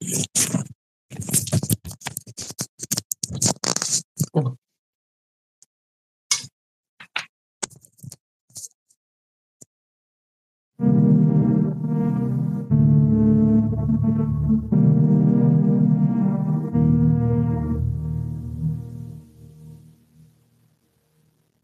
[0.00, 0.26] thank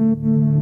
[0.03, 0.57] mm -hmm.
[0.57, 0.62] you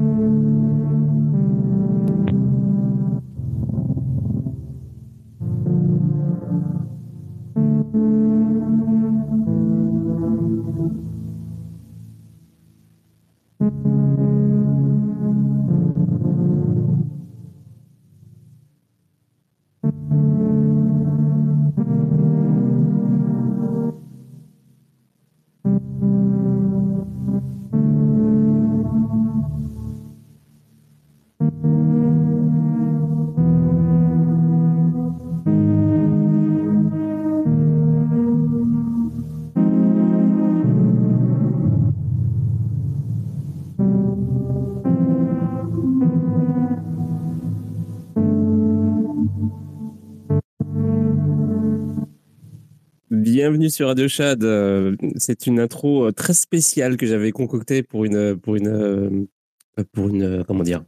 [53.41, 54.44] Bienvenue sur Radio Chad.
[54.44, 59.84] Euh, c'est une intro euh, très spéciale que j'avais concoctée pour une pour une euh,
[59.92, 60.84] pour une comment dire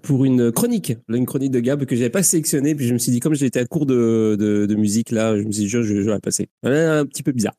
[0.00, 2.74] pour une chronique, une chronique de Gab que j'avais pas sélectionnée.
[2.74, 5.52] Puis je me suis dit, comme j'étais à court de, de, musique là, je me
[5.52, 6.48] suis dit, je, je, vais la passer.
[6.62, 7.56] Un petit peu bizarre.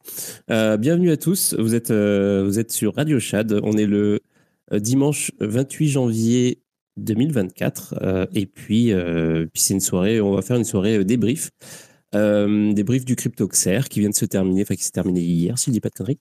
[0.79, 1.53] bienvenue à tous.
[1.59, 3.59] Vous êtes, vous êtes sur Radio Chad.
[3.61, 4.19] On est le
[4.73, 6.63] dimanche 28 janvier
[6.97, 8.29] 2024.
[8.33, 8.93] et puis,
[9.53, 11.51] puis c'est une soirée, on va faire une soirée débrief.
[12.13, 15.57] Euh, des briefs du CryptoXer qui vient de se terminer, enfin qui s'est terminé hier,
[15.57, 16.19] si je dis pas de conneries.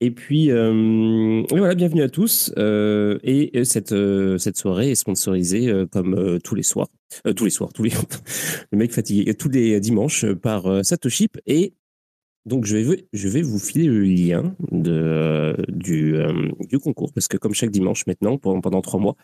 [0.00, 2.52] Et puis, euh, voilà, bienvenue à tous.
[2.58, 3.94] Euh, et cette,
[4.38, 6.88] cette soirée est sponsorisée comme tous les soirs,
[7.36, 7.92] tous les soirs, tous les
[8.72, 11.74] le mec fatigué, tous les dimanches par Satoship et
[12.48, 12.76] donc, je
[13.28, 18.80] vais, vous filer le lien euh, du concours, parce que comme chaque dimanche maintenant, pendant,
[18.80, 19.16] trois mois,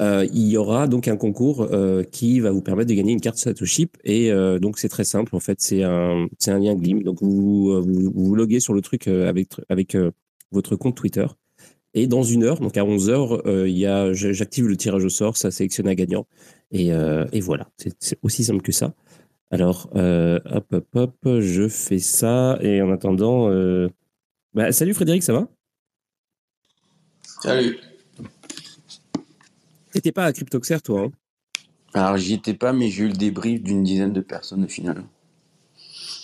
[0.00, 3.20] euh, il y aura donc un concours euh, qui va vous permettre de gagner une
[3.20, 3.90] carte Satoshi.
[4.04, 4.30] Et
[4.60, 7.02] donc, c'est très simple, en fait, c'est un, lien Glim.
[7.02, 9.96] Donc, vous, vous, loguez sur le truc avec,
[10.50, 11.26] votre compte Twitter.
[11.94, 15.08] Et dans une heure, donc à 11 heures, il y a, j'active le tirage au
[15.08, 16.26] sort, ça sélectionne un gagnant.
[16.70, 16.90] Et
[17.40, 18.94] voilà, c'est aussi simple que ça.
[19.50, 22.58] Alors, euh, hop, hop, hop, je fais ça.
[22.60, 23.88] Et en attendant, euh,
[24.52, 25.48] bah, salut Frédéric, ça va?
[27.42, 27.78] Salut.
[29.92, 31.10] T'étais pas à Cryptoxer, toi hein?
[31.94, 35.04] Alors, j'y étais pas, mais j'ai eu le débrief d'une dizaine de personnes au final.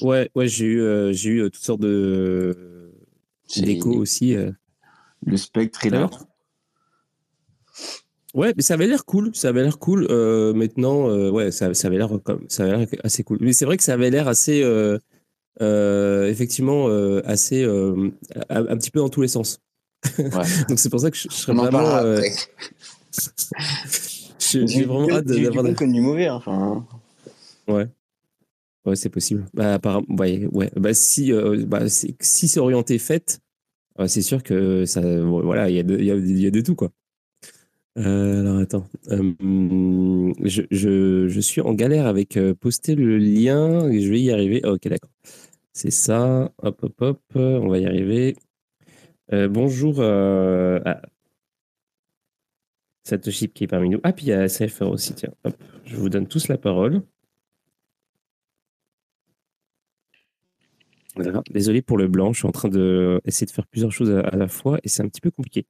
[0.02, 2.92] Ouais, ouais, j'ai eu, euh, j'ai eu toutes sortes de
[3.56, 4.36] d'échos aussi.
[5.24, 6.10] Le spectre est là.
[8.34, 9.30] Ouais, mais ça avait l'air cool.
[9.34, 10.08] Ça avait l'air cool.
[10.10, 13.38] Euh, maintenant, euh, ouais, ça, ça avait l'air comme ça avait l'air assez cool.
[13.40, 14.98] Mais c'est vrai que ça avait l'air assez, euh,
[15.62, 18.10] euh effectivement, euh, assez, euh,
[18.48, 19.60] un, un, petit peu dans tous les sens.
[20.18, 20.28] Ouais.
[20.68, 21.86] Donc c'est pour ça que je, je serais vraiment.
[24.50, 25.64] J'ai vraiment hâte d'avoir.
[25.64, 26.84] Du bon comme du mauvais, hein, enfin.
[27.68, 27.86] Ouais.
[28.84, 29.46] Ouais, c'est possible.
[29.54, 30.70] Bah, apparemment, ouais, ouais.
[30.76, 31.32] Bah, si,
[31.66, 33.38] bah, si c'est orienté fête,
[34.06, 36.74] c'est sûr que ça, voilà, il y a de, y a, y a de tout,
[36.74, 36.90] quoi.
[37.96, 39.32] Euh, alors attends, euh,
[40.42, 44.60] je, je, je, suis en galère avec euh, poster le lien je vais y arriver.
[44.64, 45.10] ok, d'accord.
[45.72, 46.52] C'est ça.
[46.62, 47.20] Hop, hop, hop.
[47.34, 48.36] On va y arriver.
[49.32, 51.02] Bonjour à
[53.04, 54.00] Satoshi qui est parmi nous.
[54.02, 55.14] Ah, puis il y a CFR aussi.
[55.14, 55.54] Tiens, hop.
[55.84, 57.02] Je vous donne tous la parole.
[61.50, 62.32] Désolé pour le blanc.
[62.32, 65.08] Je suis en train d'essayer de faire plusieurs choses à la fois et c'est un
[65.08, 65.66] petit peu compliqué.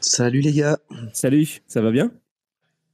[0.00, 0.78] Salut les gars.
[1.14, 2.12] Salut, ça va bien?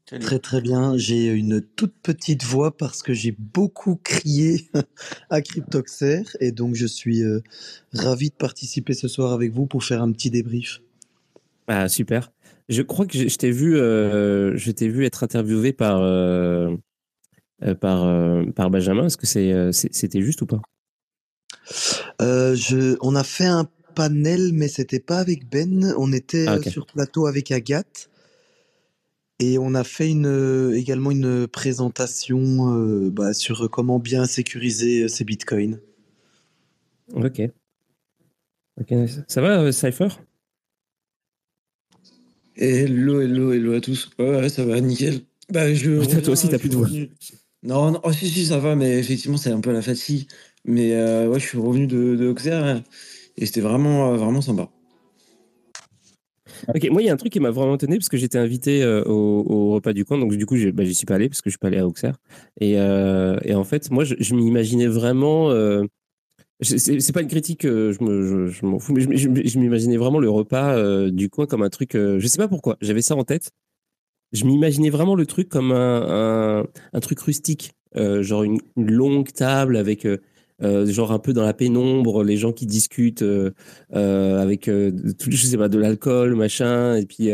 [0.07, 0.97] Très très bien.
[0.97, 4.69] J'ai une toute petite voix parce que j'ai beaucoup crié
[5.31, 7.41] à Cryptoxer et donc je suis euh,
[7.93, 10.83] ravi de participer ce soir avec vous pour faire un petit débrief.
[11.67, 12.31] Ah super.
[12.69, 16.77] Je crois que je, t'ai vu, euh, je t'ai vu être interviewé par euh,
[17.81, 19.07] par euh, par Benjamin.
[19.07, 20.61] Est-ce que c'est c'était juste ou pas?
[22.21, 25.95] Je, on a fait un panel, mais c'était pas avec Ben.
[25.99, 26.71] On était ah, okay.
[26.71, 28.11] sur plateau avec Agathe.
[29.41, 35.25] Et on a fait une, également une présentation euh, bah, sur comment bien sécuriser ses
[35.25, 35.81] bitcoins.
[37.13, 37.43] Ok.
[38.81, 39.07] okay.
[39.29, 40.09] Ça va, euh, Cypher?
[42.57, 44.11] Hello, hello, hello à tous.
[44.19, 45.21] Ouais, ça va, nickel.
[45.51, 46.89] Bah, je, toi aussi, t'as plus de voix.
[47.65, 50.29] Non, non, oh, si, si, ça va, mais effectivement, c'est un peu la fatigue.
[50.65, 52.83] Mais euh, ouais, je suis revenu de, de Auxerre.
[53.37, 54.69] Et c'était vraiment, euh, vraiment sympa.
[56.69, 58.83] Ok, moi, il y a un truc qui m'a vraiment étonné parce que j'étais invité
[58.83, 61.51] euh, au, repas du coin, donc du coup, bah, j'y suis pas allé parce que
[61.51, 62.17] je suis pas allé à Auxerre.
[62.61, 65.51] Et, euh, en fait, moi, je, m'imaginais vraiment.
[65.51, 65.85] Euh,
[66.61, 71.29] c'est pas une critique, je m'en je, fous, mais je, m'imaginais vraiment le repas du
[71.29, 71.91] coin comme un truc.
[71.95, 73.51] je sais pas pourquoi, j'avais ça en tête.
[74.33, 76.65] Je m'imaginais vraiment le truc comme un,
[77.03, 80.07] truc rustique, genre une, longue table avec
[80.63, 83.51] euh, genre un peu dans la pénombre, les gens qui discutent euh,
[83.95, 87.31] euh, avec, je sais pas, de l'alcool, machin, et puis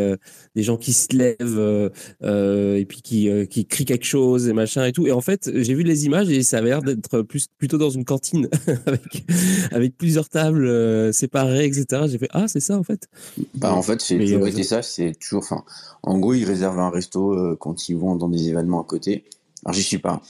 [0.55, 1.91] des gens qui se lèvent
[2.23, 5.07] et puis qui, qui crient quelque chose et machin et tout.
[5.07, 7.91] Et en fait, j'ai vu les images et ça a l'air d'être plus, plutôt dans
[7.91, 8.49] une cantine
[8.87, 9.25] avec,
[9.71, 12.05] avec plusieurs tables séparées, etc.
[12.07, 13.09] J'ai fait ah c'est ça en fait.
[13.55, 15.65] Bah en fait c'est toujours été ça, c'est toujours, enfin,
[16.03, 19.25] en gros ils réservent un resto quand ils vont dans des événements à côté.
[19.65, 20.23] Alors j'y suis pas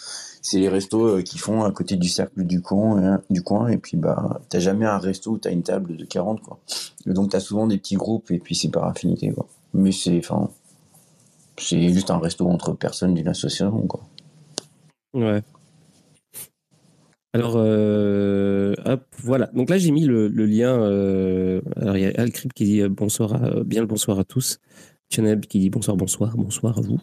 [0.43, 3.69] c'est les restos euh, qui font à côté du cercle du coin, hein, du coin
[3.69, 6.59] et puis bah t'as jamais un resto où t'as une table de 40 quoi.
[7.07, 9.47] Et donc t'as souvent des petits groupes et puis c'est par affinité quoi.
[9.75, 10.21] Mais c'est
[11.59, 14.01] c'est juste un resto entre personnes d'une association quoi.
[15.13, 15.43] Ouais.
[17.33, 19.47] Alors, euh, hop, voilà.
[19.55, 20.83] Donc là, j'ai mis le, lien.
[20.83, 24.59] Euh, alors, il y a Alcrip qui dit bonsoir, bien le bonsoir à tous.
[25.13, 26.99] Chanel qui dit bonsoir, bonsoir, bonsoir à vous.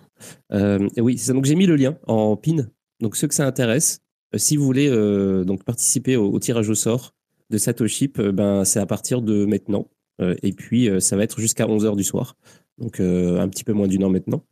[0.51, 1.33] et oui, c'est ça.
[1.33, 2.67] Donc, j'ai mis le lien en pin
[2.99, 3.99] donc, ceux que ça intéresse,
[4.33, 7.13] euh, si vous voulez euh, donc participer au, tirage au sort
[7.49, 9.88] de Satoshi, euh, ben, c'est à partir de maintenant.
[10.19, 12.35] et puis, ça va être jusqu'à 11h du soir.
[12.79, 14.44] Donc, un petit peu moins d'une heure maintenant.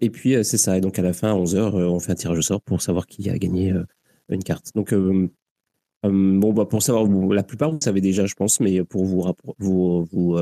[0.00, 0.76] et puis, c'est ça.
[0.76, 3.06] Et donc, à la fin, à 11h, on fait un tirage au sort pour savoir
[3.06, 3.72] qui a gagné
[4.28, 4.72] une carte.
[4.74, 9.24] Donc, bon, bah, pour savoir, la plupart, vous savez déjà, je pense, mais pour vous,
[9.60, 10.36] vous, vous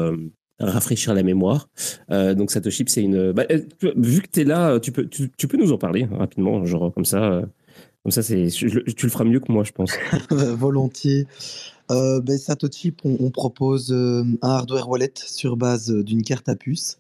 [0.59, 1.69] rafraîchir la mémoire.
[2.11, 3.33] Euh, donc Satoshi, c'est une.
[3.33, 3.61] Bah, euh,
[3.97, 6.93] vu que tu es là, tu peux, tu, peux nous en parler hein, rapidement, genre
[6.93, 7.23] comme ça.
[7.23, 7.43] Euh,
[8.03, 9.91] comme ça, c'est, tu le feras mieux que moi, je pense.
[10.31, 11.27] Volontiers.
[11.89, 16.99] Ben, Satoshi, on, propose un hardware wallet sur base d'une carte à puce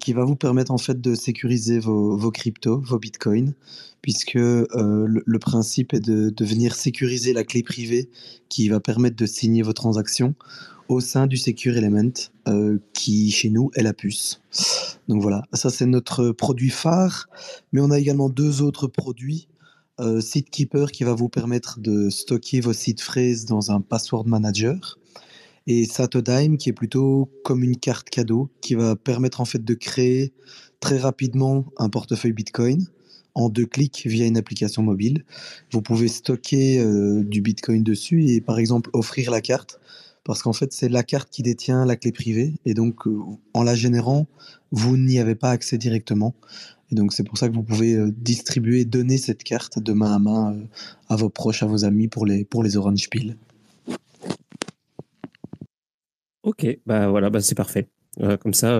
[0.00, 3.52] qui va vous permettre en fait de sécuriser vos, cryptos, vos bitcoins,
[4.02, 8.08] puisque le, principe est de venir sécuriser la clé privée
[8.48, 10.34] qui va permettre de signer vos transactions
[10.88, 12.12] au sein du Secure Element,
[12.48, 14.40] euh, qui chez nous est la puce.
[15.08, 17.28] Donc voilà, ça c'est notre produit phare,
[17.72, 19.48] mais on a également deux autres produits.
[20.00, 24.98] Euh, SeedKeeper qui va vous permettre de stocker vos seed phrases dans un password manager
[25.66, 29.74] et Satodime qui est plutôt comme une carte cadeau qui va permettre en fait de
[29.74, 30.32] créer
[30.80, 32.86] très rapidement un portefeuille Bitcoin
[33.34, 35.24] en deux clics via une application mobile.
[35.72, 39.80] Vous pouvez stocker euh, du Bitcoin dessus et par exemple offrir la carte
[40.24, 43.18] parce qu'en fait, c'est la carte qui détient la clé privée, et donc euh,
[43.52, 44.26] en la générant,
[44.72, 46.34] vous n'y avez pas accès directement.
[46.90, 50.14] Et donc c'est pour ça que vous pouvez euh, distribuer, donner cette carte de main
[50.14, 50.64] à main euh,
[51.08, 53.36] à vos proches, à vos amis pour les, pour les Orange Peel.
[56.42, 57.88] Ok, bah voilà, bah c'est parfait.
[58.18, 58.78] comme ça,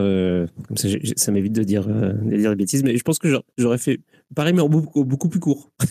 [0.68, 2.84] comme ça, ça m'évite de dire, de dire des bêtises.
[2.84, 4.00] Mais je pense que j'aurais fait
[4.34, 5.70] Pareil, mais en beaucoup, beaucoup plus court.
[5.80, 5.88] ouais,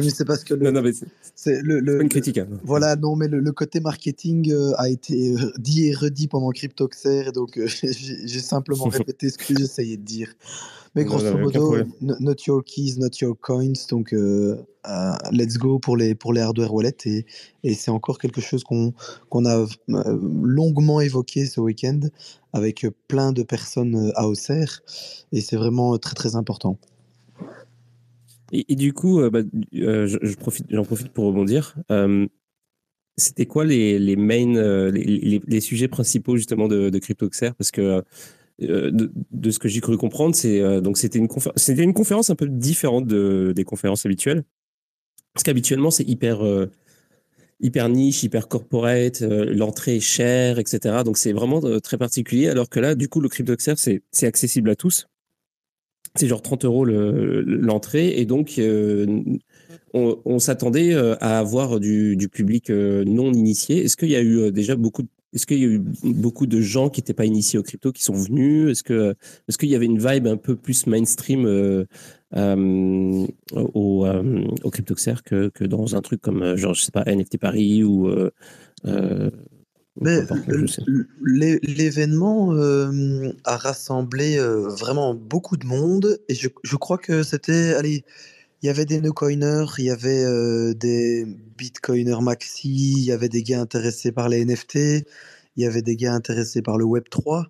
[0.00, 0.90] mais c'est parce que le, non, non,
[1.34, 2.38] c'est le, le, une critique.
[2.38, 2.48] Hein.
[2.64, 7.28] Voilà, non, mais le, côté marketing euh, a été euh, dit et redit pendant Cryptoxer,
[7.28, 10.32] et donc euh, j'ai simplement répété ce que j'essayais de dire.
[10.96, 13.86] Mais grosso modo, not your keys, not your coins.
[13.90, 14.56] Donc, euh,
[14.88, 17.04] euh, let's go pour les, pour les hardware wallets.
[17.04, 17.26] Et,
[17.62, 18.94] et c'est encore quelque chose qu'on
[19.28, 22.00] qu'on a euh, longuement évoqué ce week-end
[22.54, 24.80] avec plein de personnes à Auxerre.
[25.32, 26.78] Et c'est vraiment très, très important.
[28.52, 29.40] Et, du coup, bah,
[29.72, 31.76] je, profite, j'en profite pour rebondir.
[33.18, 38.02] C'était quoi les, les main, les, les, sujets principaux justement de, de CryptoXer Parce que
[38.62, 42.48] euh, de, ce que j'ai cru comprendre, c'est euh, donc c'était une conférence, un peu
[42.48, 44.44] différente de, des conférences habituelles,
[45.34, 46.70] parce qu'habituellement c'est hyper euh,
[47.60, 51.02] hyper niche, hyper corporate, l'entrée est chère, etc.
[51.04, 54.70] Donc c'est vraiment très particulier, alors que là, du coup, le CryptoXer, c'est c'est accessible
[54.70, 55.06] à tous.
[56.14, 58.60] C'est genre 30 euros l'entrée, et donc
[59.92, 63.84] on, s'attendait à avoir du, du public non initié.
[63.84, 66.60] Est-ce qu'il y a eu déjà beaucoup de est-ce qu'il y a eu beaucoup de
[66.60, 68.70] gens qui n'étaient pas initiés au crypto qui sont venus?
[68.70, 69.14] Est-ce que
[69.48, 71.84] est qu'il y avait une vibe un peu plus mainstream euh,
[72.36, 77.04] euh, au, euh, au CryptoXer que, que, dans un truc comme genre je sais pas
[77.04, 78.08] NFT Paris ou
[81.22, 82.52] L'événement
[83.44, 88.04] a rassemblé vraiment beaucoup de monde et je, je crois que c'était allez
[88.62, 93.42] il y avait des no-coiners, il y avait des bitcoiners maxi, il y avait des
[93.42, 94.74] gars intéressés par les NFT,
[95.56, 97.44] il y avait des gars intéressés par le Web3.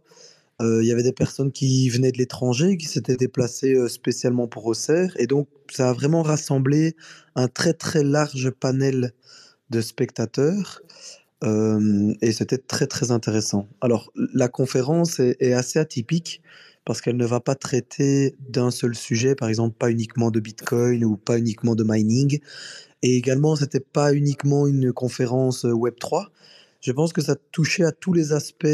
[0.60, 5.14] il y avait des personnes qui venaient de l'étranger, qui s'étaient déplacées spécialement pour Auxerre.
[5.18, 6.96] Et donc, ça a vraiment rassemblé
[7.34, 9.12] un très très large panel
[9.70, 10.82] de spectateurs.
[11.42, 13.68] et c'était très très intéressant.
[13.80, 16.42] Alors la conférence est, assez atypique
[16.86, 21.04] parce qu'elle ne va pas traiter d'un seul sujet, par exemple pas uniquement de Bitcoin
[21.04, 22.38] ou pas uniquement de mining.
[23.02, 26.30] Et également, c'était pas uniquement une conférence Web 3.
[26.80, 28.66] Je pense que ça touchait à tous les aspects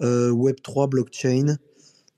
[0.00, 1.56] Web 3, blockchain,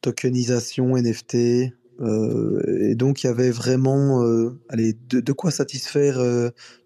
[0.00, 1.34] tokenisation, NFT.
[1.34, 4.24] et donc, il y avait vraiment
[4.70, 6.18] allez, de, quoi satisfaire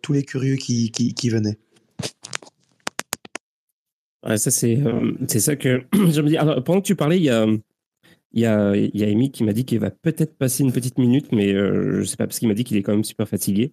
[0.03, 1.59] tous les curieux qui, qui venaient.
[4.25, 6.37] Ouais, ça, c'est euh, c'est ça que je me dis.
[6.37, 7.47] Alors, pendant que tu parlais, il y a,
[8.35, 11.53] il y a, Amy qui m'a dit qu'il va peut-être passer une petite minute, mais
[11.53, 13.73] euh, je sais pas, parce qu'il m'a dit qu'il est quand même super fatigué.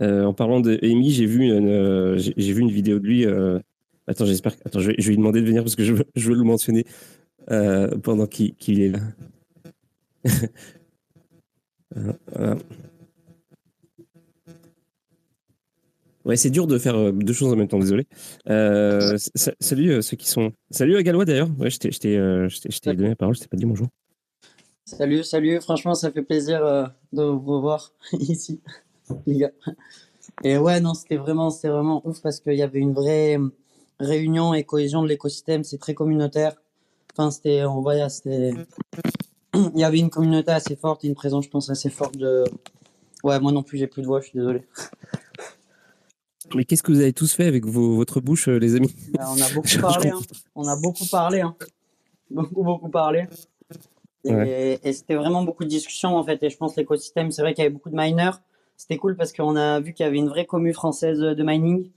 [0.00, 3.26] Euh, en parlant de Amy, j'ai vu, une, j'ai vu une vidéo de lui.
[4.06, 4.54] attends, j'espère.
[4.64, 6.84] Attends, je vais, lui demander de venir parce que je veux, je veux le mentionner
[8.02, 9.00] pendant qu'il est là.
[11.94, 12.58] voilà.
[16.26, 18.08] Ouais, c'est dur de faire euh, deux choses en même temps, désolé.
[18.50, 19.16] Euh,
[19.60, 20.50] salut euh, ceux qui sont.
[20.72, 21.48] Salut à Galois d'ailleurs.
[21.56, 22.16] Ouais, je t'ai
[22.96, 23.86] donné la parole, je t'ai pas dit bonjour.
[24.84, 25.60] Salut, salut.
[25.60, 28.60] Franchement, ça fait plaisir de vous revoir ici,
[29.24, 29.52] les gars.
[30.42, 33.38] Et ouais, non, c'était vraiment, c'était vraiment ouf parce qu'il y avait une vraie
[34.00, 35.62] réunion et cohésion de l'écosystème.
[35.62, 36.56] C'est très communautaire.
[37.16, 38.50] Enfin, c'était, on voyait, c'était.
[39.54, 42.42] Il y avait une communauté assez forte, une présence, je pense, assez forte de.
[43.22, 44.62] Ouais, moi non plus, j'ai plus de voix, je suis désolé.
[46.54, 49.40] Mais qu'est-ce que vous avez tous fait avec votre bouche, euh, les amis bah, On
[49.40, 50.10] a beaucoup parlé.
[50.10, 50.20] Hein.
[50.54, 51.40] On a beaucoup parlé.
[51.40, 51.56] Hein.
[52.30, 53.26] Beaucoup, beaucoup parlé.
[54.24, 56.42] Et, c'était vraiment beaucoup de discussions en fait.
[56.42, 58.38] Et je pense l'écosystème, c'est vrai qu'il y avait beaucoup de miners.
[58.76, 61.90] C'était cool parce qu'on a vu qu'il y avait une vraie commune française de mining,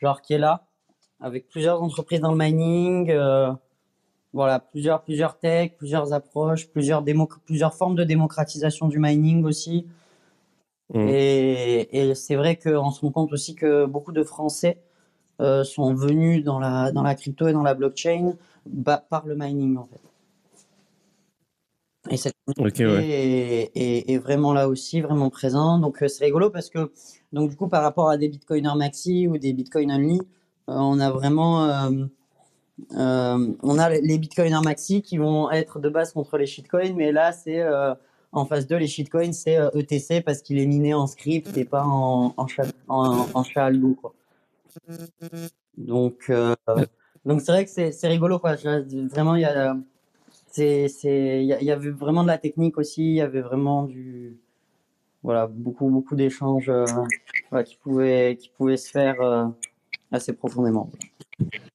[0.00, 0.66] genre qui est là,
[1.20, 3.10] avec plusieurs entreprises dans le mining.
[3.10, 3.52] Euh,
[4.32, 7.02] voilà, plusieurs, plusieurs techs, plusieurs approches, plusieurs,
[7.44, 9.86] plusieurs formes de démocratisation du mining aussi.
[10.94, 11.08] Mmh.
[11.08, 14.78] Et, c'est vrai qu'on se rend compte aussi que beaucoup de Français
[15.40, 19.34] euh, sont venus dans la, dans la crypto et dans la blockchain bah, par le
[19.36, 20.00] mining en fait.
[22.08, 25.78] Et cette communauté est, vraiment là aussi, vraiment présent.
[25.78, 26.92] Donc euh, c'est rigolo parce que
[27.32, 31.00] donc du coup par rapport à des bitcoiners maxi ou des bitcoin only, euh, on
[31.00, 31.68] a vraiment
[32.88, 37.32] on a les bitcoiners maxi qui vont être de base contre les shitcoins, mais là
[37.32, 37.62] c'est
[38.36, 41.56] en phase 2, les shitcoins, c'est ETC euh, e parce qu'il est miné en script
[41.56, 42.46] et pas en, en.
[45.78, 46.54] Donc, euh,
[47.24, 48.38] donc c'est vrai que c'est rigolo.
[48.38, 48.56] Quoi.
[48.56, 49.76] Vraiment, il y a,
[50.58, 53.02] il y, avait vraiment de la technique aussi.
[53.02, 54.36] Il y avait vraiment du,
[55.22, 56.84] voilà, beaucoup, beaucoup d'échanges euh,
[57.64, 59.50] qui, pouvaient, qui pouvaient se faire
[60.12, 60.90] assez profondément.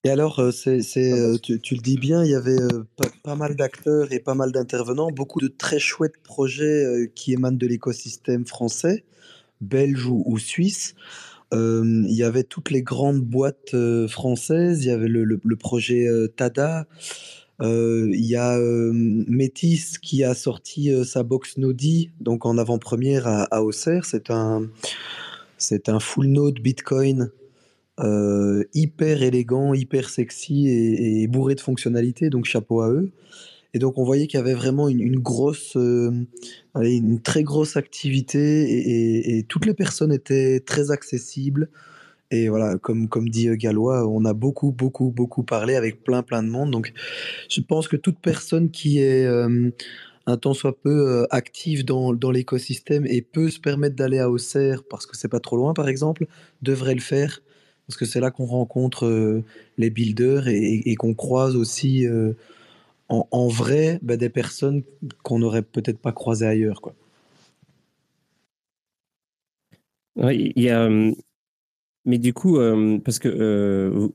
[0.04, 0.82] Et alors, euh, c'est,
[1.14, 2.84] euh, tu, le dis bien, il y avait euh,
[3.24, 7.68] pas, mal d'acteurs et pas mal d'intervenants, beaucoup de très chouettes projets qui émanent de
[7.68, 9.04] l'écosystème français,
[9.62, 10.96] belge ou, suisse.
[11.52, 13.76] il y avait toutes les grandes boîtes
[14.08, 16.88] françaises, il y avait le, projet Tada,
[17.60, 18.58] il y a
[18.92, 24.06] Métis qui a sorti sa box Nodi, donc en avant-première à, à Auxerre.
[24.06, 24.68] C'est un,
[25.60, 27.30] c'est un full node Bitcoin
[28.04, 33.12] euh, hyper élégant, hyper sexy et, bourré de fonctionnalités, donc chapeau à eux.
[33.74, 36.12] Et donc on voyait qu'il y avait vraiment une, grosse, euh,
[36.76, 41.70] une très grosse activité et, toutes les personnes étaient très accessibles.
[42.32, 46.24] Et voilà, comme, comme dit euh, Gallois, on a beaucoup, beaucoup, beaucoup parlé avec plein,
[46.24, 46.72] plein de monde.
[46.72, 46.94] Donc
[47.50, 49.28] je pense que toute personne qui est
[50.26, 54.84] un temps soit peu active dans, dans l'écosystème et peut se permettre d'aller à Auxerre
[54.90, 56.26] parce que c'est pas trop loin, par exemple,
[56.64, 57.42] devrait le faire
[57.88, 59.44] parce que c'est là qu'on rencontre euh,
[59.78, 62.34] les builders et, qu'on croise aussi euh,
[63.10, 64.84] en, vrai bah, des personnes
[65.24, 66.82] qu'on n'aurait peut-être pas croisées ailleurs.
[66.82, 66.96] Quoi.
[70.32, 71.16] il y a, hum,
[72.06, 72.58] mais du coup,
[73.04, 74.10] parce que euh,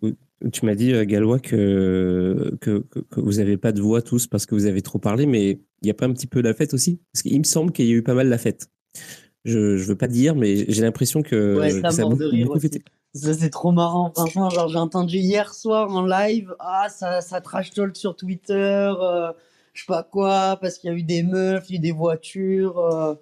[0.53, 2.85] tu m'as dit, Galois, que, que,
[3.17, 5.91] vous n'avez pas de voix tous parce que vous avez trop parlé, mais il n'y
[5.91, 7.01] a pas un petit peu la fête aussi?
[7.13, 8.71] Parce qu'il me semble qu'il y a eu pas mal la fête.
[9.47, 12.59] Je ne veux pas dire, mais j'ai l'impression que, ça, a beaucoup,
[13.15, 14.11] ça, c'est trop marrant.
[14.13, 18.53] Franchement, genre, j'ai entendu hier soir en live, ah, ça, ça trash talk sur Twitter,
[19.01, 19.31] euh,
[19.73, 21.81] je sais pas quoi, parce qu'il y a eu des meufs, il y a eu
[21.81, 22.77] des voitures.
[22.81, 23.15] Euh,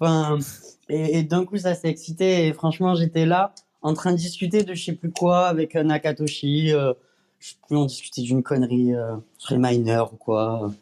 [0.00, 0.40] enfin,
[0.88, 2.48] et, d'un coup, ça s'est excité.
[2.48, 5.84] Et franchement, j'étais là, en train de discuter de je sais plus quoi avec euh,
[5.84, 6.70] Nakatoshi.
[6.70, 6.94] je
[7.38, 8.94] sais plus, on discutait d'une connerie
[9.38, 10.72] sur les miners ou quoi.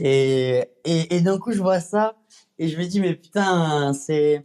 [0.00, 2.14] Et, et, et d'un coup, je vois ça,
[2.58, 4.44] et je me dis, mais putain, c'est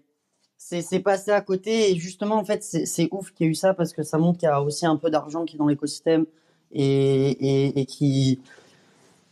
[0.57, 1.91] c'est passé à côté.
[1.91, 4.39] Et justement, en fait, c'est ouf qu'il y ait eu ça parce que ça montre
[4.39, 6.25] qu'il y a aussi un peu d'argent qui est dans l'écosystème
[6.71, 8.39] et, et, qui,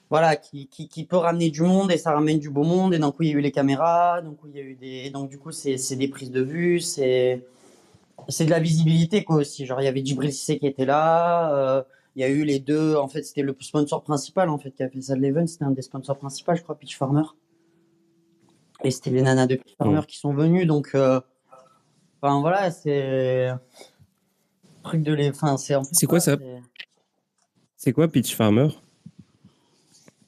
[0.10, 2.94] voilà, qui, qui, peut ramener du monde et ça ramène du beau monde.
[2.94, 5.30] Et coup, il y a eu les caméras, donc il y a eu des, donc
[5.30, 7.46] du coup, c'est des prises de vue, c'est
[8.30, 9.66] c'est de la visibilité quoi aussi.
[9.66, 11.86] Genre il y avait Djibril Cissé qui était là.
[12.16, 12.96] Il y a eu les deux.
[12.96, 15.48] En fait, c'était le sponsor principal en fait qui a fait ça de l'event.
[15.48, 17.24] C'était un des sponsors principaux, je crois, Pitch Farmer.
[18.84, 20.06] Et c'était les nanas de Pitch Farmer mm.
[20.06, 20.66] qui sont venues.
[20.66, 23.50] Donc, enfin voilà, c'est
[24.82, 25.30] truc de les.
[25.30, 25.76] Enfin, c'est.
[25.92, 26.38] C'est quoi ça
[27.78, 28.70] C'est quoi Pitch Farmer?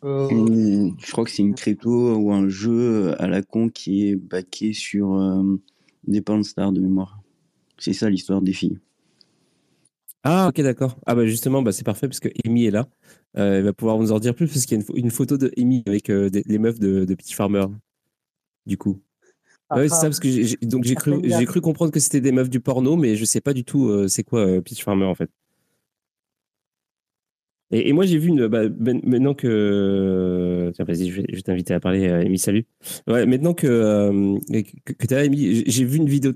[0.03, 4.15] Euh, Je crois que c'est une crypto ou un jeu à la con qui est
[4.15, 5.59] baqué sur euh,
[6.05, 7.21] des Stars de mémoire.
[7.77, 8.79] C'est ça l'histoire des filles.
[10.25, 10.97] Ah ok d'accord.
[11.05, 12.87] Ah bah justement bah c'est parfait parce que Amy est là.
[13.37, 15.51] Euh, elle va pouvoir nous en dire plus parce qu'il y a une, photo de
[15.57, 17.65] Amy avec les meufs de, de Pitch Farmer.
[18.65, 19.01] Du coup.
[19.69, 22.21] Ah, ouais, c'est ça, parce que j'ai, donc j'ai cru, j'ai cru comprendre que c'était
[22.21, 24.83] des meufs du porno, mais je sais pas du tout euh, c'est quoi euh, Peach
[24.83, 25.29] Farmer en fait.
[27.71, 31.79] Et, moi j'ai vu une, bah, ben, maintenant que, tiens vas-y, je vais, t'inviter à
[31.79, 32.67] parler, Amy, salut.
[33.07, 34.37] Ouais, maintenant que
[34.85, 36.33] que, que t'as Amy, j'ai vu une vidéo.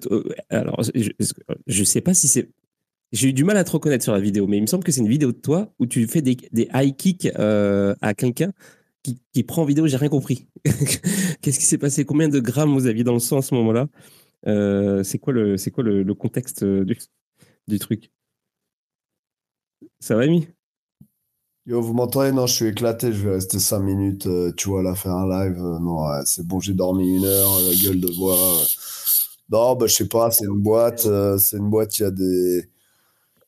[0.50, 1.12] alors je,
[1.68, 2.50] je sais pas si c'est,
[3.12, 4.92] j'ai eu du mal à te reconnaître sur la vidéo, mais il me semble que
[4.92, 8.52] c'est une vidéo de toi où tu fais des, des high kicks à quelqu'un
[9.34, 10.48] qui, prend vidéo, j'ai rien compris.
[11.48, 12.04] Qu'est-ce qui s'est passé?
[12.04, 13.88] Combien de grammes vous aviez dans le sang à ce moment-là?
[14.48, 16.84] Euh, C'est quoi, le, contexte euh,
[17.70, 18.12] du, truc?
[20.01, 20.50] Ça va, Amy?
[21.66, 22.34] Yo, vous m'entendez?
[22.34, 25.46] Non, je suis éclaté, je vais rester 5 minutes, euh, tu vois, là, faire un
[25.46, 25.56] live.
[25.58, 28.36] non, c'est bon, j'ai dormi une heure, la gueule de bois.
[29.50, 31.08] Non, bah, je sais pas, c'est une boîte,
[31.39, 32.70] c'est une boîte, il y a des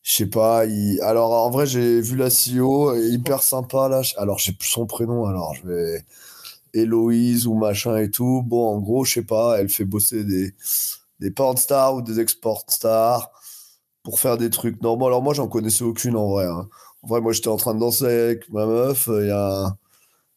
[0.03, 0.63] je sais pas.
[1.01, 4.01] Alors, en vrai, j'ai vu la CEO, hyper sympa, là.
[4.17, 6.05] Alors, j'ai plus son prénom, alors je vais.
[6.73, 8.43] Héloïse ou machin et tout.
[8.45, 10.53] Bon, en gros, je sais pas, elle fait bosser des,
[11.19, 13.31] des stars ou des export stars
[14.03, 15.07] pour faire des trucs normaux.
[15.07, 16.45] Alors, moi, j'en connaissais aucune en vrai.
[16.45, 16.67] Hein.
[17.03, 19.07] En vrai, moi, j'étais en train de danser avec ma meuf.
[19.07, 19.75] Il y a,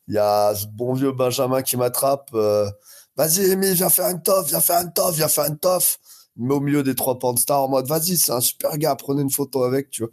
[0.08, 2.30] y a ce bon vieux Benjamin qui m'attrape.
[2.34, 2.70] Euh,
[3.16, 5.98] Vas-y, Rémi, viens faire une toffe, viens faire une toffe, viens faire une toffe
[6.36, 9.30] mais au milieu des trois stars en mode vas-y, c'est un super gars, prenez une
[9.30, 10.12] photo avec, tu vois.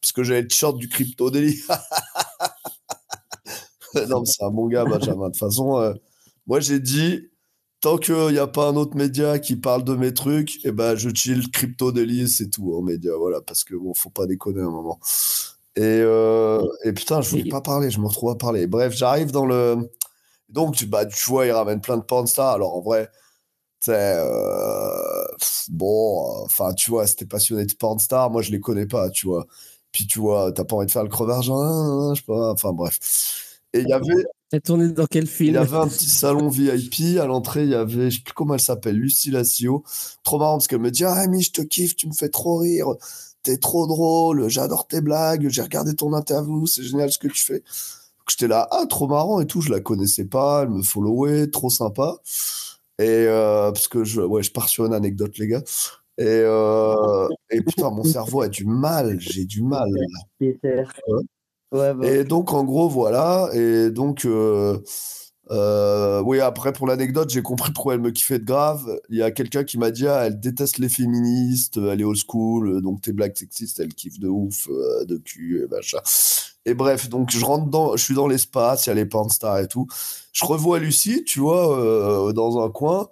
[0.00, 1.60] Parce que j'avais le t-shirt du Crypto Daily.
[4.08, 5.26] non, c'est un bon gars, Benjamin.
[5.26, 5.94] De toute façon, euh,
[6.46, 7.28] moi j'ai dit,
[7.80, 10.72] tant qu'il n'y a pas un autre média qui parle de mes trucs, et eh
[10.72, 14.26] ben je chill Crypto Daily, c'est tout en média, voilà, parce que bon, faut pas
[14.26, 14.98] déconner un moment.
[15.76, 18.66] Et, euh, et putain, je voulais pas parler, je me retrouve à parler.
[18.66, 19.76] Bref, j'arrive dans le.
[20.48, 22.54] Donc, bah, tu vois, il ramène plein de stars.
[22.54, 23.10] Alors, en vrai,
[23.88, 25.24] euh,
[25.70, 29.26] bon, enfin, tu vois, c'était passionné de porn star, moi je les connais pas, tu
[29.26, 29.46] vois.
[29.92, 32.52] Puis tu vois, t'as pas envie de faire le crevard, genre, hein, je sais pas,
[32.52, 32.98] enfin bref.
[33.72, 34.24] Et il y avait.
[34.50, 37.18] Elle tourné dans quel film Il y avait un petit salon VIP.
[37.20, 39.84] À l'entrée, il y avait, je sais plus comment elle s'appelle, Lucie Lacio.
[40.22, 42.56] Trop marrant parce qu'elle me dit Ah, Rémi, je te kiffe, tu me fais trop
[42.56, 42.94] rire.
[43.42, 47.42] T'es trop drôle, j'adore tes blagues, j'ai regardé ton interview, c'est génial ce que tu
[47.42, 47.62] fais.
[48.28, 51.70] J'étais là, ah, trop marrant et tout, je la connaissais pas, elle me followait, trop
[51.70, 52.16] sympa.
[52.98, 55.62] Et euh, parce que je, ouais, je pars sur une anecdote, les gars.
[56.18, 59.88] Et, euh, et putain, mon cerveau a du mal, j'ai du mal.
[61.70, 63.50] Bah et donc, en gros, voilà.
[63.52, 64.78] Et donc, euh,
[65.50, 68.84] euh, oui, après, pour l'anecdote, j'ai compris pourquoi elle me kiffait de grave.
[69.10, 72.18] Il y a quelqu'un qui m'a dit ah, elle déteste les féministes, elle est old
[72.18, 75.98] school, donc tes blagues sexistes, elle kiffe de ouf, euh, de cul, et machin.
[76.64, 79.58] Et bref, donc je rentre dans, je suis dans l'espace, il y a les Panstar
[79.58, 79.86] et tout.
[80.32, 83.08] Je revois Lucie, tu vois, dans un coin.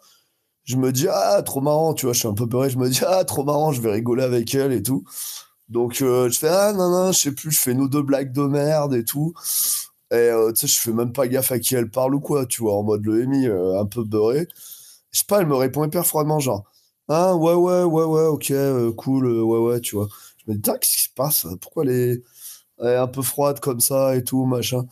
[0.64, 2.70] Je me dis, ah, trop marrant, tu vois, je suis un peu peuré.
[2.70, 5.04] Je me dis, ah, trop marrant, je vais rigoler avec elle et tout.
[5.68, 8.42] Donc, je fais, ah, non, non, je sais plus, je fais nos deux blagues de
[8.42, 9.34] merde et tout.
[10.12, 12.46] Et euh, tu sais, je fais même pas gaffe à qui elle parle ou quoi,
[12.46, 14.46] tu vois, en mode le Emi, euh, un peu beurré.
[15.10, 16.64] Je sais pas, elle me répond hyper froidement, genre,
[17.08, 20.08] ah ouais, ouais, ouais, ouais, ok, euh, cool, ouais, ouais, tu vois.
[20.38, 21.46] Je me dis, qu'est-ce qui se passe?
[21.60, 22.22] Pourquoi elle est,
[22.80, 24.86] un peu froide comme ça et tout, machin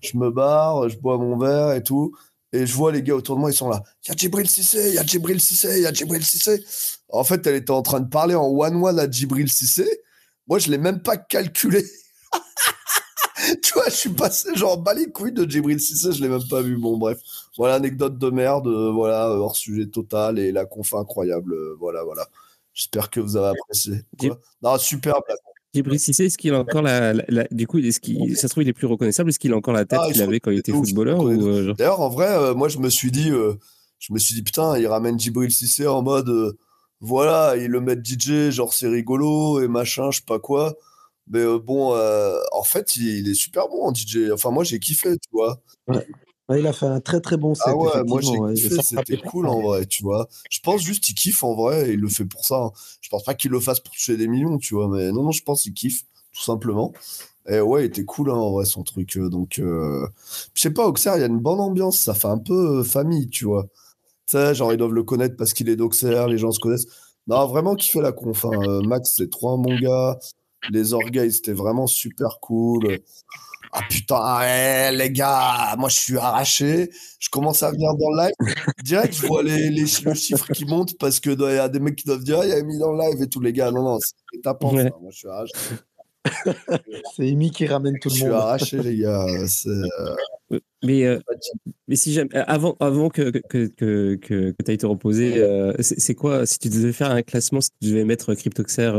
[0.00, 2.14] Je me barre, je bois mon verre et tout.
[2.52, 3.82] Et je vois les gars autour de moi, ils sont là.
[4.04, 6.62] Il y a Djibril Cissé, il y a Djibril Cissé, il y a Djibril Cissé.
[7.08, 10.02] En fait, elle était en train de parler en one-one à Djibril Cissé.
[10.50, 11.84] Moi, je l'ai même pas calculé.
[13.62, 16.46] tu vois, je suis passé genre bas les couilles de Djibril Cissé, je l'ai même
[16.50, 16.76] pas vu.
[16.76, 17.18] Bon, bref.
[17.56, 21.54] Voilà, anecdote de merde, euh, voilà, hors sujet total et la conf incroyable.
[21.54, 22.26] Euh, voilà, voilà.
[22.74, 24.02] J'espère que vous avez apprécié.
[24.60, 25.22] non, superbe.
[25.72, 27.14] Djibril Cissé, est-ce qu'il a encore la,
[27.52, 29.74] du coup, est-ce qu'il, ça se trouve, il est plus reconnaissable Est-ce qu'il a encore
[29.74, 32.78] la tête ah, qu'il avait quand il était footballeur euh, D'ailleurs, en vrai, moi, je
[32.78, 33.30] me suis dit,
[34.00, 36.56] je me suis dit, putain, il ramène Djibril Cissé en mode,
[37.00, 40.76] voilà, il le met DJ, genre c'est rigolo et machin, je sais pas quoi.
[41.30, 44.30] Mais euh, bon, euh, en fait, il, est super bon en DJ.
[44.32, 45.62] Enfin, moi, j'ai kiffé, tu vois.
[45.86, 46.06] Ouais.
[46.58, 47.64] il a fait un très très bon set.
[47.68, 50.28] Ah ouais, moi j'ai kiffé, c'était cool en vrai, tu vois.
[50.50, 52.56] Je pense juste qu'il kiffe en vrai et il le fait pour ça.
[52.56, 52.72] Hein.
[53.00, 55.30] Je pense pas qu'il le fasse pour toucher des millions, tu vois, mais non, non,
[55.30, 56.92] je pense qu'il kiffe, tout simplement.
[57.48, 59.16] Et ouais, il était cool hein, en vrai son truc.
[59.16, 62.38] Euh, donc, je sais pas, Auxerre, il y a une bonne ambiance, ça fait un
[62.38, 63.68] peu famille, tu vois.
[64.30, 66.86] Sais, genre ils doivent le connaître parce qu'il est d'Auxerre, les gens se connaissent.
[67.26, 68.44] Non, vraiment kiffé la conf.
[68.44, 68.80] Hein.
[68.86, 70.20] Max, c'est trop un bon gars.
[70.70, 72.98] Les orgueils, c'était vraiment super cool.
[73.72, 76.90] Ah putain, les gars, moi je suis arraché.
[77.18, 78.54] Je commence à venir dans le live.
[78.84, 81.96] Direct, je vois les, les, chiffres qui montent parce que il y a des mecs
[81.96, 83.72] qui doivent dire, ah, il y a mis dans le live et tous les gars.
[83.72, 84.72] Non, non, c'est tapant.
[84.72, 85.54] Moi je suis arraché.
[87.16, 88.20] c'est Amy qui ramène tout le monde.
[88.20, 89.26] Je suis arraché, les gars.
[89.26, 90.16] Euh,
[90.82, 91.20] mais, euh,
[91.86, 96.14] mais si jamais, avant, avant que, que, que, que, tu ailles te reposer, euh, c'est
[96.14, 98.90] quoi, si tu devais faire un classement, si tu devais mettre Cryptoxer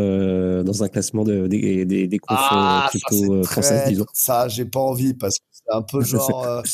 [0.66, 4.06] dans un classement de, des, des, des confs ah, crypto françaises, disons?
[4.14, 6.62] Ça, j'ai pas envie parce que c'est un peu genre.
[6.64, 6.72] je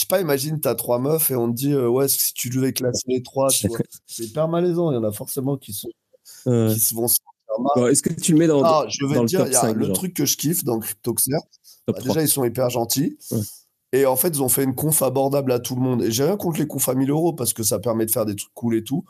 [0.00, 3.04] sais pas, imagine, t'as trois meufs et on te dit, ouais, si tu devais classer
[3.06, 3.48] les trois,
[4.06, 4.90] c'est hyper malaisant.
[4.92, 5.88] Il y en a forcément qui sont.
[6.44, 7.06] qui se vont
[7.90, 9.92] est-ce que tu le mets dans, ah, je vais le dire, il y a le
[9.92, 11.32] truc que je kiffe dans CryptoXer.
[11.86, 13.16] Bah, déjà, ils sont hyper gentils.
[13.92, 16.02] Et en fait, ils ont fait une conf abordable à tout le monde.
[16.02, 18.26] Et j'ai rien contre les confs à 1000 euros parce que ça permet de faire
[18.26, 19.04] des trucs cool et tout.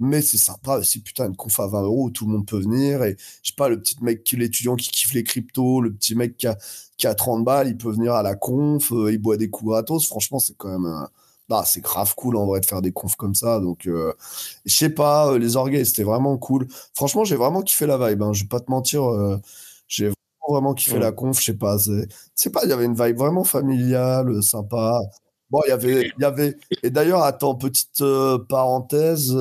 [0.00, 2.58] Mais c'est sympa aussi, putain, une conf à 20 euros où tout le monde peut
[2.58, 3.04] venir.
[3.04, 6.36] Et je sais pas, le petit mec, l'étudiant qui kiffe les cryptos, le petit mec
[6.36, 6.56] qui a,
[6.96, 9.70] qui a 30 balles, il peut venir à la conf, euh, il boit des coups
[9.70, 10.06] gratos.
[10.06, 11.06] Franchement, c'est quand même.
[11.48, 13.60] Bah, c'est grave cool en vrai de faire des confs comme ça.
[13.60, 14.14] Donc, euh,
[14.64, 16.66] je sais pas, euh, les orgues, c'était vraiment cool.
[16.94, 18.22] Franchement, j'ai vraiment kiffé la vibe.
[18.22, 18.32] Hein.
[18.32, 19.38] Je vais pas te mentir, euh,
[19.88, 20.10] j'ai
[20.50, 21.38] vraiment, kiffé la conf.
[21.40, 21.78] Je sais pas,
[22.34, 24.98] c'est pas, il y avait une vibe vraiment familiale, sympa.
[25.50, 26.56] Bon, il y avait, il y avait.
[26.82, 28.02] Et d'ailleurs, attends, petite
[28.48, 29.36] parenthèse.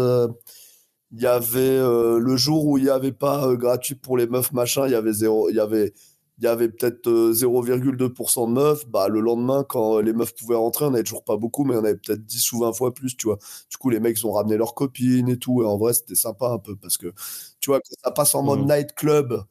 [1.11, 4.85] il y avait le jour où il n'y avait pas gratuit pour les meufs machin,
[4.87, 5.93] il y avait zéro, il y avait
[6.39, 8.87] il y avait peut-être 0,2% de meufs.
[8.87, 11.79] Bah, le lendemain, quand les meufs pouvaient rentrer, on n'avait toujours pas beaucoup, mais on
[11.83, 13.37] avait peut-être 10 ou 20 fois plus, tu vois.
[13.69, 15.61] Du coup, les mecs ont ramené leurs copines et tout.
[15.63, 17.13] Et en vrai, c'était sympa un peu parce que,
[17.59, 18.67] tu vois, quand ça passe en mode mmh.
[18.67, 19.43] night club,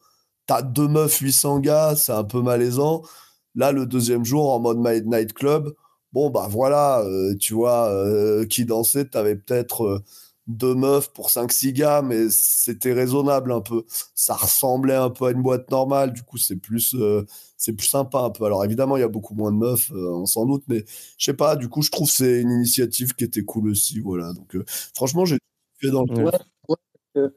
[0.53, 3.01] t'as deux meufs, 800 gars, c'est un peu malaisant.
[3.55, 5.73] Là, le deuxième jour, en mode night club,
[6.11, 10.03] bon, bah voilà, euh, tu vois, euh, qui dansait, t'avais peut-être
[10.47, 13.83] deux meufs pour 5-6 gars, mais c'était raisonnable un peu.
[14.13, 17.25] Ça ressemblait un peu à une boîte normale, du coup, c'est plus, euh,
[17.57, 18.45] c'est plus sympa un peu.
[18.45, 20.83] Alors évidemment, il y a beaucoup moins de meufs, euh, on s'en doute, mais
[21.17, 23.99] je sais pas, du coup, je trouve que c'est une initiative qui était cool aussi.
[24.01, 25.37] Voilà, donc euh, franchement, j'ai
[25.79, 26.25] fait dans le.
[27.15, 27.29] Ouais,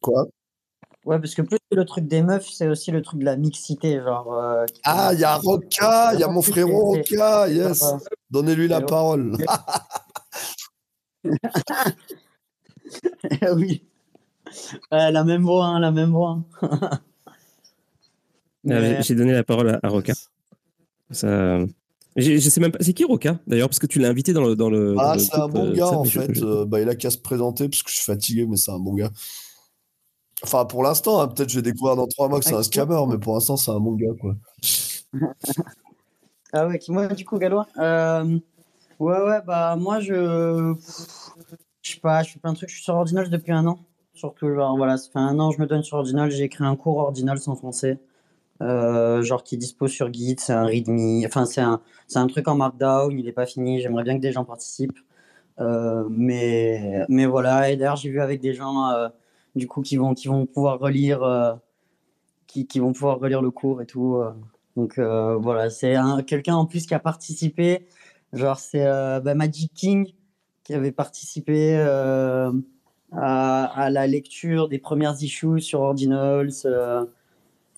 [0.00, 0.26] Quoi?
[1.06, 4.00] Ouais, parce que plus le truc des meufs, c'est aussi le truc de la mixité.
[4.00, 7.84] Genre, ah, il y a Roca, il y a mon frérot Roca, yes.
[8.30, 9.36] Donnez-lui la parole.
[13.54, 13.84] oui.
[14.90, 16.42] la même voix, hein, la même voix.
[18.68, 20.12] Ah, j'ai donné la parole à, Roca.
[21.12, 21.60] Ça...
[22.16, 22.78] Je, sais même pas.
[22.80, 24.56] C'est qui Roca d'ailleurs Parce que tu l'as invité dans le.
[24.56, 26.42] Dans le ah, c'est un bon euh, gars en fait.
[26.42, 28.78] Euh, bah, il a qu'à se présenter parce que je suis fatigué, mais c'est un
[28.78, 29.10] bon gars.
[30.42, 33.00] Enfin, pour l'instant, hein, peut-être je vais découvrir dans trois mois que c'est un scammer,
[33.08, 34.34] mais pour l'instant, c'est un bon gars quoi.
[36.52, 38.38] ah ouais, qui moi du coup, Galois euh,
[38.98, 40.74] Ouais, ouais, bah moi je.
[41.82, 42.68] Je sais pas, je fais plein de trucs.
[42.68, 43.78] Je suis sur Ordinal depuis un an.
[44.14, 46.30] Surtout, genre, voilà, ça fait un an je me donne sur Ordinal.
[46.30, 47.98] J'ai écrit un cours Ordinal en français.
[48.62, 52.48] Euh, genre qui dispose sur Git, c'est un README, enfin c'est un, c'est un truc
[52.48, 54.98] en Markdown, il n'est pas fini, j'aimerais bien que des gens participent.
[55.60, 58.90] Euh, mais, mais voilà, et d'ailleurs j'ai vu avec des gens
[59.56, 61.58] du coup qui vont, qui vont pouvoir relire,
[62.46, 64.22] qui, qui, vont pouvoir relire le cours et tout.
[64.76, 67.86] donc voilà, c'est quelqu'un en plus qui a participé,
[68.32, 70.12] genre c'est bah, Magic King,
[70.66, 72.50] qui avait participé euh,
[73.12, 76.50] à, la lecture des premières issues sur Ordinals.
[76.64, 77.04] Euh,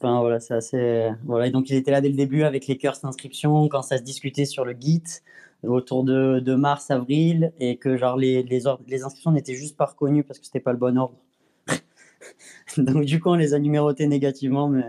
[0.01, 1.11] enfin voilà, c'est assez.
[1.25, 3.99] Voilà, et donc il était là dès le début avec les curses d'inscription quand ça
[3.99, 5.03] se discutait sur le Git
[5.65, 9.87] autour de, de mars, avril, et que genre les, les, les inscriptions n'étaient juste pas
[9.87, 11.17] reconnues parce que c'était pas le bon ordre.
[12.77, 14.85] donc du coup on les a numérotées négativement, mais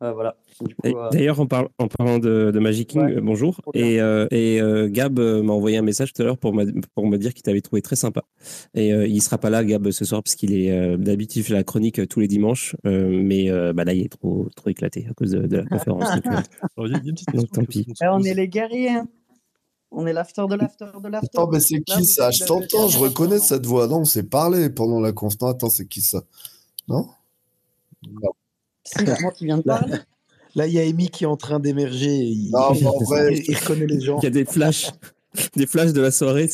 [0.00, 0.36] voilà.
[0.84, 1.46] Euh, d'ailleurs, en,
[1.78, 3.60] en, parlant de, Magic King, euh, bonjour.
[3.74, 6.54] Et, euh, et Gab m'a envoyé un message tout à l'heure pour,
[6.94, 8.22] pour me dire qu'il t'avait trouvé très sympa.
[8.74, 11.64] Et il sera pas là, Gab, ce soir, parce qu'il est d'habitude, il fait la
[11.64, 12.76] chronique tous les dimanches.
[12.84, 16.08] mais bah, là, il est trop, trop éclaté à cause de, la conférence.
[17.34, 17.86] donc, tant pis.
[18.02, 18.90] Eh, on est les guerriers.
[18.90, 19.08] Hein.
[19.94, 21.28] On est l'after de l'after de l'after.
[21.34, 22.30] Attends, mais c'est qui ça?
[22.30, 23.86] Je t'entends, je reconnais cette voix.
[23.86, 25.54] Non, on s'est parlé pendant la conférence.
[25.54, 26.22] Attends, c'est qui ça?
[26.88, 27.08] Non?
[28.10, 28.30] Non.
[28.84, 29.98] C'est moi qui viens de parler.
[30.54, 32.14] Là, il y a Amy qui est en train d'émerger.
[32.14, 32.48] Il...
[32.48, 34.18] il, reconnaît les gens.
[34.20, 34.90] Il y a des flashs.
[35.56, 36.50] Des flashs de la soirée.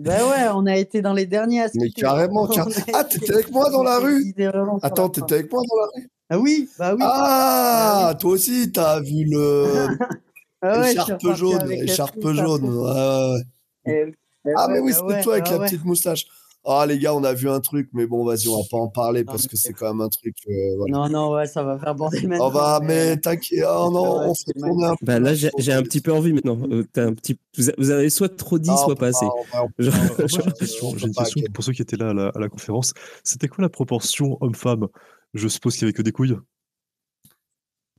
[0.00, 1.66] Ben ouais, on a été dans les derniers.
[1.74, 2.48] Mais carrément.
[2.92, 4.34] Ah, t'étais avec moi dans la rue?
[4.82, 6.10] Attends, t'étais avec moi dans la rue?
[6.30, 7.00] Ah oui, bah oui.
[7.02, 9.88] Ah, toi aussi, t'as vu le.
[10.62, 11.72] ah ouais, écharpe jaune.
[11.72, 12.64] Écharpe jaune.
[12.64, 14.12] Ouais, ouais.
[14.56, 16.26] ah, mais oui, c'était toi avec la petite moustache.
[16.64, 18.88] ah les gars, on a vu un truc, mais bon, vas-y, on va pas en
[18.88, 20.36] parler parce que c'est quand même un truc.
[20.48, 22.48] Euh, non, non, ouais, ça va faire bordel oh, maintenant.
[22.48, 26.12] Oh bah, mais, t'inquiète, oh non, on se un bah, Là, j'ai un petit peu
[26.12, 26.58] envie maintenant.
[26.70, 27.38] Euh, un petit...
[27.78, 29.26] Vous avez soit trop dit, soit pas assez.
[29.78, 32.94] J'ai une question, pour ceux qui étaient là à la, conférence.
[33.22, 34.88] C'était quoi la proportion homme-femme?
[35.34, 36.36] Je suppose qu'il n'y avait que des couilles?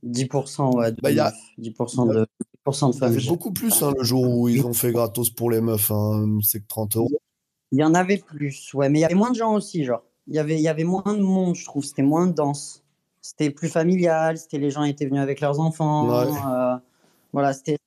[0.04, 0.92] 10%, ouais.
[0.92, 1.32] De bah, y a...
[1.58, 2.26] 10% de, 10%
[2.66, 2.92] de femmes.
[2.92, 5.60] Il y avait beaucoup plus hein, le jour où ils ont fait gratos pour les
[5.60, 5.90] meufs.
[5.90, 6.38] Hein.
[6.42, 7.20] C'est que 30 euros.
[7.72, 10.02] Il y en avait plus, ouais, mais il y avait moins de gens aussi, genre.
[10.26, 11.84] Il y avait, il y avait moins de monde, je trouve.
[11.84, 12.82] C'était moins dense.
[13.22, 14.38] C'était plus familial.
[14.38, 16.10] C'était les gens étaient venus avec leurs enfants.
[16.12, 16.76] Euh,
[17.32, 17.78] voilà, c'était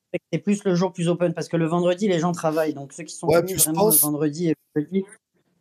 [0.43, 2.73] plus le jour plus open parce que le vendredi, les gens travaillent.
[2.73, 5.03] Donc ceux qui sont venus vraiment le vendredi et jeudi,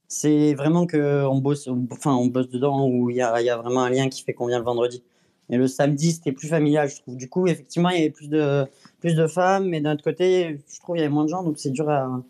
[0.09, 3.57] c'est vraiment que on bosse, enfin on bosse dedans où il y a, y a,
[3.57, 5.03] vraiment un lien qui fait qu'on vient le vendredi.
[5.51, 7.17] Et le samedi, c'était plus familial, je trouve.
[7.17, 8.65] Du coup, effectivement, il y avait plus de,
[9.01, 11.43] plus de femmes, mais d'un autre côté, je trouve qu'il y avait moins de gens,
[11.43, 12.23] donc c'est dur à,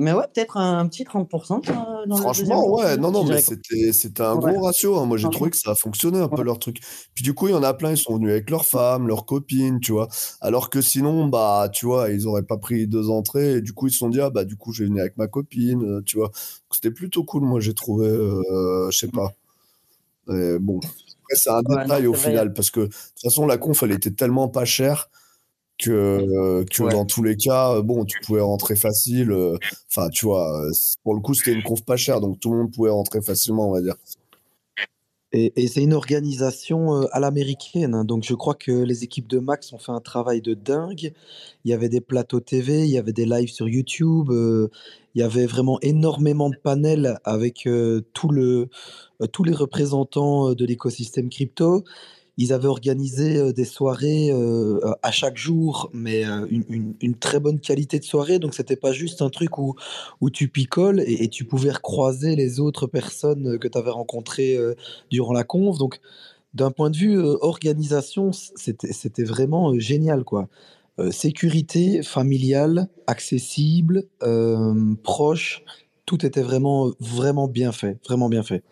[0.00, 1.68] mais ouais, peut-être un, petit 30%.
[1.68, 4.98] Euh, dans Franchement, ouais, non, non, mais c'était un gros ratio.
[4.98, 5.04] Hein.
[5.04, 6.80] Moi, j'ai trouvé que ça a fonctionné un peu leur truc.
[7.14, 9.26] Puis du coup, il y en a plein, ils sont venus avec leurs femmes, leurs
[9.26, 10.08] copines, tu vois.
[10.40, 13.56] Alors que sinon, bah, tu vois, ils auraient pas pris deux entrées.
[13.56, 15.18] Et du coup, ils se sont dit, ah, bah, du coup, je vais venir avec
[15.18, 16.30] ma copine, euh, tu vois.
[16.72, 19.34] C'était plutôt cool, moi, j'ai trouvé, euh, je sais pas.
[20.26, 20.80] bon,
[21.30, 24.10] après, c'est un détail au final, parce que de toute façon, la conf, elle était
[24.10, 25.10] tellement pas chère
[25.78, 29.30] que, que dans tous les cas, bon, tu pouvais rentrer facile.
[29.32, 29.56] Euh,
[29.90, 30.66] enfin, tu vois,
[31.02, 33.68] pour le coup, c'était une conf pas chère, donc tout le monde pouvait rentrer facilement,
[33.68, 33.96] on va dire.
[35.32, 37.94] Et, et c'est une organisation euh, à l'américaine.
[37.94, 41.12] Hein, donc je crois que les équipes de Max ont fait un travail de dingue.
[41.64, 44.70] Il y avait des plateaux TV, il y avait des lives sur YouTube, euh,
[45.14, 47.68] il y avait vraiment énormément de panels avec
[48.12, 48.68] tout le,
[49.32, 51.84] tous les représentants de l'écosystème crypto.
[52.36, 54.30] Ils avaient organisé des soirées
[55.02, 58.38] à chaque jour, mais une, très bonne qualité de soirée.
[58.38, 59.74] Donc, c'était pas juste un truc où,
[60.32, 64.56] tu picoles et, tu pouvais recroiser les autres personnes que tu avais rencontrées
[65.10, 65.76] durant la conf.
[65.76, 66.00] Donc,
[66.54, 70.48] d'un point de vue organisation, c'était vraiment génial, quoi.
[71.10, 74.04] Sécurité familiale, accessible,
[75.02, 75.64] proche,
[76.06, 78.62] tout était vraiment, vraiment bien fait, vraiment bien fait.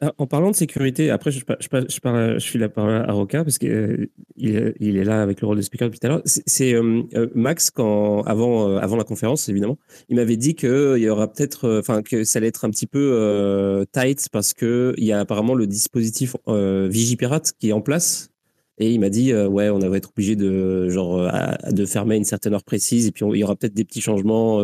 [0.00, 3.58] Ah, en parlant de sécurité, après, je, parle, je suis là par à Roca parce
[3.58, 4.08] qu'il euh,
[4.38, 6.22] est là avec le rôle de speaker depuis tout à l'heure.
[6.24, 9.78] C'est euh, euh, Max, quand, avant, avant la conférence, évidemment,
[10.10, 14.28] il m'avait dit qu'il y aura peut-être, que ça allait être un petit peu tight
[14.30, 18.33] parce qu'il y a apparemment le dispositif Vigipirate qui est en place.
[18.78, 21.30] Et il m'a dit, ouais, on va être obligé de, genre,
[21.70, 24.00] de fermer à une certaine heure précise et puis il y aura peut-être des petits
[24.00, 24.58] changements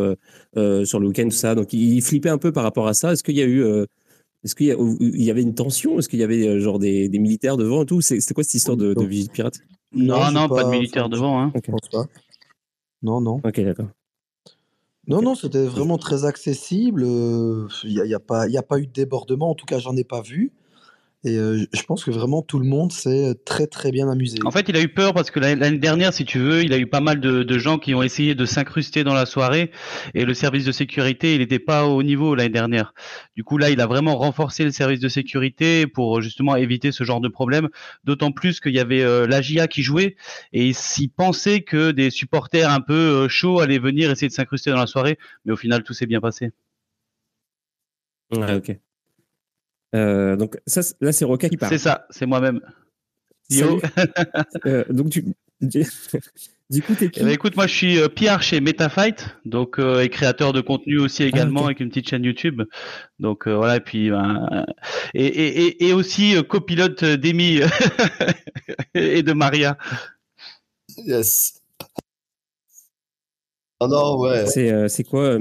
[0.56, 1.54] sur le week-end, tout ça.
[1.54, 3.12] Donc il flippait un peu par rapport à ça.
[3.12, 3.86] Est-ce qu'il y a eu
[4.42, 5.98] est-ce qu'il y, avait une tension?
[5.98, 8.00] Est-ce qu'il y avait euh, genre des, militaires devant et tout?
[8.00, 9.58] C'était quoi cette histoire de, de vigile pirate?
[9.92, 11.42] Non, non, pas, de militaires devant.
[11.42, 11.52] Hein.
[13.02, 13.40] Non, non.
[13.44, 13.88] Ok, d'accord.
[15.06, 17.02] Non, non, c'était vraiment très accessible.
[17.04, 19.50] Euh, il n'y a, pas, a pas eu de débordement.
[19.50, 20.52] En tout cas, j'en ai pas vu.
[21.22, 24.38] Et je pense que vraiment tout le monde s'est très très bien amusé.
[24.46, 26.78] En fait, il a eu peur parce que l'année dernière, si tu veux, il a
[26.78, 29.70] eu pas mal de, de gens qui ont essayé de s'incruster dans la soirée
[30.14, 32.94] et le service de sécurité, il n'était pas au niveau l'année dernière.
[33.36, 37.04] Du coup, là, il a vraiment renforcé le service de sécurité pour justement éviter ce
[37.04, 37.68] genre de problème.
[38.04, 40.16] D'autant plus qu'il y avait euh, la GIA qui jouait
[40.54, 44.78] et s'il pensait que des supporters un peu chauds allaient venir essayer de s'incruster dans
[44.78, 46.50] la soirée, mais au final, tout s'est bien passé.
[48.32, 48.80] Ouais, ok.
[49.94, 51.72] Euh, donc ça, là, c'est Roca qui parle.
[51.72, 52.60] C'est ça, c'est moi-même.
[53.50, 53.80] Yo.
[54.66, 55.24] euh, donc tu,
[56.70, 59.78] du coup, t'es qui eh ben, Écoute, moi, je suis euh, Pierre chez MetaFight, donc
[59.78, 62.62] euh, et créateur de contenu aussi ah, également avec une petite chaîne YouTube.
[63.18, 64.64] Donc euh, voilà, et puis ben,
[65.14, 67.60] et, et, et, aussi copilote d'Emi
[68.94, 69.76] et de Maria.
[70.96, 71.60] Yes.
[73.80, 74.46] Ah non, ouais.
[74.46, 75.38] C'est c'est quoi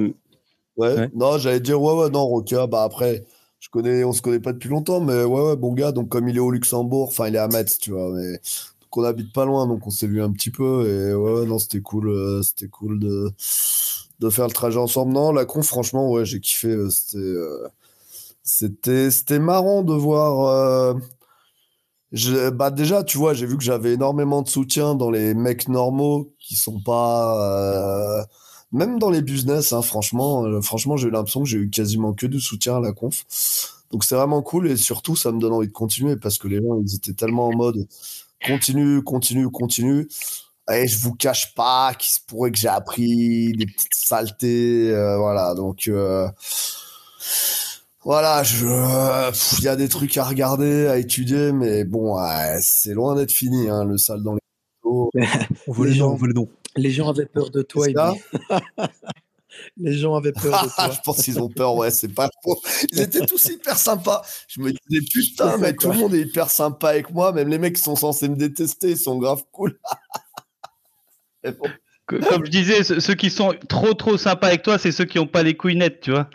[0.78, 1.10] ouais.
[1.14, 2.68] Non, j'allais dire ouais, ouais, non, Roca.
[2.68, 3.24] Bah après
[3.60, 5.92] je connais, on se connaît pas depuis longtemps, mais ouais, ouais, bon gars.
[5.92, 8.12] Donc, comme il est au Luxembourg, enfin, il est à Metz, tu vois.
[8.14, 10.88] Mais, donc, on habite pas loin, donc on s'est vu un petit peu.
[10.88, 13.32] Et ouais, non, c'était cool, euh, c'était cool de,
[14.20, 15.14] de faire le trajet ensemble.
[15.14, 16.70] Non, la con, franchement, ouais, j'ai kiffé.
[16.70, 17.68] Euh, c'était, euh,
[18.44, 20.96] c'était, c'était marrant de voir.
[22.54, 26.34] Bah déjà, tu vois, j'ai vu que j'avais énormément de soutien dans les mecs normaux
[26.40, 28.26] qui sont pas
[28.72, 32.14] même dans les business, hein, franchement, euh, franchement, j'ai eu l'impression que j'ai eu quasiment
[32.14, 33.26] que du soutien à la conf.
[33.92, 36.58] Donc c'est vraiment cool et surtout ça me donne envie de continuer parce que les
[36.58, 37.88] gens ils étaient tellement en mode
[38.46, 40.08] continue, continue, continue.
[40.72, 45.18] Et je vous cache pas qu'il se pourrait que j'ai appris des petites saletés, euh,
[45.18, 45.56] voilà.
[45.56, 46.30] Donc euh,
[48.04, 48.44] voilà,
[49.58, 52.18] il y a des trucs à regarder, à étudier, mais bon,
[52.62, 54.40] c'est loin d'être fini, hein, le sale dans les.
[55.68, 56.50] on veut les, gens, on veut les dons.
[56.76, 57.88] Les gens avaient peur de toi.
[59.78, 60.92] Les gens avaient peur de toi.
[60.92, 62.58] je pense qu'ils ont peur, ouais, c'est pas faux.
[62.92, 64.22] Ils étaient tous hyper sympas.
[64.48, 67.32] Je me disais, putain, mais tout le monde est hyper sympa avec moi.
[67.32, 69.78] Même les mecs qui sont censés me détester, ils sont grave cool.
[72.06, 75.28] Comme je disais, ceux qui sont trop trop sympas avec toi, c'est ceux qui n'ont
[75.28, 76.30] pas les couilles nettes, tu vois.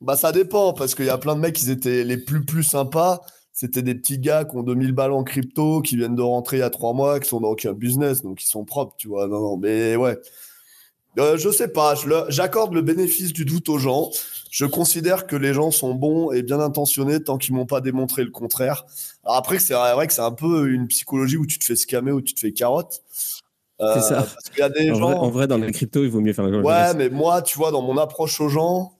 [0.00, 2.64] Bah ça dépend, parce qu'il y a plein de mecs qui étaient les plus plus
[2.64, 3.20] sympas.
[3.62, 6.60] C'était des petits gars qui ont 2000 balles en crypto, qui viennent de rentrer il
[6.60, 9.28] y a trois mois, qui sont dans aucun business, donc ils sont propres, tu vois.
[9.28, 10.18] Non, non, mais ouais.
[11.20, 11.94] Euh, je sais pas,
[12.28, 14.10] j'accorde le bénéfice du doute aux gens.
[14.50, 18.24] Je considère que les gens sont bons et bien intentionnés tant qu'ils m'ont pas démontré
[18.24, 18.84] le contraire.
[19.22, 22.10] Alors après, c'est vrai que c'est un peu une psychologie où tu te fais scammer,
[22.10, 23.04] où tu te fais carotte.
[23.80, 24.22] Euh, c'est ça.
[24.22, 25.06] Parce qu'il y a des en, gens...
[25.06, 26.46] vrai, en vrai, dans les crypto, il vaut mieux faire.
[26.46, 28.98] Ouais, mais moi, tu vois, dans mon approche aux gens,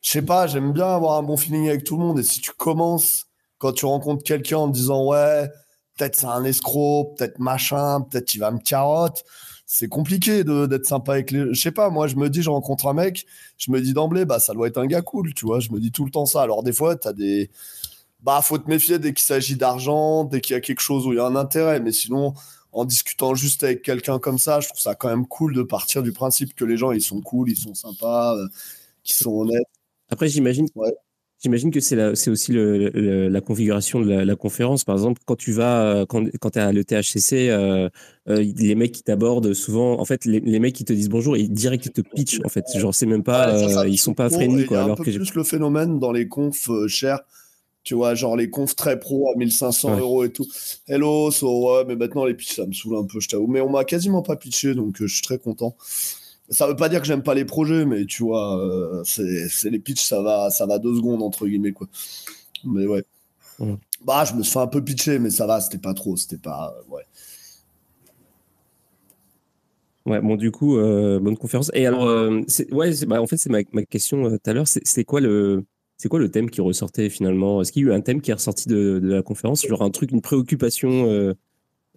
[0.00, 2.18] je sais pas, j'aime bien avoir un bon feeling avec tout le monde.
[2.18, 3.28] Et si tu commences,
[3.62, 5.48] quand tu rencontres quelqu'un en te disant, ouais,
[5.96, 9.22] peut-être c'est un escroc, peut-être machin, peut-être il va me carotte,
[9.66, 11.54] c'est compliqué d'être sympa avec les.
[11.54, 13.24] Je sais pas, moi, je me dis, je rencontre un mec,
[13.58, 15.60] je me dis d'emblée, bah, ça doit être un gars cool, tu vois.
[15.60, 16.42] Je me dis tout le temps ça.
[16.42, 17.50] Alors, des fois, tu as des.
[18.22, 21.12] Bah, faut te méfier dès qu'il s'agit d'argent, dès qu'il y a quelque chose où
[21.12, 21.80] il y a un intérêt.
[21.80, 22.34] Mais sinon,
[22.72, 26.02] en discutant juste avec quelqu'un comme ça, je trouve ça quand même cool de partir
[26.02, 28.48] du principe que les gens, ils sont cool, ils sont sympas, euh,
[29.04, 29.66] qu'ils sont honnêtes.
[30.10, 30.68] Après, j'imagine
[31.42, 34.84] J'imagine que c'est aussi la configuration de la, conférence.
[34.84, 37.88] Par exemple, quand tu vas, quand, quand tu es à l'ETHCC, euh,
[38.28, 41.50] euh, les mecs qui t'abordent souvent, en fait, les, mecs qui te disent bonjour, ils
[41.50, 42.64] direct ils te pitchent, en fait.
[42.76, 44.76] Genre, c'est même pas, euh, ils sont pas friendly, quoi.
[44.76, 47.20] Y a un peu plus le phénomène dans les confs chers.
[47.82, 50.46] Tu vois, genre les confs très pro à 1500 euros et tout.
[50.86, 53.48] Hello, so ouais, mais maintenant les pitchs, ça me saoule un peu, je t'avoue.
[53.48, 55.74] Mais on m'a quasiment pas pitché, donc je suis très content
[56.50, 59.78] ça veut pas dire que j'aime pas les projets, mais tu vois, euh, c'est les
[59.78, 61.88] pitchs, ça va, ça va deux secondes entre guillemets quoi.
[62.64, 63.04] Mais ouais.
[64.04, 66.38] Bah, je me suis fait un peu pitcher, mais ça va, c'était pas trop, c'était
[66.38, 67.02] pas, ouais.
[70.04, 71.70] Ouais, bon, du coup, euh, bonne conférence.
[71.74, 72.40] Et alors, euh,
[72.72, 74.66] ouais, bah, en fait, c'est ma, ma, question tout à l'heure.
[74.66, 75.64] C'est quoi le,
[75.96, 77.62] c'est quoi le thème qui ressortait finalement?
[77.62, 79.82] Est-ce qu'il y a eu un thème qui est ressorti de, de la conférence, genre
[79.82, 81.06] un truc, une préoccupation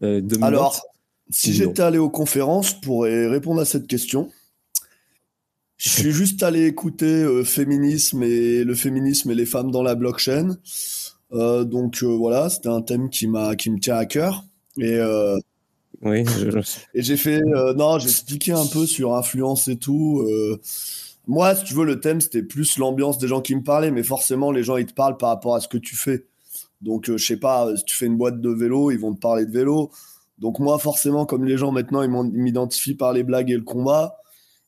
[0.02, 0.80] de Alors,
[1.30, 4.30] si j'étais allé aux conférences, pour répondre à cette question,
[5.78, 9.96] je suis juste allé écouter euh, féminisme et le féminisme et les femmes dans la
[9.96, 10.58] blockchain.
[11.34, 14.46] Euh, donc euh, voilà, c'était un thème qui m'a qui me tient à cœur.
[14.78, 15.00] Et
[16.02, 16.26] oui,
[16.94, 17.42] et j'ai fait
[17.76, 20.28] non, j'ai expliqué un peu sur influence et tout.
[21.28, 24.04] moi, si tu veux, le thème c'était plus l'ambiance des gens qui me parlaient, mais
[24.04, 26.26] forcément les gens ils te parlent par rapport à ce que tu fais.
[26.82, 29.46] Donc je sais pas, si tu fais une boîte de vélo, ils vont te parler
[29.46, 29.90] de vélo.
[30.40, 34.18] Donc moi, forcément, comme les gens maintenant, ils m'identifient par les blagues et le combat,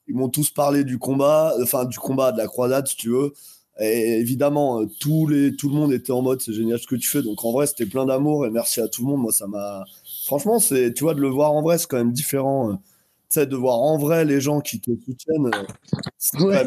[0.07, 3.33] ils m'ont tous parlé du combat, enfin du combat, de la croisade, si tu veux.
[3.79, 6.95] Et évidemment, euh, tous les, tout le monde était en mode c'est génial ce que
[6.95, 7.21] tu fais.
[7.21, 9.21] Donc en vrai, c'était plein d'amour et merci à tout le monde.
[9.21, 9.85] Moi, ça m'a.
[10.25, 12.71] Franchement, c'est, tu vois, de le voir en vrai, c'est quand même différent.
[12.71, 12.73] Euh,
[13.29, 15.51] tu sais, de voir en vrai les gens qui te soutiennent.
[15.53, 16.63] Euh, ouais,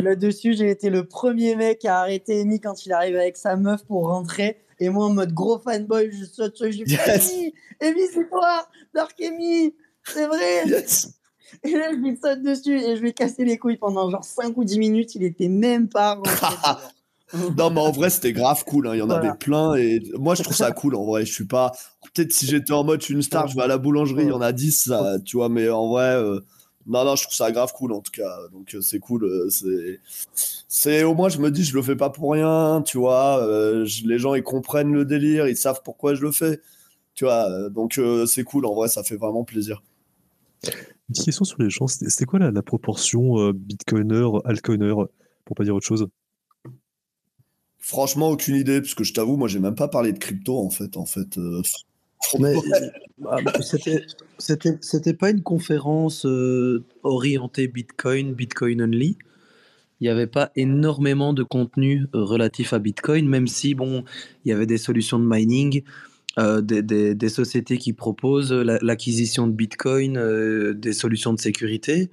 [0.00, 3.84] là-dessus, j'ai été le premier mec à arrêter Amy quand il arrive avec sa meuf
[3.84, 4.63] pour rentrer.
[4.78, 6.84] Et moi, en mode gros fanboy, je saute sur lui.
[6.86, 7.34] Yes.
[7.80, 10.66] Amy, c'est toi, Dark Amy, c'est vrai.
[10.66, 11.08] Yes.
[11.62, 14.24] Et là, je lui saute dessus et je lui ai cassé les couilles pendant genre
[14.24, 15.14] 5 ou 10 minutes.
[15.14, 16.20] Il était même pas
[17.56, 18.88] non, mais en vrai, c'était grave cool.
[18.88, 18.94] Hein.
[18.94, 19.74] Il y en avait plein.
[19.74, 20.94] Et moi, je trouve ça cool.
[20.94, 21.72] En vrai, je suis pas.
[22.14, 24.28] Peut-être si j'étais en mode, je suis une star, je vais à la boulangerie, il
[24.28, 24.92] y en a 10,
[25.24, 25.48] tu vois.
[25.48, 26.40] Mais en vrai, euh,
[26.86, 28.36] non, non, je trouve ça grave cool en tout cas.
[28.52, 29.24] Donc, euh, c'est cool.
[29.24, 30.00] Euh, c'est,
[30.68, 33.46] c'est au moins, je me dis, je le fais pas pour rien, tu vois.
[34.04, 36.60] les gens, ils comprennent le délire, ils savent pourquoi je le fais,
[37.14, 37.68] tu vois.
[37.70, 38.66] Donc, c'est cool.
[38.66, 39.82] En vrai, ça fait vraiment plaisir.
[41.08, 44.94] Une question sur les gens, c'était quoi la, proportion euh, bitcoiner, altcoiner,
[45.44, 46.08] pour pas dire autre chose?
[47.78, 50.70] Franchement, aucune idée, parce que je t'avoue, moi, j'ai même pas parlé de crypto, en
[50.70, 50.96] fait.
[50.96, 51.60] En fait euh,
[52.38, 52.54] Mais
[53.18, 53.36] bah,
[54.38, 59.18] c'était pas une conférence euh, orientée Bitcoin, Bitcoin only.
[60.00, 64.04] Il n'y avait pas énormément de contenu relatif à Bitcoin, même si, bon,
[64.44, 65.82] il y avait des solutions de mining.
[66.36, 72.10] Euh, des, sociétés qui proposent l'acquisition de Bitcoin, euh, des solutions de sécurité.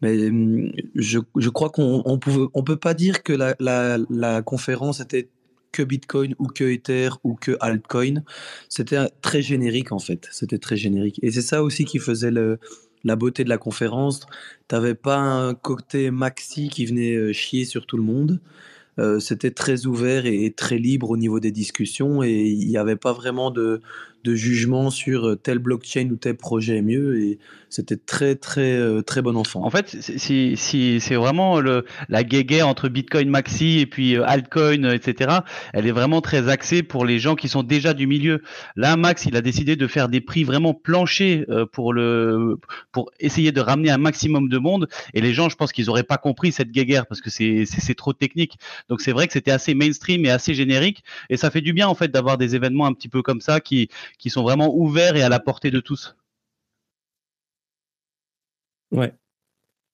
[0.00, 5.28] Mais hum, je, crois qu'on ne on peut pas dire que la, conférence était
[5.72, 8.22] que Bitcoin ou que Ether ou que altcoin.
[8.68, 10.28] C'était très générique en fait.
[10.30, 11.18] C'était très générique.
[11.22, 14.20] Et c'est ça aussi qui faisait la beauté de la conférence.
[14.68, 18.40] Tu n'avais pas un côté maxi qui venait euh, chier sur tout le monde.
[18.98, 22.96] Euh, c'était très ouvert et très libre au niveau des discussions et il n'y avait
[22.96, 23.80] pas vraiment de,
[24.24, 27.20] de jugement sur euh, tel blockchain ou tel projet est mieux.
[27.20, 29.64] Et c'était très, très, euh, très bon enfant.
[29.64, 30.56] En fait, si,
[31.00, 35.38] c'est vraiment le, la guéguerre entre Bitcoin Maxi et puis euh, altcoin, etc.
[35.72, 38.42] Elle est vraiment très axée pour les gens qui sont déjà du milieu.
[38.76, 42.58] Là, Max, il a décidé de faire des prix vraiment planchers pour le,
[42.92, 44.88] pour essayer de ramener un maximum de monde.
[45.14, 47.94] Et les gens, je pense qu'ils n'auraient pas compris cette guéguerre parce que c'est, c'est
[47.94, 48.58] trop technique.
[48.88, 51.02] Donc c'est vrai que c'était assez mainstream et assez générique.
[51.30, 53.60] Et ça fait du bien en fait d'avoir des événements un petit peu comme ça
[53.60, 56.16] qui, qui sont vraiment ouverts et à la portée de tous.
[58.90, 59.14] Ouais.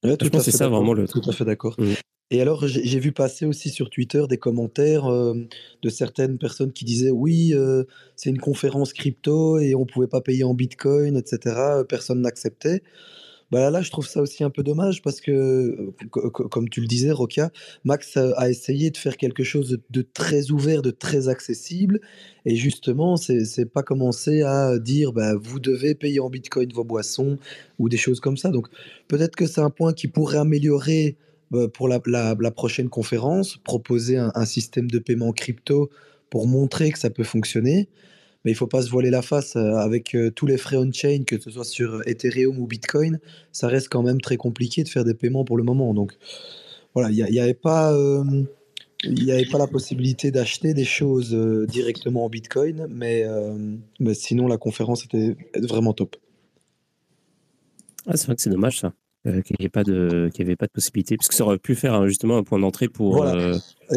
[0.02, 1.76] c'est ça vraiment le Tout à fait d'accord.
[1.78, 1.94] Mmh.
[2.30, 5.32] Et alors, j'ai vu passer aussi sur Twitter des commentaires euh,
[5.82, 7.84] de certaines personnes qui disaient oui, euh,
[8.16, 11.56] c'est une conférence crypto et on ne pouvait pas payer en bitcoin, etc.
[11.88, 12.82] Personne n'acceptait.
[13.50, 17.10] Bah là, je trouve ça aussi un peu dommage parce que, comme tu le disais,
[17.10, 17.50] Roca,
[17.84, 22.00] Max a essayé de faire quelque chose de, très ouvert, de très accessible.
[22.44, 27.38] Et justement, c'est pas commencer à dire bah, vous devez payer en bitcoin vos boissons
[27.78, 28.50] ou des choses comme ça.
[28.50, 28.68] Donc,
[29.08, 31.16] peut-être que c'est un point qui pourrait améliorer
[31.50, 32.00] bah, pour la,
[32.50, 35.88] prochaine conférence, proposer un, un système de paiement crypto
[36.28, 37.88] pour montrer que ça peut fonctionner
[38.48, 41.24] mais il faut pas se voiler la face euh, avec euh, tous les frais on-chain,
[41.26, 43.20] que ce soit sur Ethereum ou Bitcoin,
[43.52, 45.92] ça reste quand même très compliqué de faire des paiements pour le moment.
[45.92, 46.14] Donc
[46.94, 47.92] voilà, il n'y avait pas...
[47.92, 48.24] Euh,
[49.04, 51.32] il avait pas la possibilité d'acheter des choses
[51.68, 53.24] directement en Bitcoin, mais,
[54.00, 56.16] mais sinon la conférence était vraiment top.
[58.08, 58.92] Ah, c'est vrai que c'est dommage ça.
[59.28, 61.74] Euh, qu'il n'y avait pas de avait pas de possibilité parce que ça aurait pu
[61.74, 63.54] faire hein, justement un point d'entrée pour, euh,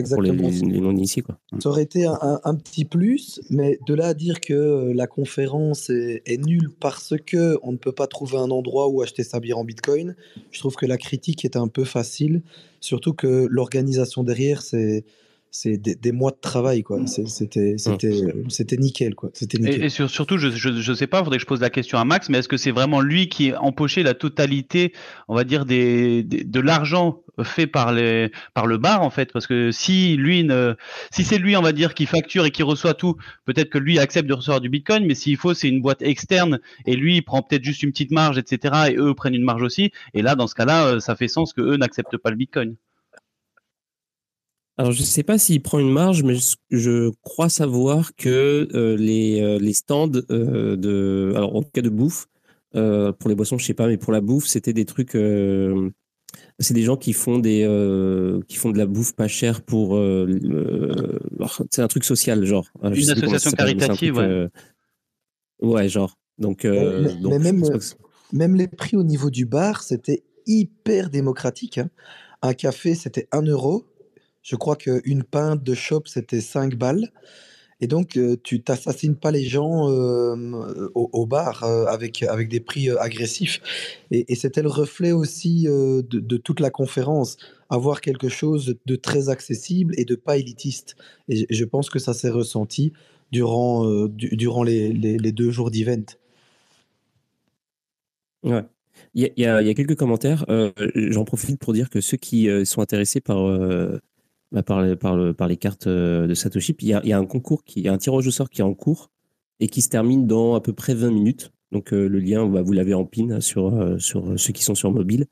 [0.09, 1.37] pour les, non initiés quoi.
[1.59, 5.89] Ça aurait été un, petit plus, mais de là à dire que euh, la conférence
[5.89, 9.57] est, nulle parce que on ne peut pas trouver un endroit où acheter sa bière
[9.57, 10.15] en Bitcoin,
[10.51, 12.41] je trouve que la critique est un peu facile,
[12.79, 15.05] surtout que l'organisation derrière c'est
[15.53, 17.05] c'est des, mois de travail quoi.
[17.07, 19.29] C'était c'était c'était nickel quoi.
[19.33, 22.29] C'était et, surtout je, je, sais pas faudrait que je pose la question à Max
[22.29, 24.93] mais est-ce que c'est vraiment lui qui a empoché la totalité
[25.27, 29.33] on va dire des, de l'argent fait par les par le bar en fait?
[29.33, 30.75] Parce que si lui ne
[31.11, 33.99] si c'est lui on va dire qui facture et qui reçoit tout peut-être que lui
[33.99, 37.23] accepte de recevoir du bitcoin mais s'il faut c'est une boîte externe et lui il
[37.23, 39.91] prend peut-être juste une petite marge etc et eux prennent une marge aussi.
[40.13, 42.77] Et là dans ce cas-là euh, ça fait sens que eux n'acceptent pas le bitcoin
[44.81, 46.33] alors, je ne sais pas s'il prend une marge, mais
[46.71, 51.33] je, crois savoir que euh, les, euh, les, stands euh, de.
[51.35, 52.25] Alors, en cas de bouffe,
[52.71, 55.11] pour les boissons, je ne sais pas, mais pour la bouffe, c'était des trucs.
[55.11, 57.61] c'est des gens qui font, des,
[58.47, 60.01] qui font de la bouffe pas chère pour.
[61.69, 62.67] c'est un truc social, genre.
[62.81, 64.47] Une association caritative, ouais.
[65.61, 66.17] ouais, genre.
[66.39, 67.63] Donc, mais, même,
[68.33, 71.77] même les prix au niveau du bar, c'était hyper démocratique.
[71.77, 71.91] Hein.
[72.41, 73.85] Un café, c'était 1 euro.
[74.41, 77.11] Je crois qu'une pinte de shop, c'était 5 balles.
[77.83, 83.59] Et donc, tu t'assassines pas les gens au, bar avec, avec des prix agressifs.
[84.11, 87.37] Et, c'était le reflet aussi de, toute la conférence.
[87.71, 90.95] Avoir quelque chose de très accessible et de pas élitiste.
[91.27, 92.93] Et je pense que ça s'est ressenti
[93.31, 96.05] durant, durant les, les, deux jours d'event.
[98.43, 98.63] Ouais.
[99.15, 100.45] Il y, a, quelques commentaires.
[100.95, 103.39] J'en profite pour dire que ceux qui sont intéressés par
[104.51, 106.75] bah, par, par, par, les cartes euh, de Satoshi.
[106.81, 108.73] il y, a, un concours, qui, y a un tirage au sort qui est en
[108.73, 109.09] cours
[109.61, 111.51] et qui se termine dans à peu près 20 minutes.
[111.71, 114.91] Donc euh, le lien, bah, vous l'avez en pin sur, euh, ceux qui sont sur
[114.91, 115.25] mobile.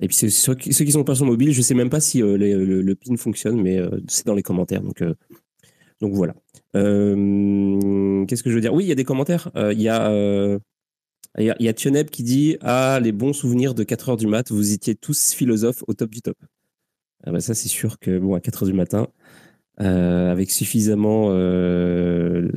[0.00, 2.18] Et puis ceux, qui ne sont pas sur mobile, je ne sais même pas si
[2.18, 4.82] le, pin fonctionne, mais c'est dans les commentaires.
[4.82, 5.02] Donc,
[6.12, 6.34] voilà.
[6.74, 8.74] Qu'est-ce que je veux dire?
[8.74, 9.50] Oui, il y a des commentaires.
[9.54, 10.58] Il y a...
[11.38, 14.94] Il Tioneb qui dit Ah, les bons souvenirs de 4 heures du mat, vous étiez
[14.94, 16.36] tous philosophes au top du top.
[17.26, 19.08] Ah bah ça, c'est sûr que bon, à 4 heures du matin,
[19.80, 22.48] euh, avec suffisamment euh,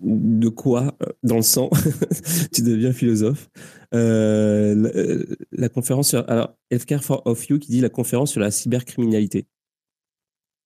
[0.00, 1.68] de quoi euh, dans le sang,
[2.52, 3.50] tu deviens philosophe.
[3.92, 6.24] la, conférence sur.
[6.30, 9.46] Alors, Healthcare for of You qui dit la conférence sur la cybercriminalité.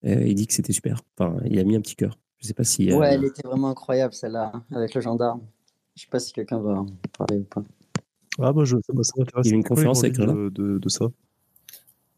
[0.05, 1.03] il dit que c'était super.
[1.19, 2.19] Enfin, il a mis un petit cœur.
[2.39, 2.93] Je sais pas si.
[2.93, 5.41] Ouais, elle était vraiment incroyable celle-là, avec le gendarme.
[5.97, 6.87] Je sais pas si quelqu'un va en
[7.19, 7.65] parler ou pas.
[8.39, 9.47] Ah, moi, je, ça m'intéresse.
[9.47, 11.07] Il y a une conférence avec de, de, de ça.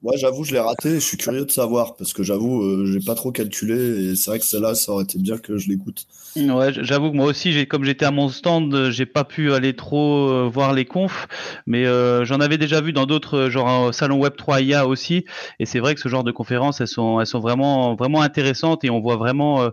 [0.02, 0.94] Moi, j'avoue, je l'ai raté.
[0.94, 3.74] Je suis curieux de savoir parce que j'avoue, euh, j'ai pas trop calculé
[4.10, 6.06] et c'est vrai que celle-là, ça aurait été bien que je l'écoute.
[6.36, 9.52] Ouais, j'avoue que moi aussi, j'ai comme j'étais à mon stand, euh, j'ai pas pu
[9.52, 11.26] aller trop euh, voir les confs,
[11.66, 11.84] mais
[12.24, 15.26] j'en avais déjà vu dans d'autres, genre salon Web 3 IA aussi.
[15.58, 18.84] Et c'est vrai que ce genre de conférences, elles sont, elles sont vraiment, vraiment intéressantes
[18.84, 19.70] et on voit vraiment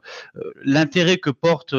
[0.64, 1.74] l'intérêt que porte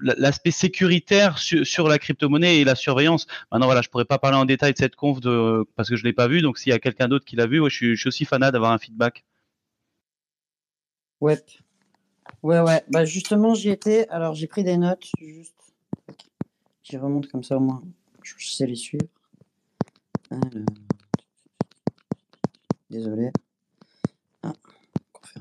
[0.00, 3.26] l'aspect sécuritaire sur, la crypto-monnaie et la surveillance.
[3.50, 6.04] Maintenant, voilà, je pourrais pas parler en détail de cette conf de, parce que je
[6.04, 6.40] l'ai pas vu.
[6.40, 8.78] Donc, s'il y a quelqu'un d'autre qui l'a vu, je, suis, aussi fanat d'avoir un
[8.78, 9.24] feedback.
[11.20, 11.42] Ouais.
[12.42, 12.82] Ouais, ouais.
[12.88, 14.08] Bah, justement, j'y étais.
[14.08, 15.06] Alors, j'ai pris des notes.
[15.20, 15.54] Juste.
[16.82, 17.82] J'y remonte comme ça au moins.
[18.22, 19.06] Je sais les suivre.
[22.90, 23.30] Désolé.
[24.42, 24.52] Ah,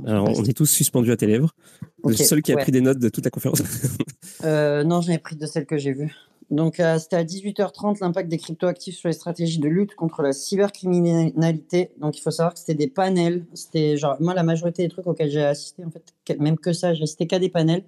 [0.06, 1.54] Alors, on est tous suspendus à tes lèvres.
[2.04, 3.62] Le seul qui a pris des notes de toute la conférence.
[4.44, 6.14] euh, non, j'en ai pris de celles que j'ai vues.
[6.50, 10.34] Donc, euh, c'était à 18h30 l'impact des cryptoactifs sur les stratégies de lutte contre la
[10.34, 11.92] cybercriminalité.
[12.00, 13.46] Donc, il faut savoir que c'était des panels.
[13.54, 16.94] C'était genre, moi, la majorité des trucs auxquels j'ai assisté, en fait, même que ça,
[16.94, 17.84] j'ai assisté qu'à des panels.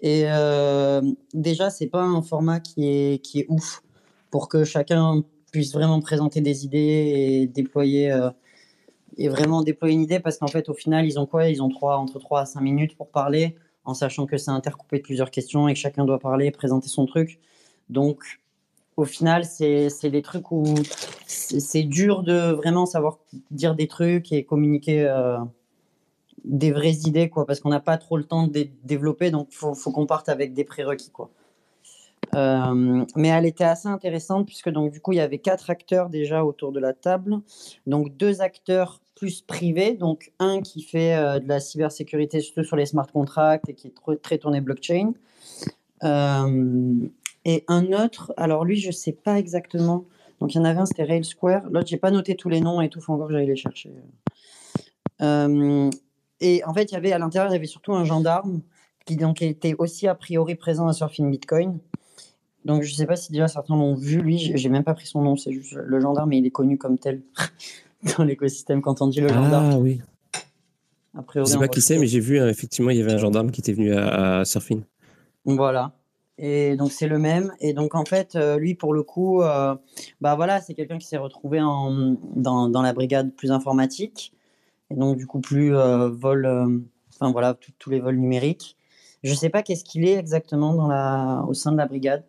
[0.00, 1.00] Et euh,
[1.34, 3.82] déjà, c'est pas un format qui est, qui est ouf
[4.30, 8.30] pour que chacun puisse vraiment présenter des idées et déployer euh,
[9.18, 11.48] et vraiment déployer une idée parce qu'en fait, au final, ils ont quoi?
[11.48, 14.98] Ils ont trois, entre 3 à 5 minutes pour parler en sachant que c'est intercoupé
[14.98, 17.40] de plusieurs questions et que chacun doit parler, présenter son truc.
[17.88, 18.22] Donc,
[18.96, 20.64] au final, c'est des trucs où
[21.26, 23.18] c'est dur de vraiment savoir
[23.50, 25.38] dire des trucs et communiquer euh,
[26.44, 29.56] des vraies idées, quoi, parce qu'on n'a pas trop le temps de développer, donc il
[29.56, 31.30] faut, faut qu'on parte avec des prérequis, quoi.
[32.34, 36.10] Euh, mais elle était assez intéressante puisque donc du coup il y avait quatre acteurs
[36.10, 37.40] déjà autour de la table,
[37.86, 42.76] donc deux acteurs plus privés, donc un qui fait euh, de la cybersécurité surtout sur
[42.76, 45.12] les smart contracts et qui est très, tourné blockchain,
[47.44, 50.04] et un autre, alors lui, je sais pas exactement.
[50.38, 51.62] Donc il y en avait un, c'était Rail Square.
[51.70, 53.90] L'autre, j'ai pas noté tous les noms et tout, faut encore que j'aille les chercher.
[55.22, 55.90] Euh,
[56.40, 58.60] et en fait, il y avait à l'intérieur, il y avait surtout un gendarme
[59.06, 61.78] qui donc était aussi a priori présent à Surfing Bitcoin.
[62.64, 64.20] Donc je sais pas si déjà certains l'ont vu.
[64.20, 66.76] Lui, j'ai même pas pris son nom, c'est juste le gendarme, mais il est connu
[66.76, 67.22] comme tel
[68.18, 69.70] dans l'écosystème quand on dit le gendarme.
[69.72, 70.00] Ah oui.
[71.16, 73.12] A priori, je sais pas qui c'est, mais j'ai vu hein, effectivement, il y avait
[73.12, 74.82] un gendarme qui était venu à, à Surfing.
[75.44, 75.92] Voilà.
[76.38, 77.52] Et donc c'est le même.
[77.60, 79.74] Et donc en fait, euh, lui pour le coup, euh,
[80.20, 84.32] bah voilà, c'est quelqu'un qui s'est retrouvé en, dans, dans, la brigade plus informatique.
[84.90, 86.46] Et donc du coup plus euh, vol,
[87.12, 88.76] enfin voilà, tous les vols numériques.
[89.24, 92.24] Je sais pas qu'est-ce qu'il est exactement dans la, au sein de la brigade.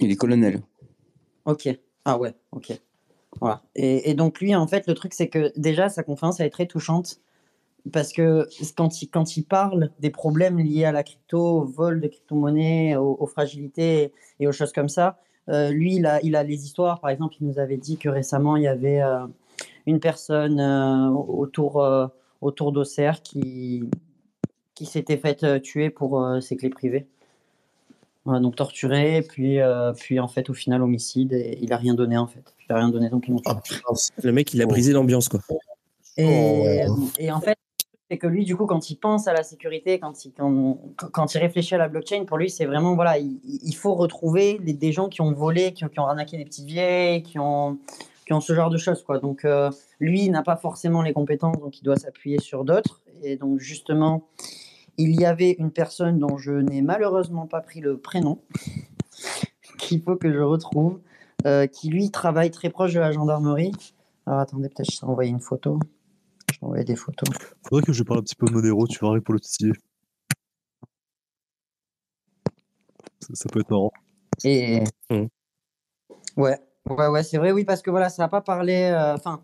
[0.00, 0.60] Il est colonel.
[1.46, 1.68] Ok.
[2.04, 2.34] Ah ouais.
[2.52, 2.78] Ok.
[3.74, 6.66] Et, donc lui, en fait, le truc c'est que déjà sa conférence elle est très
[6.66, 7.20] touchante
[7.92, 12.00] parce que quand il, quand il parle des problèmes liés à la crypto, au vol
[12.00, 15.18] de crypto-monnaie, aux, fragilités et aux choses comme ça,
[15.48, 17.00] euh, lui, il a, il a les histoires.
[17.00, 19.26] Par exemple, il nous avait dit que récemment, il y avait euh,
[19.86, 21.86] une personne euh, autour,
[22.40, 23.88] autour d'Auxerre qui,
[24.74, 27.06] qui s'était faite tuer pour ses clés privées.
[28.26, 29.58] Donc torturé, puis,
[29.96, 32.42] puis en fait, au final, homicide, et il a rien donné en fait.
[32.68, 33.60] Il a rien donné, donc ah,
[34.22, 35.40] le mec, il a brisé l'ambiance, quoi.
[36.16, 37.58] Et, oh, et, en fait,
[38.10, 40.78] c'est que lui, du coup, quand il pense à la sécurité, quand il, quand,
[41.12, 44.92] quand il réfléchit à la blockchain, pour lui, c'est vraiment, voilà, il, faut retrouver des
[44.92, 47.78] gens qui ont volé, qui, qui, ont arnaqué des petites vieilles, qui ont,
[48.26, 49.18] qui ont ce genre de choses, quoi.
[49.18, 49.70] Donc, euh,
[50.00, 53.02] lui, il n'a pas forcément les compétences, donc il doit s'appuyer sur d'autres.
[53.22, 54.28] Et donc, justement,
[54.98, 58.40] il y avait une personne dont je n'ai malheureusement pas pris le prénom,
[59.78, 61.00] qu'il faut que je retrouve,
[61.46, 63.72] euh, qui, lui, travaille très proche de la gendarmerie.
[64.26, 65.78] Alors, attendez, peut-être je vais envoyer une photo.
[66.52, 67.28] Je vais envoyer des photos.
[67.68, 69.72] Faudrait que je parle un petit peu de Monero, tu verras pour le titiller.
[73.34, 73.92] Ça, peut être marrant.
[74.44, 74.82] Et.
[75.10, 75.26] Mmh.
[76.36, 78.90] Ouais, ouais, ouais, c'est vrai, oui, parce que voilà, ça n'a pas parlé.
[78.92, 79.40] Euh, enfin,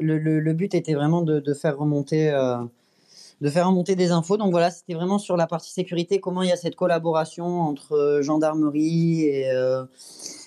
[0.00, 2.30] le, le, but était vraiment de, de faire remonter.
[2.30, 2.64] Euh,
[3.40, 4.36] de faire remonter des infos.
[4.36, 7.92] Donc voilà, c'était vraiment sur la partie sécurité, comment il y a cette collaboration entre
[7.92, 9.50] euh, gendarmerie et,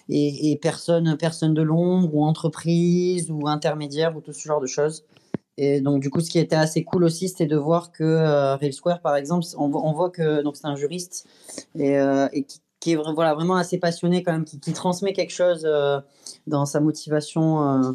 [0.09, 5.05] et personnes, personnes de l'ombre ou entreprises ou intermédiaires ou tout ce genre de choses.
[5.57, 8.55] Et donc, du coup, ce qui était assez cool aussi, c'était de voir que euh,
[8.55, 11.27] Rail Square, par exemple, on, voit que c'est un juriste
[11.75, 12.27] et, euh,
[12.79, 15.99] qui, est voilà, vraiment assez passionné quand même, qui, transmet quelque chose euh,
[16.47, 17.91] dans sa motivation euh,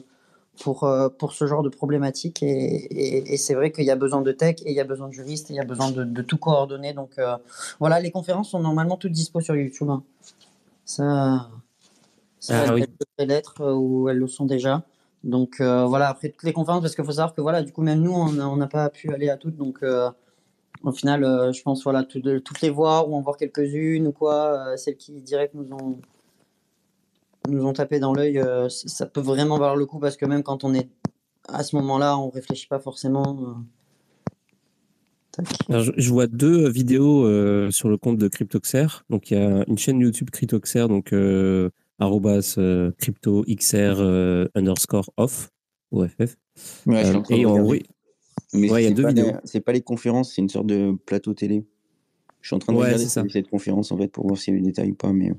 [0.61, 2.43] pour, euh, pour ce genre de problématique.
[2.43, 4.85] Et, et, et c'est vrai qu'il y a besoin de tech et il y a
[4.85, 6.93] besoin de juristes et il y a besoin de, de tout coordonner.
[6.93, 7.21] Donc,
[7.81, 9.91] voilà, les conférences sont normalement toutes dispo sur YouTube.
[9.91, 10.03] Hein.
[10.85, 11.49] Ça,
[12.41, 12.85] ça ah, oui.
[13.19, 14.83] lettres où elles le sont déjà.
[15.25, 17.83] Donc euh, voilà, après toutes les conférences, parce qu'il faut savoir que voilà, du coup,
[17.83, 19.57] même nous, on n'a pas pu aller à toutes.
[19.57, 20.11] Donc euh,
[20.85, 24.07] au final, euh, je pense voilà, tout, de, toutes les voir ou en voir quelques-unes
[24.07, 26.01] ou quoi, celles qui direct nous ont,
[27.49, 30.65] nous ont tapé dans l'œil, ça peut vraiment valoir le coup parce que même quand
[30.65, 30.89] on est
[31.49, 33.57] à ce moment-là, on réfléchit pas forcément.
[35.69, 38.87] je, vois deux vidéos sur le compte de Cryptoxer.
[39.09, 41.13] Donc, il y a une chaîne YouTube Cryptoxer, donc
[41.99, 45.51] arrobas euh, crypto xr euh, underscore off
[45.91, 46.37] OFF.
[46.87, 47.83] Ouais, euh, et oui.
[48.53, 49.33] Mais ouais, il y a deux vidéos.
[49.45, 51.67] C'est pas les conférences, c'est une sorte de plateau télé.
[52.41, 54.61] Je suis en train de regarder cette conférence en fait pour voir s'il y a
[54.61, 55.33] des détails ou pas, mais.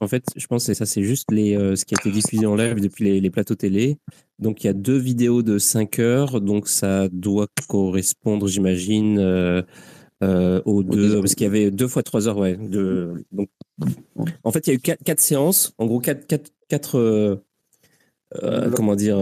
[0.00, 2.54] En fait, je pense que ça, c'est juste les, ce qui a été diffusé en
[2.54, 3.98] live depuis les, les, plateaux télé.
[4.38, 6.40] Donc, il y a deux vidéos de 5 heures.
[6.40, 12.38] Donc, ça doit correspondre, j'imagine, aux deux, parce qu'il y avait deux fois trois heures,
[12.38, 12.56] ouais.
[12.56, 13.48] De, donc,
[14.44, 17.40] en fait, il y a eu quatre, séances, en gros quatre, quatre, quatre
[18.74, 19.18] comment dire,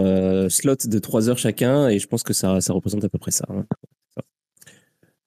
[0.50, 3.30] slots de trois heures chacun, et je pense que ça, ça représente à peu près
[3.30, 3.46] ça.
[3.48, 3.64] Hein.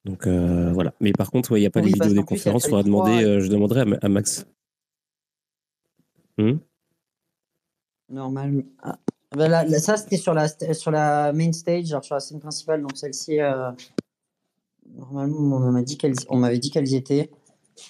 [0.04, 0.94] Donc voilà.
[1.00, 2.64] Mais par contre, il n'y a pas de vidéo des conférences.
[2.64, 4.46] Il faudra demander, je demanderai à, Max.
[6.38, 6.58] Hmm
[8.08, 8.64] Normal.
[8.82, 8.98] Ah.
[9.36, 12.80] Bah ça, c'était sur la, sur la main stage, genre sur la scène principale.
[12.80, 13.70] Donc celle-ci, euh,
[14.96, 17.30] normalement, on m'avait dit qu'elles, on m'avait dit qu'elles y étaient.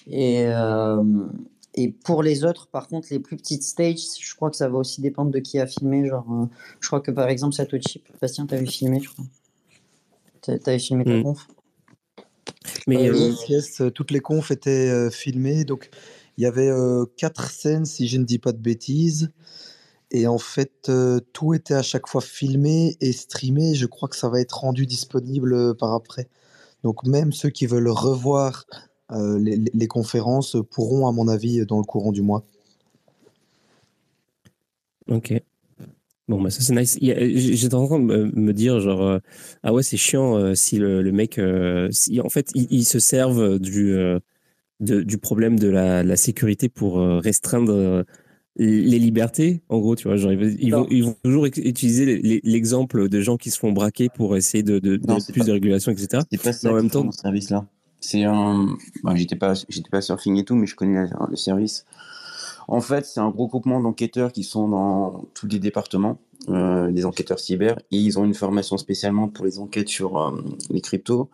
[0.07, 1.27] Et, euh,
[1.75, 4.77] et pour les autres, par contre, les plus petites stages, je crois que ça va
[4.77, 6.05] aussi dépendre de qui a filmé.
[6.05, 6.45] Genre, euh,
[6.81, 9.25] je crois que par exemple, Satoshi, Bastien, t'avais filmé, je crois.
[10.41, 11.23] T'avais filmé ta hmm.
[11.23, 11.47] conf.
[12.85, 13.09] Mais
[13.47, 15.63] yes, toutes les confs étaient filmées.
[15.63, 15.89] Donc,
[16.39, 16.71] il y avait
[17.17, 19.29] quatre scènes, si je ne dis pas de bêtises.
[20.09, 20.89] Et en fait,
[21.33, 23.75] tout était à chaque fois filmé et streamé.
[23.75, 26.29] Je crois que ça va être rendu disponible par après.
[26.83, 28.65] Donc même ceux qui veulent revoir
[29.11, 32.45] les, conférences pourront, à mon avis, dans le courant du mois.
[35.09, 35.33] Ok.
[36.29, 36.97] Bon, bah ça c'est nice.
[37.01, 39.19] J'étais en train de me dire, genre,
[39.63, 41.37] ah ouais, c'est chiant si le, mec,
[41.91, 43.93] si, en fait, ils, se servent du,
[44.79, 48.05] du problème de la, la sécurité pour restreindre
[48.59, 53.21] les libertés, en gros, tu vois, genre, ils, vont, ils vont toujours utiliser l'exemple de
[53.21, 54.97] gens qui se font braquer pour essayer de, de,
[55.31, 56.23] plus de régulation, etc.
[56.29, 57.65] C'est pas ça en même temps, service là.
[58.01, 58.77] C'est un,
[59.15, 61.85] j'étais pas, j'étais pas surfing et tout, mais je connais le service.
[62.71, 67.03] En fait, c'est un gros groupement d'enquêteurs qui sont dans tous les départements, euh, des
[67.03, 70.39] enquêteurs cyber, et ils ont une formation spécialement pour les enquêtes sur euh,
[70.69, 71.31] les cryptos.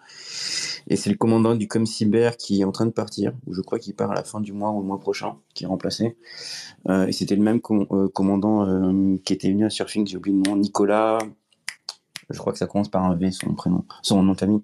[0.87, 3.59] Et c'est le commandant du Com Cyber qui est en train de partir, ou je
[3.59, 6.15] crois qu'il part à la fin du mois ou le mois prochain, qui est remplacé.
[6.87, 8.93] Euh, et c'était le même commandant
[9.25, 11.17] qui était venu à Surfing, j'ai oublié le nom, Nicolas.
[12.29, 14.61] Je crois que ça commence par un V, son prénom, son nom de famille.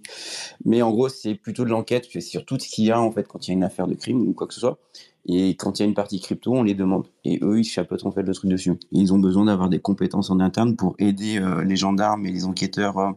[0.66, 3.28] Mais en gros, c'est plutôt de l'enquête, sur tout ce qu'il y a en fait
[3.28, 4.80] quand il y a une affaire de crime ou quoi que ce soit.
[5.26, 7.08] Et quand il y a une partie crypto, on les demande.
[7.26, 8.74] Et eux, ils chapeautent en fait le truc dessus.
[8.92, 12.46] ils ont besoin d'avoir des compétences en interne pour aider euh, les gendarmes et les
[12.46, 13.12] enquêteurs euh,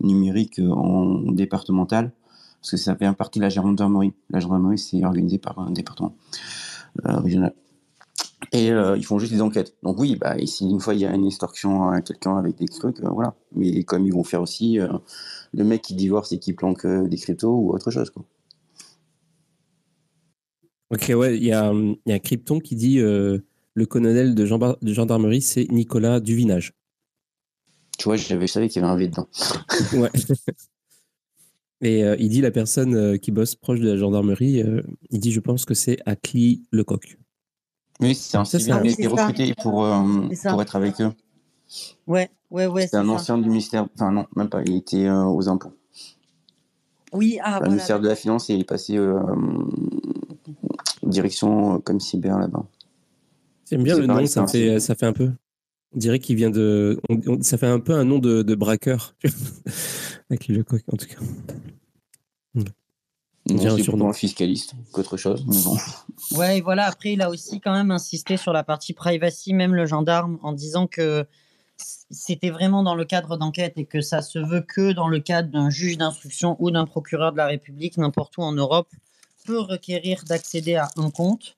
[0.00, 2.12] numériques euh, en départemental.
[2.60, 4.14] Parce que ça fait un partie de la gendarmerie.
[4.30, 6.16] La gendarmerie, c'est organisé par un département
[7.04, 7.52] régional.
[8.52, 9.74] Et ils font juste des enquêtes.
[9.82, 12.66] Donc oui, bah, si une fois il y a une extorsion à quelqu'un avec des
[12.66, 13.34] trucs, voilà.
[13.54, 14.78] Mais comme ils vont faire aussi
[15.52, 18.10] le mec qui divorce et qui planque des cryptos ou autre chose.
[18.10, 18.24] Quoi.
[20.94, 21.72] Ok, ouais, il y a,
[22.06, 23.38] y a, un Krypton qui dit euh,
[23.74, 26.72] le colonel de, gendarmerie, c'est Nicolas Duvinage.
[27.98, 29.28] Tu vois, je savais qu'il y avait un V dedans.
[29.94, 30.10] ouais.
[31.80, 34.62] Et euh, il dit la personne euh, qui bosse proche de la gendarmerie,
[35.10, 37.18] il dit je pense que c'est Akli Lecoq.
[38.00, 39.86] Oui, c'est un civil qui a été recruté pour,
[40.48, 41.12] pour être avec eux.
[42.06, 42.86] Ouais, ouais, ouais.
[42.86, 45.72] C'est un ancien du ministère, enfin non, même pas, il était aux impôts.
[47.12, 48.98] Oui, ah, Le ministère de la Finance et il est passé
[51.06, 52.64] direction euh, comme cyber là-bas.
[53.70, 55.30] J'aime bien le nom, ça fait, ça fait un peu.
[55.94, 57.00] On dirait qu'il vient de.
[57.40, 59.14] ça fait un peu un nom de, de braqueur.
[60.30, 61.16] Avec le coq, en tout cas.
[63.46, 65.44] C'est surtout un fiscaliste qu'autre chose.
[66.32, 66.86] Ouais, et voilà.
[66.86, 70.52] Après, il a aussi quand même insisté sur la partie privacy, même le gendarme, en
[70.52, 71.26] disant que
[71.76, 75.50] c'était vraiment dans le cadre d'enquête et que ça se veut que dans le cadre
[75.50, 78.88] d'un juge d'instruction ou d'un procureur de la République, n'importe où en Europe,
[79.44, 81.56] peut requérir d'accéder à un compte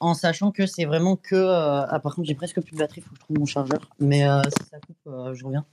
[0.00, 1.34] en sachant que c'est vraiment que.
[1.34, 3.46] Euh, ah, par contre, j'ai presque plus de batterie, il faut que je trouve mon
[3.46, 3.80] chargeur.
[3.98, 5.64] Mais euh, si ça coupe, euh, je reviens.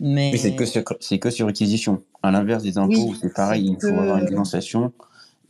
[0.00, 2.02] Mais, c'est que, sur, que sur réquisition.
[2.22, 4.92] À l'inverse des impôts, c'est pareil, il faut avoir une dénonciation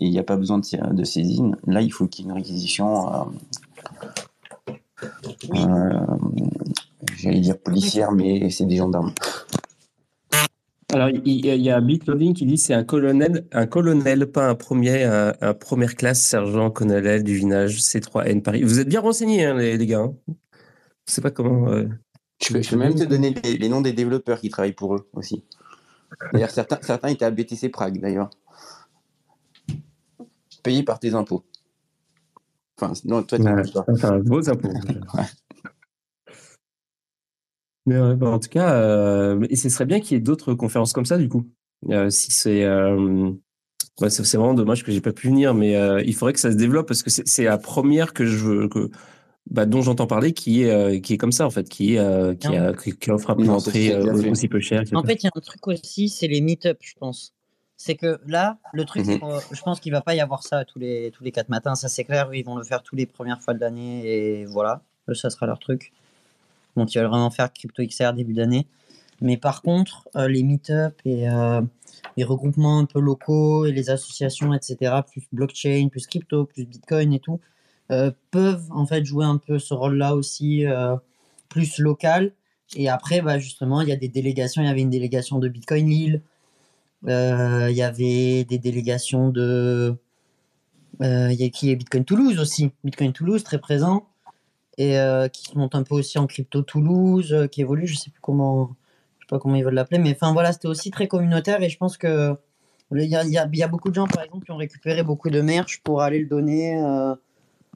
[0.01, 1.57] et il n'y a pas besoin de, de, saisine.
[1.66, 3.30] Là, il faut qu'il y ait une réquisition.
[7.16, 9.12] J'allais dire policière, mais c'est des gendarmes.
[10.90, 15.05] Alors, il, y a Bitloading qui dit c'est un colonel, un colonel, pas un premier,
[15.05, 18.62] un, première classe sergent colonel du vinage C3N Paris.
[18.62, 20.01] Vous êtes bien renseignés, hein, les, gars.
[20.01, 20.14] Hein.
[20.26, 21.68] Je ne sais pas comment.
[21.68, 21.88] Euh,
[22.41, 25.45] je, peux, même te donner les, noms des développeurs qui travaillent pour eux aussi.
[26.32, 28.30] D'ailleurs, certains, certains étaient à BTC Prague, d'ailleurs.
[30.62, 31.45] Payés par tes impôts.
[32.80, 34.72] Enfin, non, toi, tu ouais, vos impôts.
[37.89, 41.07] Bah, en tout cas, euh, et ce serait bien qu'il y ait d'autres conférences comme
[41.07, 41.49] ça, du coup.
[41.89, 43.30] Euh, si c'est, euh,
[44.09, 45.72] c'est vraiment dommage que j'ai pas pu venir, mais
[46.05, 48.91] il faudrait que ça se développe parce que c'est la première que je veux, que,
[49.51, 51.96] bah, dont j'entends parler qui est qui est comme ça en fait, qui
[52.40, 54.82] qui, qui, offre un peu d'entrée aussi peu cher.
[54.94, 57.34] En fait, il y a un truc aussi, c'est les meet-up, je pense.
[57.76, 59.20] C'est que là, le truc, mhm.
[59.53, 61.88] je pense qu'il va pas y avoir ça tous les tous les quatre matins, ça
[61.88, 62.28] c'est clair.
[62.34, 64.82] Ils vont le faire tous les premières fois de l'année et voilà,
[65.12, 65.92] ça sera leur truc.
[66.76, 68.66] Donc, ils veulent vraiment faire Crypto XR début d'année.
[69.20, 71.26] Mais par contre, les meet-up et
[72.16, 77.12] les regroupements un peu locaux et les associations, etc., plus blockchain, plus crypto, plus bitcoin
[77.12, 77.40] et tout,
[78.30, 80.64] peuvent en fait jouer un peu ce rôle-là aussi,
[81.49, 82.32] plus local.
[82.76, 84.62] Et après, bah, justement, il y a des délégations.
[84.62, 86.22] Il y avait une délégation de Bitcoin Lille.
[87.07, 89.97] il y avait des délégations de.
[91.01, 91.70] il y a qui?
[91.70, 92.70] Est Bitcoin Toulouse aussi.
[92.84, 94.07] Bitcoin Toulouse, très présent
[94.78, 97.97] et euh, qui se monte un peu aussi en crypto Toulouse, euh, qui évolue, je
[97.97, 98.76] sais plus comment,
[99.18, 101.68] je sais pas comment ils veulent l'appeler, mais enfin voilà, c'était aussi très communautaire et
[101.68, 102.34] je pense que
[102.93, 105.28] il y a, y, y a, beaucoup de gens par exemple qui ont récupéré beaucoup
[105.28, 107.14] de merch pour aller le donner, euh,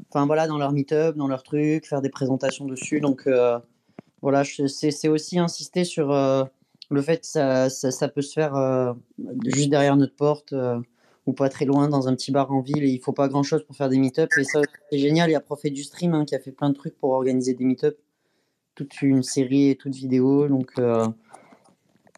[0.08, 3.28] enfin voilà, dans leur meet-up, dans leur truc, faire des présentations dessus, donc
[4.20, 8.94] voilà, c'est aussi insister sur le fait que ça, ça, ça, peut se faire
[9.44, 10.54] juste derrière notre porte
[11.26, 13.42] ou pas très loin dans un petit bar en ville et il faut pas grand
[13.42, 14.30] chose pour faire des meet-up.
[14.38, 15.30] Et ça, c'est génial.
[15.30, 17.54] Il y a Profet du Stream hein, qui a fait plein de trucs pour organiser
[17.54, 17.98] des meet-up.
[18.74, 20.48] Toute une série et toute vidéo.
[20.48, 21.06] Donc euh,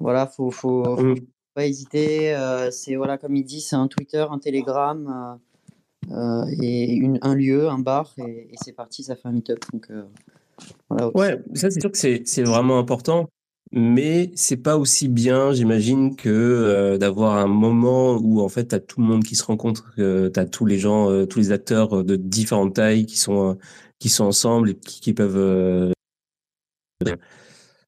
[0.00, 1.14] voilà, faut, faut, faut,
[1.54, 2.34] pas hésiter.
[2.34, 5.53] Euh, c'est voilà, comme il dit, c'est un Twitter, un Telegram euh,
[6.60, 8.14] et une, un lieu, un bar.
[8.18, 9.58] Et, et c'est parti, ça fait un meet-up.
[9.72, 9.88] Donc
[10.88, 11.10] voilà.
[11.16, 13.28] Ouais, ça c'est sûr que c'est vraiment important
[13.76, 18.74] mais c'est pas aussi bien, j'imagine, que euh, d'avoir un moment où en fait tu
[18.76, 21.40] as tout le monde qui se rencontre, euh, tu as tous les gens, euh, tous
[21.40, 23.58] les acteurs de différentes tailles qui sont
[23.98, 25.92] qui sont ensemble et qui, peuvent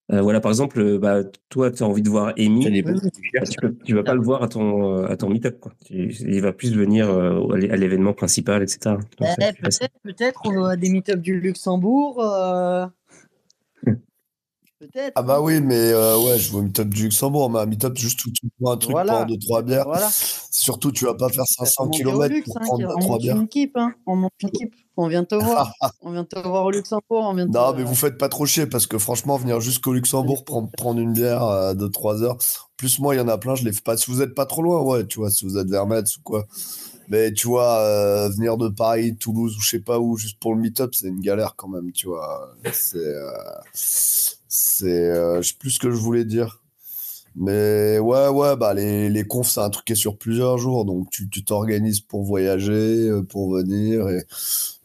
[0.09, 2.93] voilà, par exemple, bah, toi, tu as envie de voir Amy, bah,
[3.85, 5.59] tu, vas pas le voir à ton, à ton meet-up.
[5.61, 5.73] Quoi.
[5.91, 8.97] Il va plus venir à l'événement principal, etc.
[9.21, 12.23] Eh, peut-être, peut-être, on a des meet-up du Luxembourg.
[14.79, 15.13] Peut-être.
[15.15, 18.23] Ah bah oui, mais euh, ouais, je vois Meetup du Luxembourg, mais un Meetup juste
[18.27, 19.87] où tu prends un truc pour deux, trois bières.
[19.87, 20.09] Voilà.
[20.51, 23.37] Surtout, tu vas pas faire 500 km pour hein, prendre deux, trois bières.
[23.37, 23.95] Une équipe, hein.
[24.07, 24.75] On monte une équipe.
[24.99, 25.73] On vient te voir.
[26.03, 27.03] on vient te voir au Luxembourg.
[27.11, 30.45] On vient non, mais vous faites pas trop chier parce que franchement, venir jusqu'au Luxembourg
[30.45, 32.37] prendre, prendre une bière euh, de 3 heures.
[32.77, 33.97] Plus moi, il y en a plein, je les fais pas.
[33.97, 36.21] Si vous êtes pas trop loin, ouais, tu vois, si vous êtes vers Metz ou
[36.23, 36.47] quoi.
[37.09, 40.55] Mais tu vois, euh, venir de Paris, Toulouse ou je sais pas où, juste pour
[40.55, 42.53] le meet-up, c'est une galère quand même, tu vois.
[42.73, 43.15] C'est.
[44.57, 46.63] C'est euh, plus ce que je voulais dire.
[47.35, 50.87] Mais ouais, ouais, bah les, les confs, c'est un truc qui est sur plusieurs jours.
[50.87, 54.09] Donc tu t'organises pour voyager, euh, pour venir.
[54.09, 54.25] Et...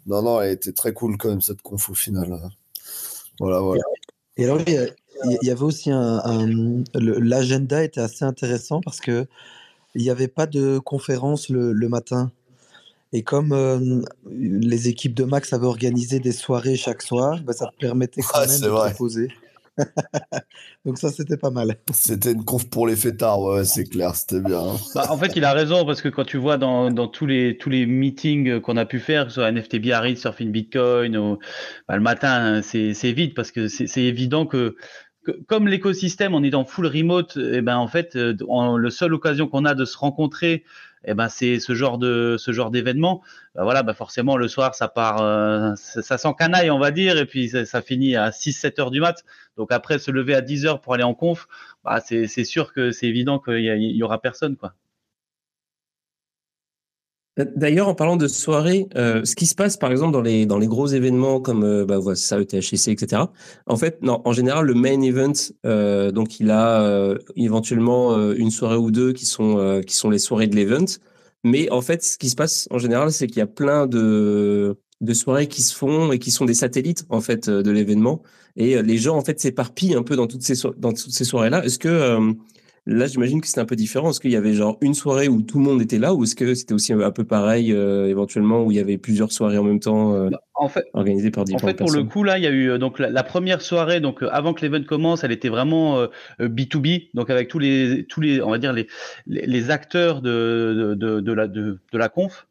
[0.07, 2.37] Non, non, elle était très cool quand même cette conf au final.
[3.39, 3.81] Voilà, voilà.
[4.35, 6.53] Et alors, il y, avait aussi un.
[6.93, 9.25] L'agenda était assez intéressant parce que
[9.95, 12.31] il n'y avait pas de conférence le, le matin.
[13.13, 17.67] Et comme euh, les équipes de Max avaient organisé des soirées chaque soir, bah, ça
[17.67, 19.29] te permettait quand même de proposer.
[20.85, 21.77] Donc ça, c'était pas mal.
[21.93, 24.59] C'était une conf pour les fêtards, ouais, c'est clair, c'était bien.
[24.59, 24.75] Hein.
[24.95, 27.57] Bah, en fait, il a raison, parce que quand tu vois dans, dans tous, les,
[27.57, 31.37] tous les meetings qu'on a pu faire, que ce soit NFT Biarritz, Surfing Bitcoin, ou,
[31.87, 34.75] bah, le matin, c'est vide, parce que c'est évident que
[35.47, 38.35] comme l'écosystème, on est dans full remote, et eh ben en fait, euh,
[38.77, 40.63] le seule occasion qu'on a de se rencontrer
[41.05, 43.21] eh ben c'est ce genre de ce genre d'événement.
[43.55, 47.17] Ben voilà, ben forcément le soir ça part, euh, ça, sent canaille on va dire,
[47.17, 49.23] et puis ça, finit à 6-7 heures du mat.
[49.57, 51.47] Donc après se lever à 10 heures pour aller en conf,
[51.83, 54.73] bah c'est sûr que c'est évident qu'il y, y, aura personne quoi.
[57.37, 60.57] D'ailleurs, en parlant de soirée, euh, ce qui se passe par exemple dans les, dans
[60.57, 63.21] les gros événements comme euh, bah, ça, ETHC, etc.
[63.67, 65.31] En fait, non, en général, le main event,
[65.65, 70.09] euh, donc il a euh, éventuellement euh, une soirée ou deux qui sont, qui sont
[70.09, 70.85] les soirées de l'event.
[71.45, 74.77] Mais en fait, ce qui se passe en général, c'est qu'il y a plein de,
[74.99, 78.23] de soirées qui se font et qui sont des satellites en fait de l'événement.
[78.57, 81.63] Et les gens en fait s'éparpillent un peu dans toutes ces, dans toutes ces soirées-là.
[81.63, 82.35] Est-ce que
[82.87, 84.09] Là, j'imagine que c'était un peu différent.
[84.09, 86.35] Est-ce qu'il y avait genre une soirée où tout le monde était là ou est-ce
[86.35, 89.63] que c'était aussi un peu pareil euh, éventuellement où il y avait plusieurs soirées en
[89.63, 92.39] même temps euh, bah, en fait, organisées par différentes En fait, pour le coup, là,
[92.39, 95.31] il y a eu euh, donc la, première soirée, donc avant que l'event commence, elle
[95.31, 96.07] était vraiment
[96.39, 98.87] B2B, donc avec tous les, tous les, on va dire les,
[99.27, 102.47] les, acteurs de, de, de, la, de, de la conf.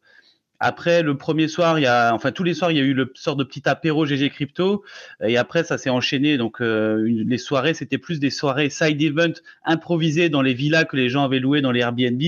[0.63, 2.93] Après, le premier soir, il y a, enfin tous les soirs, il y a eu
[2.93, 4.83] le sort de petit apéro GG Crypto.
[5.25, 6.37] Et après, ça s'est enchaîné.
[6.37, 9.33] Donc, euh, les soirées, c'était plus des soirées side event
[9.65, 12.21] improvisées dans les villas que les gens avaient louées dans les Airbnb.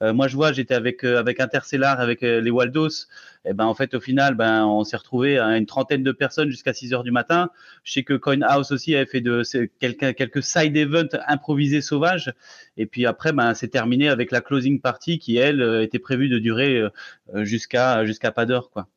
[0.00, 3.08] Euh, moi, je vois, j'étais avec euh, avec Interstellar, avec les Waldos.
[3.44, 6.50] Et ben en fait, au final, ben on s'est retrouvé à une trentaine de personnes
[6.50, 7.50] jusqu'à 6 heures du matin.
[7.84, 9.42] Je sais que CoinHouse aussi avait fait de
[9.80, 12.32] quelques quelques side events improvisés sauvages.
[12.76, 16.38] Et puis après, ben c'est terminé avec la closing party qui elle était prévue de
[16.38, 16.82] durer
[17.34, 18.88] jusqu'à jusqu'à pas d'heure quoi.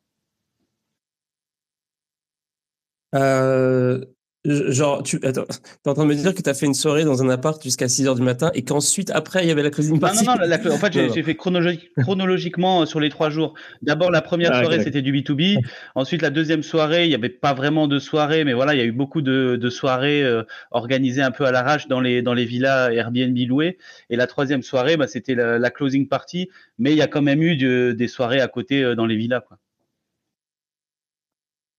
[3.14, 4.04] Euh,
[4.46, 7.04] Genre, tu attends, es en train de me dire que tu as fait une soirée
[7.04, 9.70] dans un appart jusqu'à 6 h du matin et qu'ensuite, après, il y avait la
[9.70, 13.54] closing party Non, non, non, en fait, j'ai fait chronologiquement euh, sur les trois jours.
[13.82, 15.58] D'abord, la première ah, soirée, c'était du B2B.
[15.96, 18.82] Ensuite, la deuxième soirée, il n'y avait pas vraiment de soirée, mais voilà, il y
[18.82, 22.34] a eu beaucoup de, de soirées euh, organisées un peu à l'arrache dans les, dans
[22.34, 23.78] les villas Airbnb louées.
[24.10, 27.42] Et la troisième soirée, bah, c'était la, closing party, mais il y a quand même
[27.42, 29.42] eu des soirées à côté euh, dans les villas.
[29.46, 29.58] Quoi.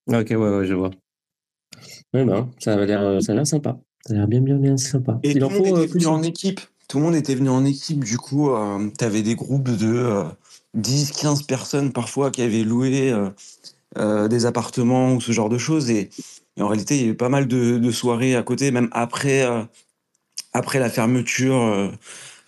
[0.08, 0.92] Ok, ouais, ouais, je vois.
[2.14, 3.78] Ouais, bah, ça a l'air, euh, ça a l'air sympa.
[4.06, 5.20] Ça a l'air bien, bien, bien sympa.
[5.24, 6.62] Et tout le monde était venu en équipe.
[6.88, 8.04] Tout le monde était venu en équipe.
[8.04, 10.24] Du coup, euh, tu avais des groupes de
[10.74, 13.14] 10, 15 personnes parfois qui avaient loué
[13.96, 15.90] des appartements ou ce genre de choses.
[15.90, 16.10] Et,
[16.60, 19.46] en réalité, il y avait pas mal de, soirées à côté, même après,
[20.54, 21.92] après la fermeture.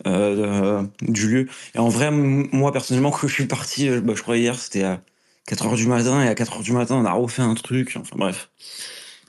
[0.06, 1.48] du lieu.
[1.76, 5.02] Et en vrai, moi personnellement, quand je suis parti, bah, je crois hier, c'était à
[5.50, 7.98] 4h du matin, et à 4h du matin, on a refait un truc.
[8.00, 8.50] Enfin bref,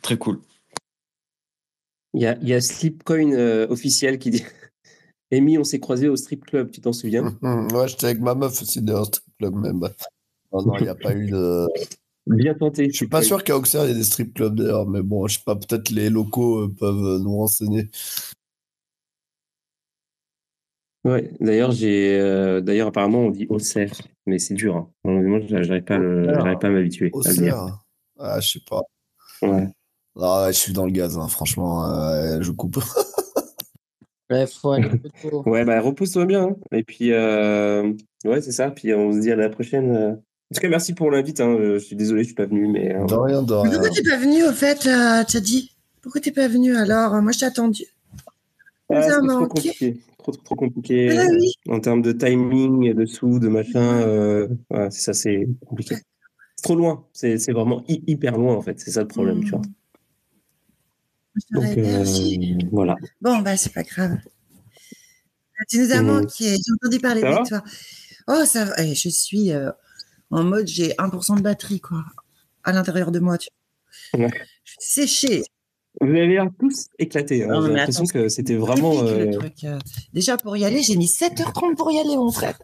[0.02, 0.40] très cool.
[2.14, 4.44] Il y a, y a Slipcoin euh, officiel qui dit
[5.32, 7.36] Amy, on s'est croisé au strip club, tu t'en souviens?
[7.42, 9.80] Ouais, j'étais avec ma meuf aussi dans un strip club même.
[10.52, 11.66] Non, non, il n'y a pas eu de.
[12.26, 12.90] Bien tenté.
[12.90, 15.26] Je suis pas sûr qu'à Auxerre, il y ait des strip clubs d'ailleurs, mais bon,
[15.26, 17.88] je sais pas, peut-être les locaux euh, peuvent nous renseigner.
[21.04, 23.92] Ouais, d'ailleurs, j'ai, euh, d'ailleurs, apparemment, on dit Auxerre,
[24.26, 24.76] mais c'est dur.
[24.76, 24.90] Hein.
[25.04, 27.78] Moi, j'arrive pas, pas à m'habituer à le dire.
[28.18, 28.82] Ah, je sais pas.
[29.40, 29.66] Ouais.
[30.18, 31.28] Ah, je suis dans le gaz, hein.
[31.28, 32.78] franchement, euh, je coupe.
[34.30, 34.88] Ouais, faut aller
[35.46, 36.44] Ouais, bah, repose-toi bien.
[36.44, 36.56] Hein.
[36.70, 37.92] Et puis, euh,
[38.24, 38.70] ouais, c'est ça.
[38.70, 39.90] Puis, on se dit à la prochaine.
[39.92, 41.40] En tout cas, merci pour l'invite.
[41.40, 41.56] Hein.
[41.58, 42.94] Je suis désolé, je suis pas venu, mais.
[42.94, 43.72] De rien, de rien.
[43.72, 45.72] Pourquoi t'es pas venu, au fait, t'as dit?
[46.00, 47.20] Pourquoi t'es pas venu alors?
[47.20, 47.86] Moi, je t'ai attendu.
[48.88, 53.48] Ah, c'est trop compliqué trop, trop compliqué ah en termes de timing, de sous, de
[53.48, 54.00] machin.
[54.02, 54.48] Euh,
[54.90, 55.96] c'est ça, c'est compliqué.
[56.56, 57.06] C'est trop loin.
[57.12, 58.78] C'est vraiment hyper loin, en fait.
[58.78, 59.62] C'est ça le problème, tu vois.
[61.52, 62.04] Donc, euh,
[62.72, 62.96] voilà.
[63.20, 64.18] Bon, bah, c'est pas grave.
[65.68, 66.56] Tu nous as manqué.
[66.56, 67.62] J'ai entendu parler de toi.
[68.28, 68.82] Oh, ça va.
[68.82, 69.70] Eh, je suis euh,
[70.30, 72.04] en mode, j'ai 1% de batterie, quoi,
[72.64, 73.38] à l'intérieur de moi.
[73.38, 73.48] Tu.
[74.14, 74.28] Je
[74.64, 75.42] suis séchée.
[76.00, 77.44] Vous avez l'air tous éclatés.
[77.44, 77.60] Hein.
[77.66, 79.02] J'ai l'impression que c'était vraiment.
[79.02, 79.32] Euh,
[79.64, 79.78] euh.
[80.12, 82.58] Déjà, pour y aller, j'ai mis 7h30 pour y aller, mon frère.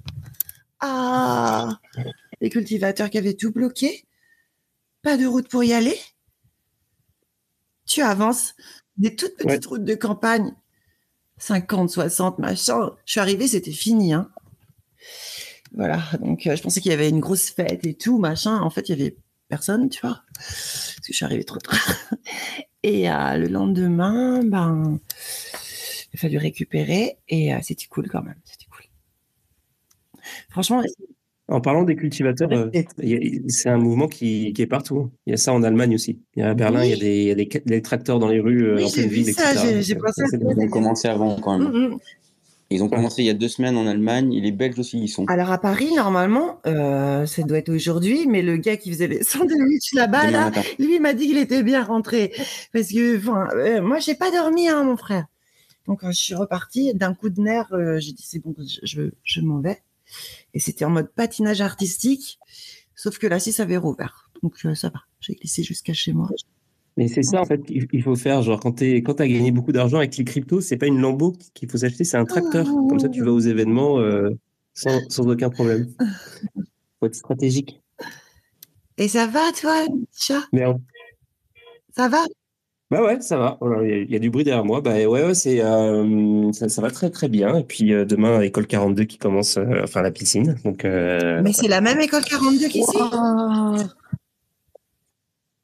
[0.81, 1.81] Ah
[2.41, 4.05] Les cultivateurs qui avaient tout bloqué.
[5.03, 5.97] Pas de route pour y aller.
[7.87, 8.55] Tu avances.
[8.97, 10.55] Des toutes petites routes de campagne.
[11.39, 12.93] 50, 60, machin.
[13.05, 14.14] Je suis arrivée, c'était fini.
[14.14, 14.30] Hein.
[15.72, 16.03] Voilà.
[16.20, 18.59] Donc, euh, je pensais qu'il y avait une grosse fête et tout, machin.
[18.61, 19.16] En fait, il y avait
[19.49, 20.22] personne, tu vois.
[20.34, 21.78] Parce que je suis arrivée trop tard.
[22.82, 25.01] Et euh, le lendemain, ben,
[26.12, 28.39] il a fallu récupérer et euh, c'était cool quand même.
[28.45, 28.84] C'était cool.
[30.51, 30.82] Franchement.
[31.49, 32.71] En parlant des cultivateurs, euh,
[33.47, 35.11] c'est un mouvement qui, est partout.
[35.27, 36.21] Il y a ça en Allemagne aussi.
[36.35, 39.09] Il y a à Berlin, il, y a des, tracteurs dans les rues en pleine
[39.09, 39.33] ville.
[39.33, 41.69] Ils ont commencé avant quand même.
[41.69, 41.99] Mm, mm.
[42.69, 45.09] Ils ont commencé il y a deux semaines en Allemagne et les Belges aussi y
[45.09, 45.25] sont.
[45.29, 49.23] Alors à Paris, normalement, euh, ça doit être aujourd'hui, mais le gars qui faisait les
[49.23, 52.33] sandwichs là-bas, là, lui m'a dit qu'il était bien rentré.
[52.73, 55.27] Parce que enfin, euh, moi, j'ai pas dormi, hein, mon frère.
[55.87, 57.73] Donc je suis repartie d'un coup de nerf.
[57.73, 59.81] Euh, j'ai dit c'est bon, je, je, m'en vais.
[60.57, 62.39] Et c'était en mode patinage artistique,
[62.95, 64.31] sauf que là, si ça avait rouvert.
[64.43, 65.01] Donc ça va.
[65.21, 66.31] J'ai glissé jusqu'à chez moi.
[66.97, 68.41] Mais c'est ça, en fait, qu'il faut faire.
[68.41, 71.37] Genre, quand tu quand as gagné beaucoup d'argent avec les cryptos, c'est pas une Lambo
[71.53, 72.65] qu'il faut s'acheter, c'est un tracteur.
[72.65, 74.31] Comme ça, tu vas aux événements euh,
[74.73, 75.93] sans, sans, aucun problème.
[77.01, 77.83] faut être stratégique.
[78.97, 79.85] Et ça va, toi,
[80.19, 80.81] chat Merde.
[81.95, 82.25] Ça va?
[82.91, 83.59] Bah ouais, ça va.
[83.82, 84.80] Il y, a du bruit derrière moi.
[84.80, 87.57] Bah ouais, ouais c'est, euh, ça, va très très bien.
[87.57, 90.57] Et puis euh, demain, école 42 qui commence, enfin la piscine.
[90.64, 92.97] Donc, Mais c'est la même école 42 qu'ici?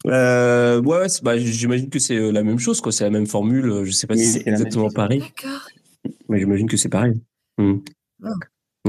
[0.07, 2.93] Euh, ouais, bah, j'imagine que c'est euh, la même chose, quoi.
[2.93, 3.71] C'est la même formule.
[3.71, 5.23] Euh, je sais pas si c'est exactement pareil.
[6.29, 7.21] Mais j'imagine que c'est pareil.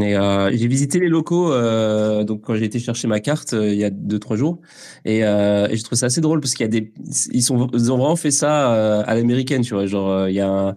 [0.02, 3.72] Et euh, j'ai visité les locaux euh, donc quand j'ai été chercher ma carte euh,
[3.72, 4.60] il y a deux trois jours
[5.06, 6.92] et, et je trouve ça assez drôle parce qu'il y a des
[7.32, 10.50] ils sont ils ont vraiment fait ça à l'américaine tu vois genre il y a
[10.50, 10.76] un,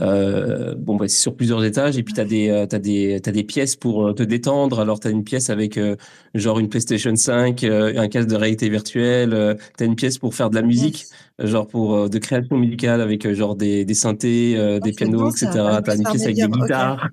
[0.00, 3.20] euh, bon, bah, c'est sur plusieurs étages et puis tu as des, euh, t'as des,
[3.20, 4.80] t'as des pièces pour euh, te détendre.
[4.80, 5.78] Alors, tu as une pièce avec
[6.34, 9.56] genre une PlayStation 5, un casque de réalité virtuelle.
[9.76, 11.06] tu as une pièce pour faire de la musique,
[11.38, 15.80] genre pour de création musicale avec genre des, des synthés, oh, des pianos, etc.
[15.84, 17.08] Tu as une pièce avec des guitares.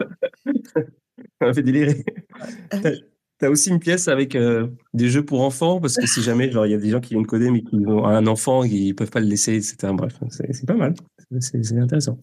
[1.46, 2.04] Ça m'a fait délirer.
[3.38, 4.38] T'as aussi une pièce avec
[4.94, 7.16] des jeux pour enfants, parce que si jamais, genre, il y a des gens qui
[7.16, 9.92] viennent coder, mais qui ont un enfant, ils peuvent pas le laisser, etc.
[9.94, 10.94] Bref, c'est pas mal.
[11.40, 12.18] C'est intéressant.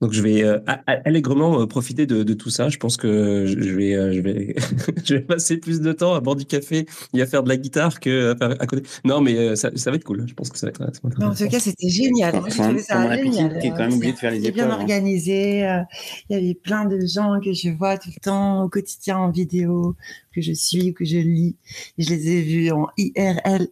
[0.00, 2.68] Donc je vais euh, allègrement euh, profiter de, de, tout ça.
[2.68, 4.54] Je pense que je vais, euh, je vais,
[5.04, 7.56] je vais passer plus de temps à boire du café et à faire de la
[7.56, 8.88] guitare que à, faire à côté.
[9.04, 10.24] Non, mais ça, ça, va être cool.
[10.28, 10.78] Je pense que ça va être.
[10.78, 12.36] Ça va être en tout cas, c'était génial.
[12.36, 13.58] Moi, j'ai trouvé ça génial.
[13.58, 14.54] T'es quand même obligé de faire les épreuves.
[14.54, 14.80] bien hein.
[14.80, 15.84] organisé.
[16.30, 19.30] Il y avait plein de gens que je vois tout le temps au quotidien en
[19.30, 19.96] vidéo,
[20.32, 21.56] que je suis, que je lis.
[21.98, 23.66] Je les ai vus en IRL.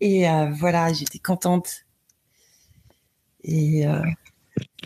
[0.00, 0.24] Et
[0.58, 1.84] voilà, j'étais contente.
[3.44, 3.84] Et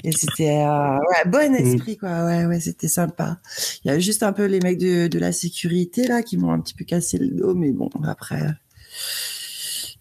[0.02, 1.54] et c'était euh, ouais, bon mmh.
[1.54, 2.24] esprit, quoi.
[2.26, 3.40] Ouais, ouais, c'était sympa.
[3.84, 6.52] Il y a juste un peu les mecs de, de la sécurité, là, qui m'ont
[6.52, 8.42] un petit peu cassé le dos, mais bon, après,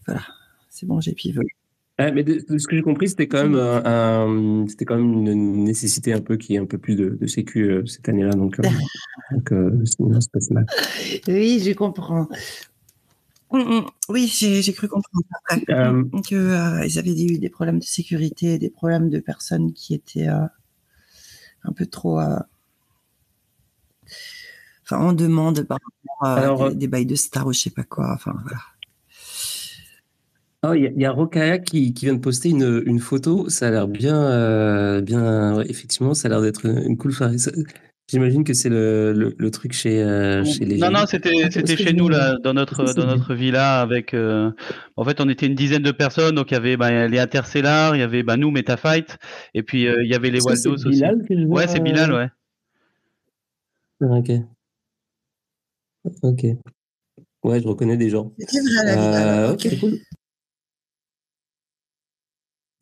[0.06, 0.22] voilà,
[0.68, 1.48] c'est bon, j'ai pivolé.
[1.98, 6.12] mais de, ce que j'ai compris, c'était quand même un, c'était quand même une nécessité
[6.12, 8.62] un peu qui est un peu plus de, de sécu euh, cette année-là, donc, euh,
[9.32, 9.52] donc
[9.86, 10.66] sinon ça passe mal.
[11.28, 12.28] Oui, je comprends.
[13.54, 13.86] Mmh, mmh.
[14.08, 18.68] Oui, j'ai cru comprendre après euh, qu'ils euh, avaient eu des problèmes de sécurité, des
[18.68, 20.44] problèmes de personnes qui étaient euh,
[21.62, 22.20] un peu trop,
[24.82, 25.78] enfin, en demande par
[26.20, 28.10] rapport à des, bails de stars ou je sais pas quoi.
[28.12, 28.60] Enfin voilà.
[30.66, 33.48] Oh, il y, a Rokaya qui, qui, vient de poster une, une photo.
[33.50, 35.60] Ça a l'air bien, bien.
[35.60, 37.36] effectivement, ça a l'air d'être une, cool soirée.
[38.06, 40.76] J'imagine que c'est le, le, truc chez, euh, chez les.
[40.76, 44.12] Non, non, c'était c'était chez nous là, dans notre dans notre villa avec.
[44.12, 44.50] Euh,
[44.96, 47.96] en fait, on était une dizaine de personnes, donc il y avait bah, les Interstellar,
[47.96, 49.16] il y avait bah, nous MetaFight,
[49.54, 51.02] et puis euh, il y avait les Waldos aussi.
[51.46, 52.28] ouais, c'est Bilal, ouais.
[54.02, 54.30] Ah, ok.
[56.22, 56.44] Ok.
[57.42, 58.32] Ouais, je reconnais des gens.
[58.38, 59.98] C'est vrai, la ok, cool.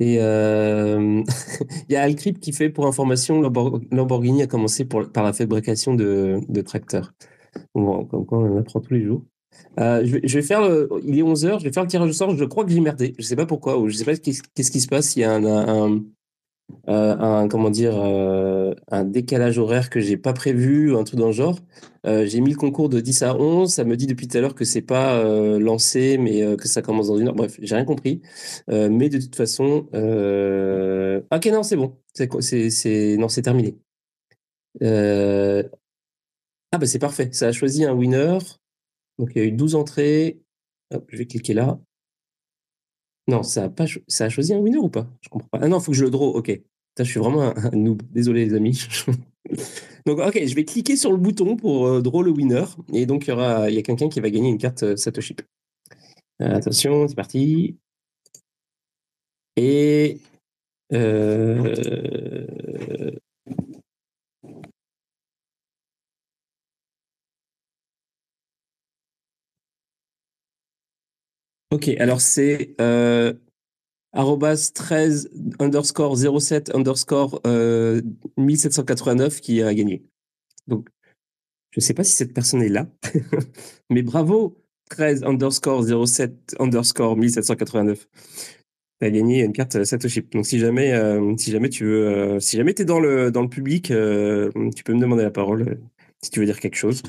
[0.01, 1.23] Et euh,
[1.89, 6.61] il y a Alcrip qui fait, pour information, Lamborghini a commencé par la fabrication de,
[6.65, 7.13] tracteurs.
[7.75, 9.23] Comme quoi on en apprend tous les jours.
[9.79, 10.63] Euh, je, vais, faire
[11.05, 12.37] il est 11h, je vais faire le tirage au sort.
[12.37, 13.15] Je crois que j'ai merdé.
[13.19, 15.15] Je ne sais pas pourquoi, ou je ne sais pas qu'est-ce qui se passe.
[15.17, 16.01] Il y a un,
[16.89, 21.27] euh, un comment dire euh, un décalage horaire que j'ai pas prévu, un truc dans
[21.27, 21.59] le genre.
[22.07, 23.73] Euh, j'ai mis le concours de 10 à 11.
[23.73, 25.23] Ça me dit depuis tout à l'heure que c'est pas
[25.59, 27.35] lancé, mais que ça commence dans une heure.
[27.35, 28.23] Bref, j'ai rien compris.
[28.69, 29.89] mais de toute façon,
[31.31, 31.97] ok non c'est bon.
[32.15, 33.77] C'est c'est non c'est terminé.
[36.73, 37.31] Ah bah c'est parfait.
[37.33, 38.39] Ça a choisi un winner.
[39.19, 40.41] Donc il y a eu 12 entrées.
[40.93, 41.79] Hop, je vais cliquer là.
[43.29, 45.07] Non, ça a, pas ça choisi un winner ou pas?
[45.21, 45.59] Je comprends pas.
[45.63, 46.37] Ah non, il faut que je le draw.
[46.37, 46.61] Ok.
[46.99, 48.03] je suis vraiment un, noob.
[48.11, 48.81] Désolé, les amis.
[50.07, 52.65] donc, ok, je vais cliquer sur le bouton pour euh, draw le winner.
[52.93, 55.37] Et donc, il y y a quelqu'un qui va gagner une carte euh, Satoshi.
[56.43, 57.79] Euh, attention, c'est parti.
[59.57, 60.19] Et.
[71.73, 73.33] Ok, alors c'est euh,
[74.13, 77.41] 13 underscore 07 underscore
[78.37, 80.03] 1789 euh, qui a gagné.
[80.67, 80.91] Donc,
[81.71, 82.89] je ne sais pas si cette personne est là,
[83.91, 88.07] mais bravo 13 underscore 07 underscore 1789.
[89.01, 90.21] Tu as gagné une carte Satoshi.
[90.31, 93.41] Donc, si jamais, euh, si jamais tu veux, euh, si jamais es dans le, dans
[93.41, 93.93] le public, tu
[94.85, 95.81] peux me demander la parole
[96.23, 97.03] si tu veux dire quelque chose.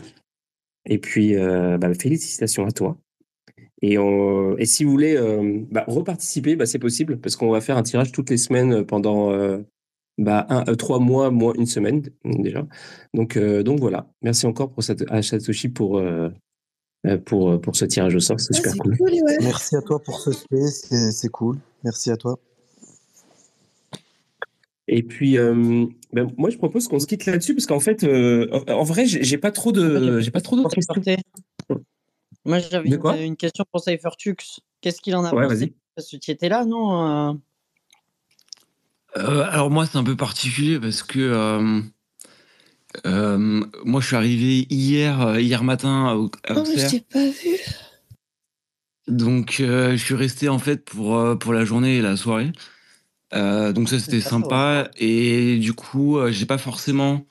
[0.86, 2.98] Et puis, bah, félicitations à toi.
[3.86, 3.98] Et,
[4.58, 7.84] et si vous voulez euh, bah, reparticiper, bah, c'est possible parce qu'on va faire un
[7.84, 9.58] tirage toutes les semaines pendant euh,
[10.18, 12.66] bah, un, euh, trois mois, moins une semaine déjà.
[13.14, 14.08] Donc, donc voilà.
[14.22, 16.02] Merci encore pour cette, à Satoshi pour,
[17.26, 18.40] pour, pour ce tirage au sort.
[18.40, 18.96] C'est super cool.
[19.42, 20.88] Merci à toi pour ce space.
[21.12, 21.58] C'est cool.
[21.84, 22.40] Merci à toi.
[24.88, 29.08] Et puis, ben, moi, je propose qu'on se quitte là-dessus parce qu'en fait, en vrai,
[29.08, 30.96] j'ai pas trop de, j'ai pas trop d'autres questions.
[32.46, 32.90] Moi, j'avais
[33.26, 34.36] une, question pour Cyphertux.
[34.82, 37.34] Qu'est-ce qu'il en a pensé Parce que tu étais là, non euh?
[39.18, 41.20] Euh, Alors, moi, c'est un peu particulier parce que
[43.06, 46.30] euh, moi, je suis arrivé hier, hier matin à, Oh,
[46.68, 47.58] mais je t'ai pas vu.
[49.08, 52.52] Donc, je suis resté en fait pour, pour la journée et la soirée.
[53.32, 54.90] donc, ça, c'était sympa.
[54.98, 57.26] Et du coup, j'ai pas forcément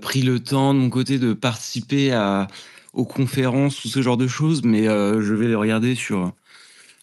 [0.00, 2.46] pris le temps de mon côté de participer à
[2.92, 6.32] aux conférences ou ce genre de choses, mais euh, je vais les regarder sur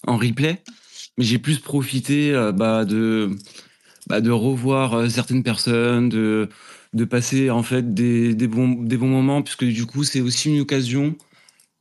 [0.05, 0.61] en replay.
[1.17, 3.31] Mais j'ai plus profité euh, bah, de
[4.07, 6.49] bah, de revoir euh, certaines personnes, de
[6.93, 10.49] de passer en fait des, des bons des bons moments, puisque du coup c'est aussi
[10.49, 11.15] une occasion,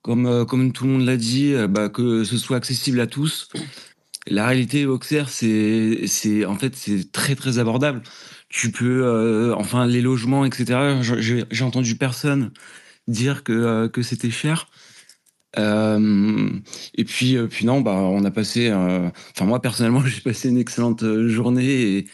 [0.02, 3.48] comme comme tout le monde l'a dit, bah, que ce soit accessible à tous.
[4.28, 8.02] La réalité Auxerre, c'est c'est en fait c'est très très abordable.
[8.48, 11.00] Tu peux, enfin les logements, etc.
[11.50, 12.52] J'ai entendu personne
[13.08, 14.68] dire que, euh, que c'était cher.
[15.58, 16.50] Euh,
[16.94, 18.72] et puis, euh, puis non, bah, on a passé.
[18.72, 22.06] Enfin, moi personnellement, j'ai passé une excellente journée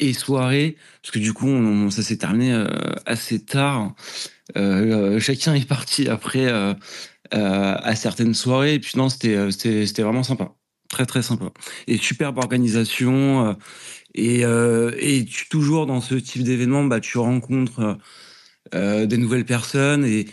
[0.00, 2.64] et, soirée, parce que du coup, ça s'est terminé
[3.04, 3.94] assez tard.
[4.54, 6.50] chacun est parti après
[7.30, 8.74] à certaines soirées.
[8.74, 10.54] Et puis non, c'était vraiment sympa,
[10.88, 11.50] très très sympa.
[11.86, 13.56] Et superbe organisation.
[14.14, 17.98] et, et toujours dans ce type d'événement, bah, tu rencontres
[18.72, 20.26] des nouvelles personnes et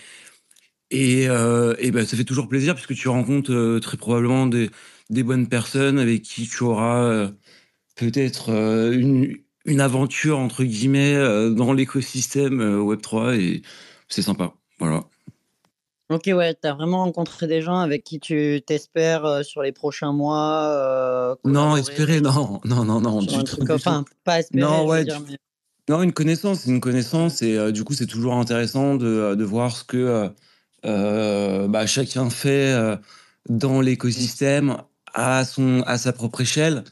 [0.90, 4.70] et, et bah, ça fait toujours plaisir puisque tu rencontres très probablement des,
[5.10, 7.30] des bonnes personnes avec qui tu auras
[7.96, 11.16] peut-être une, une aventure entre guillemets
[11.52, 13.62] dans l'écosystème Web3 et
[14.08, 14.54] c'est sympa.
[14.80, 15.04] Voilà.
[16.10, 20.14] Ok, ouais, tu as vraiment rencontré des gens avec qui tu t'espères sur les prochains
[20.14, 23.20] mois Non, espérer, non, non, non, non.
[23.20, 24.62] Du truc, enfin, pas espérer.
[24.62, 25.38] Non, ouais, dire, mais...
[25.90, 29.84] non, une connaissance, une connaissance, et du coup, c'est toujours intéressant de, de, voir ce
[29.84, 30.30] que
[30.84, 32.76] bah, chacun fait
[33.50, 34.78] dans l'écosystème
[35.14, 35.44] à,
[35.86, 36.84] à sa propre échelle.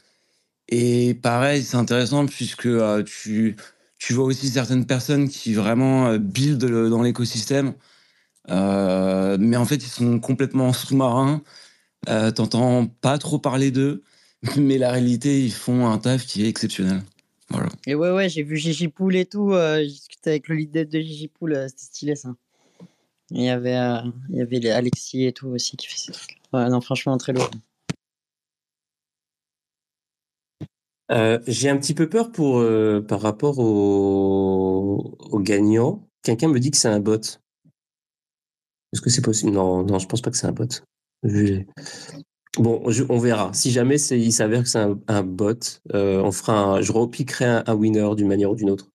[0.68, 3.56] Et pareil, c'est intéressant puisque euh, tu,
[3.98, 7.74] tu vois aussi certaines personnes qui vraiment euh, build dans l'écosystème.
[8.50, 11.42] Euh, mais en fait, ils sont complètement sous-marins.
[12.06, 14.02] T'entends pas trop parler d'eux.
[14.56, 17.02] Mais la réalité, ils font un taf qui est exceptionnel.
[17.50, 17.68] Voilà.
[17.86, 19.52] Et ouais, ouais, j'ai vu Gigi Pool et tout.
[19.52, 21.54] j'ai discuté avec le lead de Gigi Pool.
[21.68, 22.34] C'était stylé, ça.
[23.30, 23.76] Il y avait,
[24.28, 26.40] il y avait Alexis et tout aussi qui fait ces trucs.
[26.52, 27.50] Ouais, non, franchement, très lourd.
[31.12, 36.08] Euh, j'ai un petit peu peur pour euh, par rapport au, au gagnant.
[36.22, 37.20] Quelqu'un me dit que c'est un bot.
[38.92, 39.52] Est-ce que c'est possible?
[39.52, 40.66] Non, non, je pense pas que c'est un bot.
[42.58, 43.52] Bon, on verra.
[43.52, 44.78] Si jamais il s'avère que c'est
[45.08, 45.54] un, bot,
[45.94, 48.88] euh, on fera je repiquerai un, winner d'une manière ou d'une autre.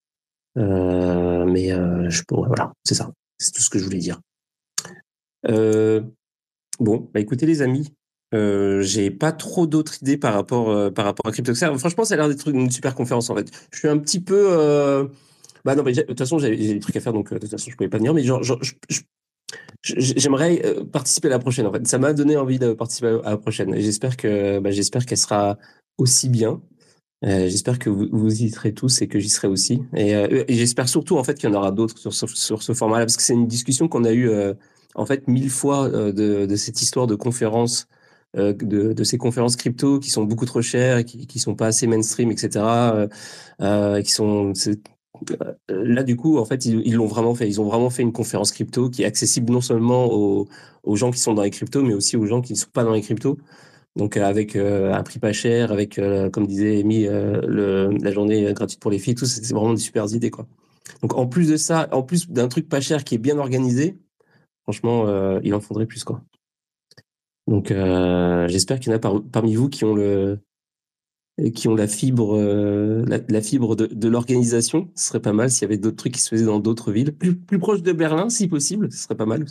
[0.56, 3.12] mais je pourrais, voilà, c'est ça.
[3.38, 4.20] C'est tout ce que je voulais dire.
[5.48, 7.94] bon, bah écoutez les amis,
[8.34, 11.78] euh, j'ai pas trop d'autres idées par rapport euh, à CryptoXer.
[11.78, 13.52] Franchement, ça a l'air d'être une super conférence en fait.
[13.72, 15.06] Je suis un petit peu euh...
[15.66, 17.70] bah non, de toute façon, j'ai des trucs à faire donc euh, de toute façon,
[17.70, 18.14] je pouvais pas venir.
[18.14, 18.42] Mais genre,
[19.84, 21.66] j'aimerais euh, participer à la prochaine.
[21.68, 23.74] En fait, ça m'a donné envie de participer à la prochaine.
[23.80, 25.58] J'espère que bah, j'espère qu'elle sera
[25.98, 26.62] aussi bien.
[27.24, 29.82] j'espère que vous, vous, y serez tous et que j'y serai aussi.
[29.96, 33.06] Et, et j'espère surtout en fait qu'il y en aura d'autres sur, sur, ce format-là
[33.06, 34.32] parce que c'est une discussion qu'on a eue
[34.96, 37.88] en fait mille fois de, de cette histoire de conférence
[38.38, 41.68] euh, de, de, ces conférences crypto qui sont beaucoup trop chères qui, qui sont pas
[41.68, 42.50] assez mainstream, etc.
[42.56, 43.08] Euh,
[43.62, 44.76] euh, qui sont euh,
[45.70, 47.48] là du coup en fait ils l'ont vraiment fait.
[47.48, 50.48] Ils ont vraiment fait une conférence crypto qui est accessible non seulement aux,
[50.96, 52.94] gens qui sont dans les cryptos, mais aussi aux gens qui ne sont pas dans
[52.94, 53.38] les cryptos.
[53.98, 56.00] Donc avec euh, un prix pas cher, avec
[56.32, 60.32] comme disait Amy, la journée gratuite pour les filles, tout c'est vraiment des super idées
[60.32, 60.48] quoi.
[61.02, 63.98] Donc en plus de ça, en plus d'un truc pas cher qui est bien organisé,
[64.64, 66.22] franchement, il en faudrait plus quoi.
[67.48, 70.40] Donc, euh, j'espère qu'il y en a parmi vous qui ont le
[71.50, 74.90] qui ont la fibre euh, la, fibre de, l'organisation.
[74.96, 77.14] Ce serait pas mal s'il y avait d'autres trucs qui se faisaient dans d'autres villes,
[77.14, 78.92] plus, plus proche de Berlin, si possible.
[78.92, 79.46] Ce serait pas mal.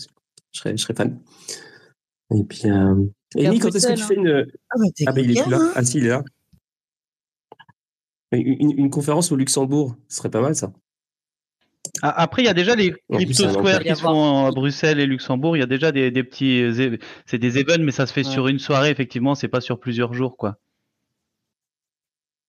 [0.53, 1.19] Je serais, je serais fan.
[2.33, 2.95] Et puis, euh...
[3.35, 4.45] quand est-ce que tu fais une hein.
[4.71, 5.59] ah, bah, ah bah, il est plus là.
[5.61, 5.73] Hein.
[5.75, 6.23] ah si, il est là.
[8.33, 10.73] Une, une conférence au Luxembourg, ce serait pas mal ça.
[12.03, 15.57] Après, il y a déjà les Crypto Square qui sont à Bruxelles et Luxembourg.
[15.57, 16.63] Il y a déjà des, petits,
[17.27, 18.91] c'est des events, mais ça se fait sur une soirée.
[18.91, 20.57] Effectivement, c'est pas sur plusieurs jours, quoi.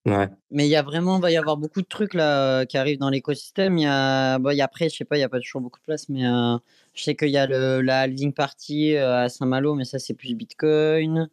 [0.05, 0.27] Ouais.
[0.49, 3.09] Mais il y a vraiment, va y avoir beaucoup de trucs là qui arrivent dans
[3.09, 3.77] l'écosystème.
[3.77, 5.39] Il y a, bon, il y a après, je sais pas, il y a pas
[5.39, 6.57] toujours beaucoup de place, mais euh,
[6.95, 10.15] je sais qu'il y a le, la halving party euh, à Saint-Malo, mais ça c'est
[10.15, 11.29] plus Bitcoin.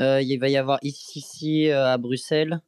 [0.00, 2.60] Euh, il va y avoir ici, ici à Bruxelles.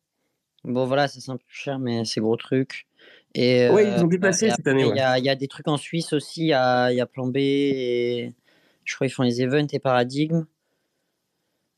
[0.63, 2.87] Bon voilà, ça c'est un peu cher, mais c'est gros truc.
[3.35, 4.89] Et, oui, ils ont dépassé cette année.
[4.89, 7.37] Il y, a, des trucs en Suisse aussi, il y a, y a Plan B
[7.39, 8.35] et
[8.85, 10.45] je crois qu'ils font les events et Paradigme.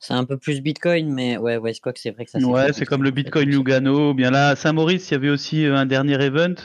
[0.02, 2.40] C'est un peu plus Bitcoin, mais ouais, ouais, c'est quoi que c'est vrai que ça.
[2.40, 4.14] Ouais, c'est comme le Bitcoin Lugano.
[4.14, 6.56] Bien là, à Saint-Maurice, il y avait aussi euh, un dernier event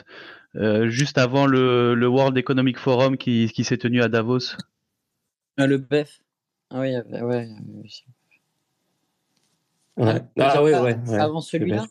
[0.56, 4.56] euh, juste avant le, le, World Economic Forum qui, qui s'est tenu à Davos.
[5.58, 6.20] Ah, le BEF.
[6.72, 7.22] Ah oui, ouais.
[7.22, 7.50] ouais.
[9.98, 10.22] ouais.
[10.40, 11.86] Ah, ouais, ouais, Avant celui-là.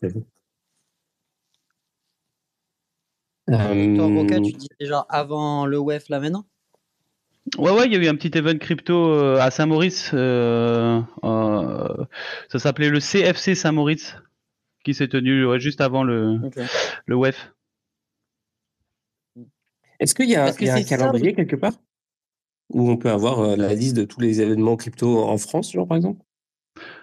[3.49, 3.95] Euh...
[3.95, 6.45] Toi, Roca, tu dis déjà avant le WEF là maintenant?
[7.57, 10.11] Ouais, ouais, il y a eu un petit event crypto euh, à Saint-Maurice.
[10.13, 12.05] Euh, euh,
[12.49, 14.17] ça s'appelait le CFC Saint-Maurice,
[14.83, 16.39] qui s'est tenu juste avant le,
[17.05, 17.53] le WEF.
[19.99, 21.73] Est-ce qu'il y a, un calendrier quelque part?
[22.69, 25.97] Où on peut avoir la liste de tous les événements crypto en France, genre, par
[25.97, 26.21] exemple?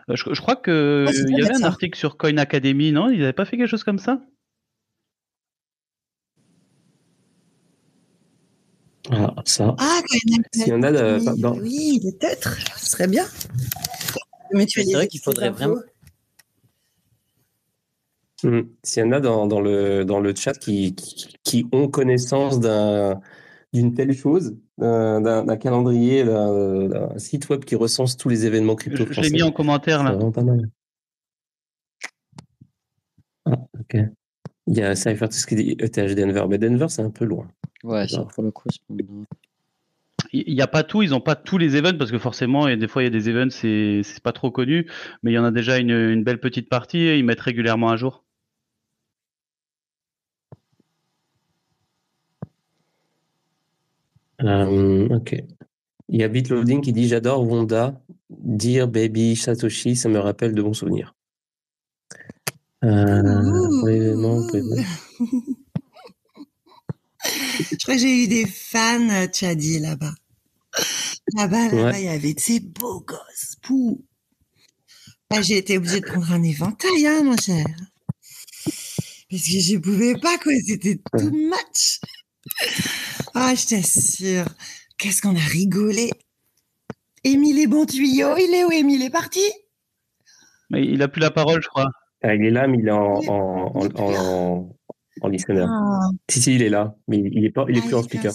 [0.08, 3.08] Je, crois qu'il il y avait un article sur Coin Academy, non?
[3.08, 4.20] Ils n'avaient pas fait quelque chose comme ça?
[9.10, 9.74] Ah, ça.
[9.78, 10.00] Ah,
[10.52, 11.58] S'il y en a oui, dans...
[11.58, 13.26] oui, peut-être, ce serait bien.
[14.52, 15.80] Mais tu c'est vrai qu'il faudrait vraiment.
[18.42, 18.62] Hmm.
[18.82, 20.94] S'il y en a dans, dans, le, dans le chat qui,
[21.42, 28.46] qui, ont connaissance d'une telle chose, d'un calendrier, d'un site web qui recense tous les
[28.46, 29.06] événements crypto.
[29.10, 30.18] Je, l'ai mis en commentaire là.
[30.30, 30.70] pas mal.
[33.46, 33.96] Ah, ok.
[34.66, 37.46] Il y a CypherText qui dit ETH Denver, mais Denver c'est un peu loin.
[37.84, 38.68] Ouais, ça pour le coup.
[40.32, 42.76] Il n'y a pas tout, ils n'ont pas tous les events parce que forcément, et
[42.76, 44.86] des fois il y a des events, c'est pas trop connu,
[45.22, 47.90] mais il y en a déjà une, une belle petite partie et ils mettent régulièrement
[47.90, 48.24] à jour.
[54.42, 55.36] Euh, ok.
[56.08, 58.00] Il y a Bitloading qui dit J'adore Wanda,
[58.30, 61.14] dire Baby Satoshi, ça me rappelle de bons souvenirs.
[62.82, 63.22] Euh,
[67.58, 70.14] Je crois que j'ai eu des fans euh, Tchadi là-bas.
[71.34, 73.56] Là-bas, là-bas, il y avait ces beaux gosses.
[73.62, 74.04] Pou.
[75.30, 77.64] Ah, j'ai été obligée de prendre un éventail, hein, mon cher.
[79.30, 80.52] Parce que je pouvais pas, quoi.
[80.66, 82.00] C'était too much.
[83.34, 84.46] Ah, je t'assure.
[84.98, 86.10] Qu'est-ce qu'on a rigolé.
[87.24, 88.36] Émile est bon tuyau.
[88.36, 89.02] Il est où, Émile?
[89.02, 89.40] Est parti?
[90.70, 91.88] Mais Il a plus la parole, je crois.
[92.22, 94.76] Ah, il est là, mais il est en, en, en, en,
[95.28, 95.66] listener.
[95.68, 96.10] Ah.
[96.28, 98.32] Si, si, il est là, mais il est, pas, il est ah, plus en speaker.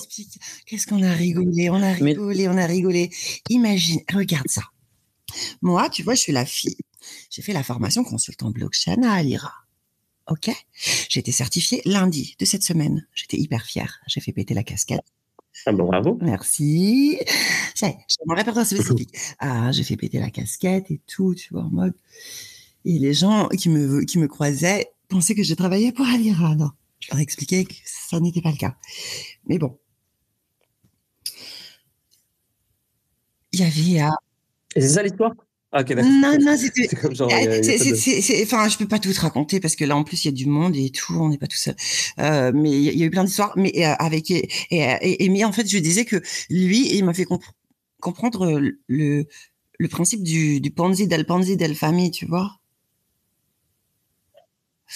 [0.65, 3.09] Qu'est-ce qu'on a rigolé, on a rigolé, on a rigolé.
[3.49, 4.63] Imagine, regarde ça.
[5.61, 6.77] Moi, tu vois, je suis la fille.
[7.29, 9.53] J'ai fait la formation consultant blockchain à Alira.
[10.29, 10.51] OK?
[11.09, 13.07] J'ai été certifiée lundi de cette semaine.
[13.13, 13.99] J'étais hyper fière.
[14.07, 15.05] J'ai fait péter la casquette.
[15.65, 16.17] Ah bon, bravo.
[16.21, 17.19] Merci.
[17.75, 17.95] J'ai
[18.25, 19.15] mon répertoire spécifique.
[19.39, 21.93] Ah, j'ai fait péter la casquette et tout, tu vois, en mode.
[22.85, 26.55] Et les gens qui me, qui me croisaient pensaient que je travaillais pour Alira.
[26.55, 28.75] Non, je leur expliquais que ça n'était pas le cas.
[29.45, 29.77] Mais bon.
[33.51, 34.03] Il y avait...
[34.03, 34.11] Euh...
[34.75, 35.33] Et c'est ça l'histoire?
[35.71, 36.87] Ah, non, non, c'était.
[36.95, 37.27] comme genre.
[37.31, 40.33] Enfin, je peux pas tout te raconter parce que là, en plus, il y a
[40.33, 41.75] du monde et tout, on n'est pas tout seul.
[42.17, 43.53] Euh, mais il y, a eu plein d'histoires.
[43.55, 47.27] Mais euh, avec et, et, mais en fait, je disais que lui, il m'a fait
[47.99, 49.27] comprendre le
[49.79, 52.58] le principe du, du Ponzi del Ponzi del famille, tu vois?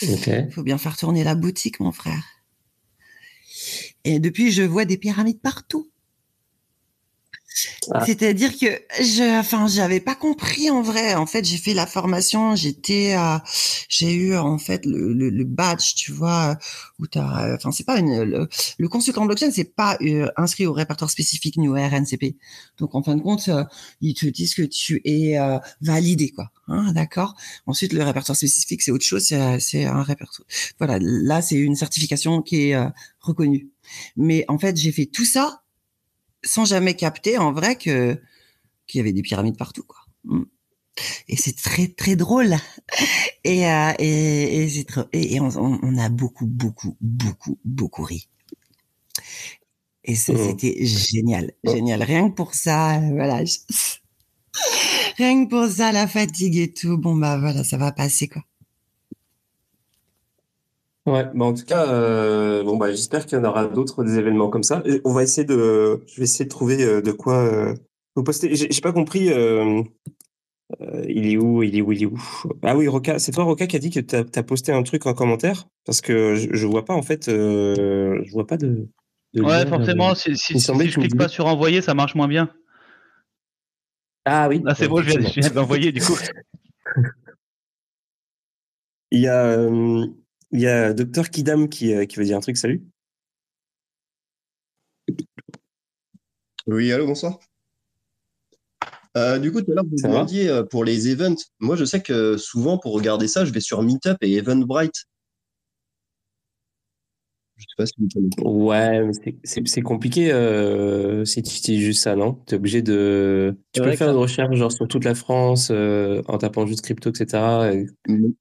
[0.02, 2.24] Il faut bien faire tourner la boutique, mon frère.
[4.04, 5.90] Et depuis, je vois des pyramides partout.
[7.92, 8.06] Ah.
[8.06, 8.66] C'est-à-dire que
[9.00, 11.16] je, enfin, j'avais pas compris en vrai.
[11.16, 13.16] En fait, j'ai fait la formation, j'étais,
[13.90, 16.58] j'ai eu en fait le, le, badge, tu vois,
[17.00, 18.48] où t'as, enfin, c'est pas une,
[18.78, 22.36] le, consultant blockchain, c'est pas euh, inscrit au répertoire spécifique New RNCP.
[22.80, 23.64] Donc, en fin de compte, euh,
[24.02, 26.52] ils te disent que tu es euh, validé, quoi.
[26.68, 27.36] Hein, d'accord?
[27.66, 30.48] Ensuite, le répertoire spécifique, c'est autre chose, c'est un répertoire.
[30.80, 32.78] Voilà, là, c'est une certification qui est
[33.20, 33.70] reconnue.
[34.16, 35.63] Mais en fait, j'ai fait tout ça
[36.44, 38.20] sans jamais capter en vrai que
[38.88, 40.00] qu'il y avait des pyramides partout quoi.
[40.26, 40.44] Mm.
[41.28, 42.56] Et c'est très très drôle.
[43.46, 48.30] Et euh, et, et c'est trop et, on, on, a beaucoup beaucoup beaucoup beaucoup ri.
[50.06, 50.38] Et ça mmh.
[50.38, 52.04] c'était génial, génial.
[52.04, 53.44] Rien que pour ça, voilà.
[55.18, 58.44] Rien que pour ça, la fatigue et tout, bon bah voilà, ça va passer quoi.
[61.06, 64.18] Ouais, bah en tout cas, euh, bon bah j'espère qu'il y en aura d'autres des
[64.18, 64.82] événements comme ça.
[65.04, 67.74] on va essayer de, je vais essayer de trouver euh, de quoi euh,
[68.16, 68.56] vous poster.
[68.56, 69.26] J'ai pas compris.
[69.26, 72.18] il est où Il est où Il est où?
[72.62, 75.06] Ah oui, Roca, c'est toi Roca qui a dit que tu as, posté un truc
[75.06, 75.68] en commentaire?
[75.86, 78.88] Parce que je, je vois pas en fait, je vois pas de.
[79.36, 80.16] ouais, forcément.
[80.16, 82.50] Si, si, je clique pas sur envoyer, ça marche moins bien.
[84.24, 84.64] Ah oui.
[84.66, 86.18] Ah c'est bon, je viens, je viens d'envoyer du coup.
[89.12, 89.58] il y a
[90.54, 92.58] il y a Docteur Kidam qui, euh, qui veut dire un truc.
[92.58, 92.84] Salut.
[96.68, 97.40] Oui, allô, bonsoir.
[99.18, 101.44] Euh, du coup, tout à l'heure, vous demandiez euh, pour les events.
[101.60, 105.06] Moi, je sais que souvent, pour regarder ça, je vais sur Meetup et Eventbrite.
[107.56, 108.42] Je sais pas si vous connaissez.
[108.42, 109.14] Ouais, mais
[109.44, 110.28] c'est compliqué
[111.26, 112.40] si tu utilises juste ça, non?
[112.48, 113.56] Tu es obligé de.
[113.72, 117.86] Tu peux faire une recherche genre, sur toute la France en tapant juste crypto, etc.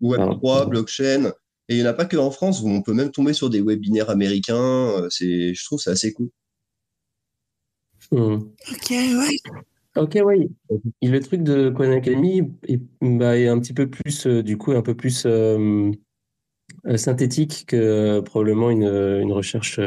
[0.00, 1.32] Web3, blockchain.
[1.72, 3.48] Et il n'y en a pas que en France, où on peut même tomber sur
[3.48, 4.54] des webinaires américains.
[4.54, 6.28] Euh, c'est, je trouve c'est assez cool.
[8.10, 8.40] Hmm.
[8.70, 9.36] Ok, ouais.
[9.96, 10.50] Ok, oui.
[11.00, 12.42] Et le truc de Coin Academy
[13.00, 15.90] bah, est, un petit peu plus, euh, du coup, un peu plus euh,
[16.96, 19.80] synthétique que probablement une, une recherche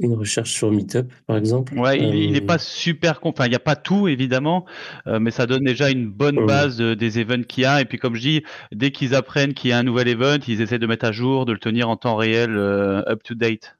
[0.00, 1.78] une recherche sur Meetup, par exemple.
[1.78, 3.20] Ouais, il n'est euh, pas super.
[3.22, 4.64] Enfin, il n'y a pas tout, évidemment,
[5.06, 7.80] euh, mais ça donne déjà une bonne base des events qu'il y a.
[7.80, 10.60] Et puis, comme je dis, dès qu'ils apprennent qu'il y a un nouvel event, ils
[10.62, 13.76] essaient de mettre à jour, de le tenir en temps réel, euh, up to date.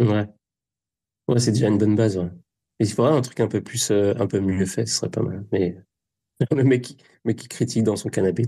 [0.00, 0.26] Ouais.
[1.28, 2.18] Ouais, c'est déjà une bonne base.
[2.18, 2.30] Ouais.
[2.80, 5.44] il faudrait un truc un peu plus, un peu mieux fait, ce serait pas mal.
[5.52, 5.76] Mais
[6.56, 8.44] le mec qui, mec qui critique dans son canapé.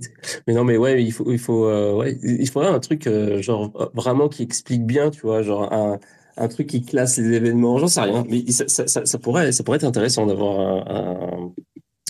[0.46, 3.42] Mais non, mais ouais, il faut, il faut, euh, ouais, il faudrait un truc euh,
[3.42, 6.00] genre vraiment qui explique bien, tu vois, genre un,
[6.36, 7.78] un truc qui classe les événements.
[7.78, 11.52] J'en sais rien, mais ça, ça, ça, pourrait, ça pourrait être intéressant d'avoir un,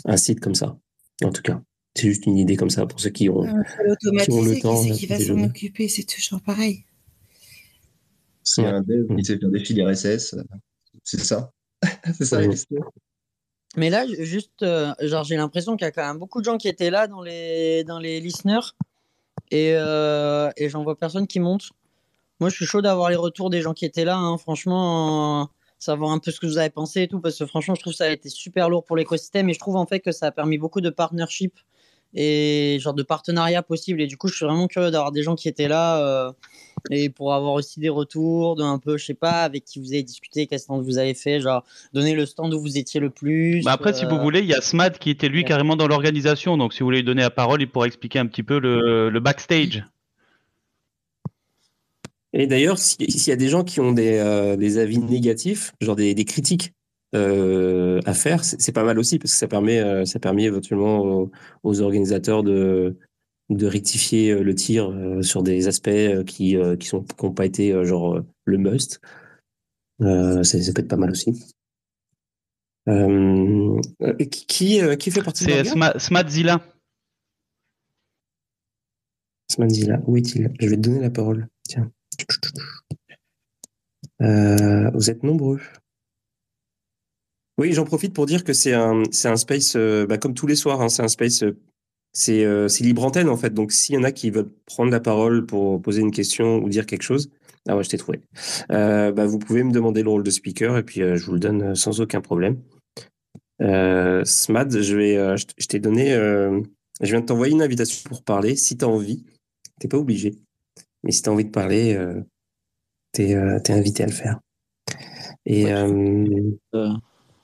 [0.04, 0.78] un, site comme ça.
[1.24, 1.60] En tout cas,
[1.94, 4.82] c'est juste une idée comme ça pour ceux qui ont, qui ont le temps.
[4.82, 6.84] Qui, qui va s'en occuper, c'est toujours pareil.
[8.44, 10.36] C'est un dev qui sait faire des fils RSS,
[11.04, 11.52] c'est ça.
[12.18, 12.40] c'est ça
[13.76, 16.58] mais là, juste, euh, genre, j'ai l'impression qu'il y a quand même beaucoup de gens
[16.58, 18.74] qui étaient là dans les, dans les listeners
[19.50, 21.70] et, euh, et j'en vois personne qui monte.
[22.40, 24.16] Moi, je suis chaud d'avoir les retours des gens qui étaient là.
[24.16, 24.36] Hein.
[24.36, 27.80] Franchement, savoir un peu ce que vous avez pensé et tout, parce que franchement, je
[27.80, 30.12] trouve que ça a été super lourd pour l'écosystème et je trouve en fait que
[30.12, 31.58] ça a permis beaucoup de partnership
[32.14, 34.00] et genre de partenariat possible.
[34.00, 36.32] Et du coup, je suis vraiment curieux d'avoir des gens qui étaient là euh,
[36.90, 40.02] et pour avoir aussi des retours d'un peu, je sais pas, avec qui vous avez
[40.02, 43.62] discuté, quel stand vous avez fait, genre donner le stand où vous étiez le plus.
[43.64, 45.88] Bah après, si vous euh, voulez, il y a Smad qui était lui carrément dans
[45.88, 46.56] l'organisation.
[46.56, 49.10] Donc, si vous voulez lui donner la parole, il pourra expliquer un petit peu le,
[49.10, 49.84] le backstage.
[52.34, 55.96] Et d'ailleurs, s'il y a des gens qui ont des, euh, des avis négatifs, genre
[55.96, 56.72] des, des critiques
[57.14, 61.28] euh, à faire, c'est pas mal aussi parce que ça permet, euh, ça permet éventuellement
[61.62, 62.96] aux, organisateurs de,
[63.50, 64.90] de rectifier euh, le tir
[65.20, 69.00] sur des aspects qui qui sont qui n'ont pas été genre le must.
[70.00, 71.32] ça peut être pas mal aussi.
[74.30, 75.64] qui, qui fait partie C'est
[75.98, 76.62] Smadzilla.
[79.50, 80.50] Smadzilla, où est-il?
[80.58, 81.46] Je vais te donner la parole.
[81.68, 81.92] Tiens.
[84.18, 85.60] vous êtes nombreux.
[87.62, 90.48] Oui, j'en profite pour dire que c'est un, c'est un space, euh, bah, comme tous
[90.48, 91.56] les soirs, hein, c'est un space, euh,
[92.12, 93.54] c'est, euh, c'est libre antenne en fait.
[93.54, 96.68] Donc s'il y en a qui veulent prendre la parole pour poser une question ou
[96.68, 97.30] dire quelque chose,
[97.68, 98.20] ah ouais, je t'ai trouvé.
[98.68, 101.76] bah, vous pouvez me demander le rôle de speaker et puis je vous le donne
[101.76, 102.60] sans aucun problème.
[103.60, 108.56] Smad, je vais, je t'ai donné, je viens de t'envoyer une invitation pour parler.
[108.56, 109.24] Si tu as envie,
[109.78, 110.34] t'es pas obligé,
[111.04, 111.96] mais si tu as envie de parler,
[113.12, 114.40] t'es, es invité à le faire.
[115.46, 115.66] Et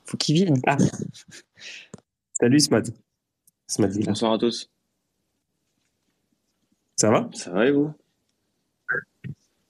[0.09, 0.55] faut qu'il vienne.
[0.65, 0.77] Ah.
[2.33, 2.89] Salut Smad.
[3.77, 4.69] Bonsoir à tous.
[6.95, 7.29] Ça va?
[7.33, 7.93] Ça va et vous?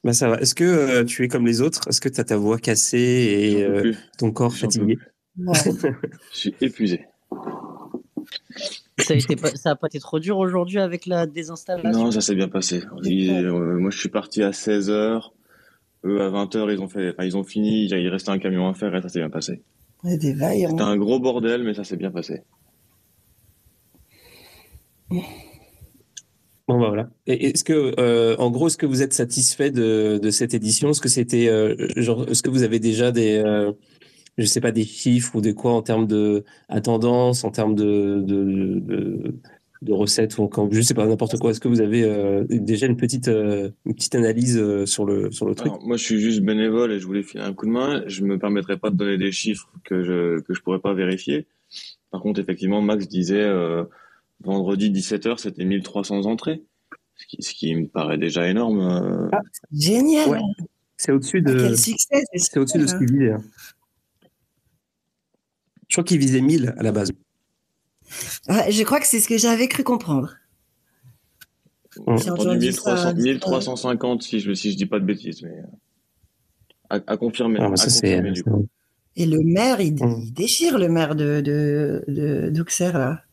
[0.04, 0.38] Bah ça va.
[0.40, 1.88] Est-ce que euh, tu es comme les autres?
[1.90, 4.98] Est-ce que tu as ta voix cassée et euh, ton corps fatigué?
[5.38, 5.82] Je
[6.32, 7.06] suis épuisé.
[8.98, 9.16] Ça
[9.66, 12.04] n'a pas, été trop dur aujourd'hui avec la désinstallation?
[12.06, 12.84] Non, ça s'est bien passé.
[13.06, 15.32] Euh, moi, je suis parti à 16h.
[16.06, 17.88] Eux, à 20h, ils ont, fait, ils ont fini.
[17.88, 19.64] Il restait un camion à faire et ça s'est bien passé.
[20.72, 22.42] C'était un gros bordel, mais ça s'est bien passé.
[25.10, 27.10] Bon bah voilà.
[27.26, 30.92] Est-ce que, euh, en gros, est-ce que vous êtes satisfait de, de cette édition?
[30.92, 33.72] Est-ce que c'était, euh, genre, est-ce que vous avez déjà des, euh,
[34.38, 37.74] je sais pas, des chiffres ou des quoi en termes de à tendance, en termes
[37.76, 39.36] de, de, de
[39.88, 41.52] recettes ou quand je sais pas n'importe quoi.
[41.52, 45.32] Est-ce que vous avez euh, déjà une petite euh, une petite analyse euh, sur le
[45.32, 45.72] sur le truc?
[45.82, 48.04] Moi, je suis juste bénévole et je voulais filer un coup de main.
[48.08, 51.48] Je me permettrai pas de donner des chiffres que je que je pourrais pas vérifier.
[52.12, 53.48] Par contre, effectivement, Max disait
[54.42, 56.64] vendredi 17h, c'était 1300 entrées,
[57.16, 59.30] ce qui, ce qui me paraît déjà énorme.
[59.32, 59.42] Ah,
[59.72, 60.42] génial.
[60.98, 63.32] C'est au-dessus de c'est au-dessus de ce qu'il visait.
[63.32, 63.44] Hein.
[65.88, 67.12] Je crois qu'il visait 1000 à la base
[68.50, 70.36] je crois que c'est ce que j'avais cru comprendre.
[72.18, 75.50] J'ai entendu 1350 si je si je dis pas de bêtises, mais
[76.92, 77.60] euh, à, confirmer.
[77.62, 77.74] Ah,
[79.16, 80.32] Et le maire, il, mm.
[80.32, 83.24] déchire le maire de de, d'Auxerre là.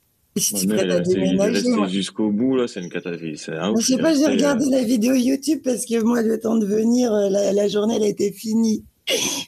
[1.89, 3.23] jusqu'au bout là, c'est une catastrophe.
[3.23, 6.67] Je sais pas, j'ai regardé euh, la vidéo YouTube parce que moi, le temps de
[6.67, 8.85] venir, euh, la, journée elle était finie.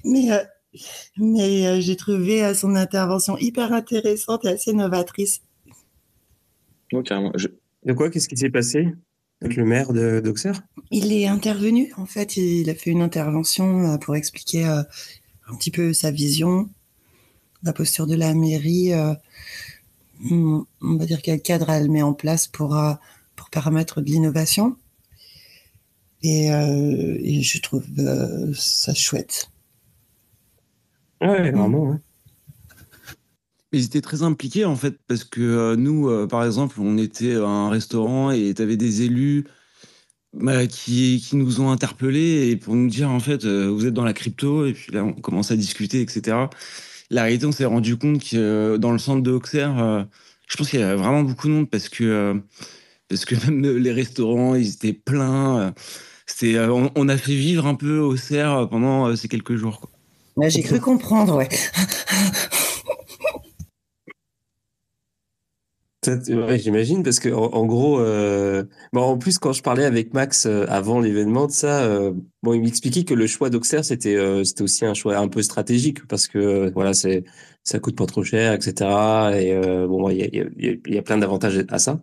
[0.04, 0.30] Mais
[1.16, 5.42] mais euh, j'ai trouvé euh, son intervention hyper intéressante et assez novatrice.
[6.92, 8.10] De quoi?
[8.10, 8.88] Qu'est-ce qui s'est passé
[9.40, 10.62] avec le maire d'Auxerre?
[10.90, 15.70] Il est intervenu, en fait, il a fait une intervention euh, pour expliquer un petit
[15.70, 16.68] peu sa vision,
[17.62, 18.92] la posture de la mairie,
[20.30, 22.78] on va dire quel cadre elle met en place pour,
[23.36, 24.76] pour permettre de l'innovation.
[26.22, 27.84] Et, et, je trouve
[28.54, 29.50] ça chouette.
[31.20, 31.96] Ouais, vraiment, ouais.
[33.72, 37.34] Ils étaient très impliqués en fait parce que euh, nous, euh, par exemple, on était
[37.34, 39.44] à un restaurant et tu avais des élus
[40.32, 43.94] bah, qui, qui nous ont interpellés et pour nous dire en fait, euh, vous êtes
[43.94, 46.48] dans la crypto et puis là on commence à discuter, etc.
[47.10, 50.06] La réalité, on s'est rendu compte que dans le centre de Auxerre,
[50.48, 52.40] je pense qu'il y avait vraiment beaucoup de monde parce que
[53.08, 55.74] parce que même les restaurants, ils étaient pleins.
[56.26, 59.80] C'était, on, on, a fait vivre un peu Auxerre pendant ces quelques jours.
[59.80, 59.90] Quoi.
[60.46, 61.48] J'ai cru comprendre, ouais.
[66.58, 70.64] J'imagine, parce que en, gros, euh, bon, en plus, quand je parlais avec Max euh,
[70.68, 72.12] avant l'événement de ça, euh,
[72.42, 76.06] bon, il m'expliquait que le choix d'Auxerre, c'était c'était aussi un choix un peu stratégique,
[76.06, 77.24] parce que voilà, c'est
[77.64, 78.72] ça coûte pas trop cher, etc.
[79.38, 79.54] Et
[79.86, 82.00] bon, il y a, plein d'avantages à ça.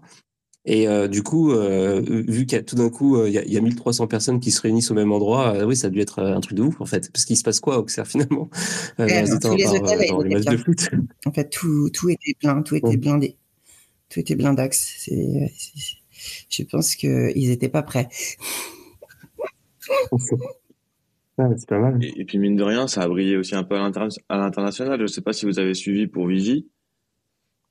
[0.65, 3.61] Et du coup, vu qu'il y a tout d'un coup, il y, a, y a
[3.61, 6.57] 1300 personnes qui se réunissent au même endroit, oui, ça a dû être un truc
[6.57, 7.11] de ouf, en fait.
[7.11, 8.49] Parce qu'il se passe quoi à Auxerre, finalement
[8.97, 10.89] les hôtels dans les matchs de foot?
[11.25, 13.37] En fait, tout, tout était plein, tout était blindé
[14.09, 15.09] tout était blindax.
[16.49, 18.09] Je pense qu'ils n'étaient pas prêts.
[21.37, 21.99] c'est pas mal.
[22.01, 24.97] Et, puis mine de rien, ça a brillé aussi un peu à l'international.
[24.97, 26.67] Je ne sais pas si vous avez suivi pour Vigie,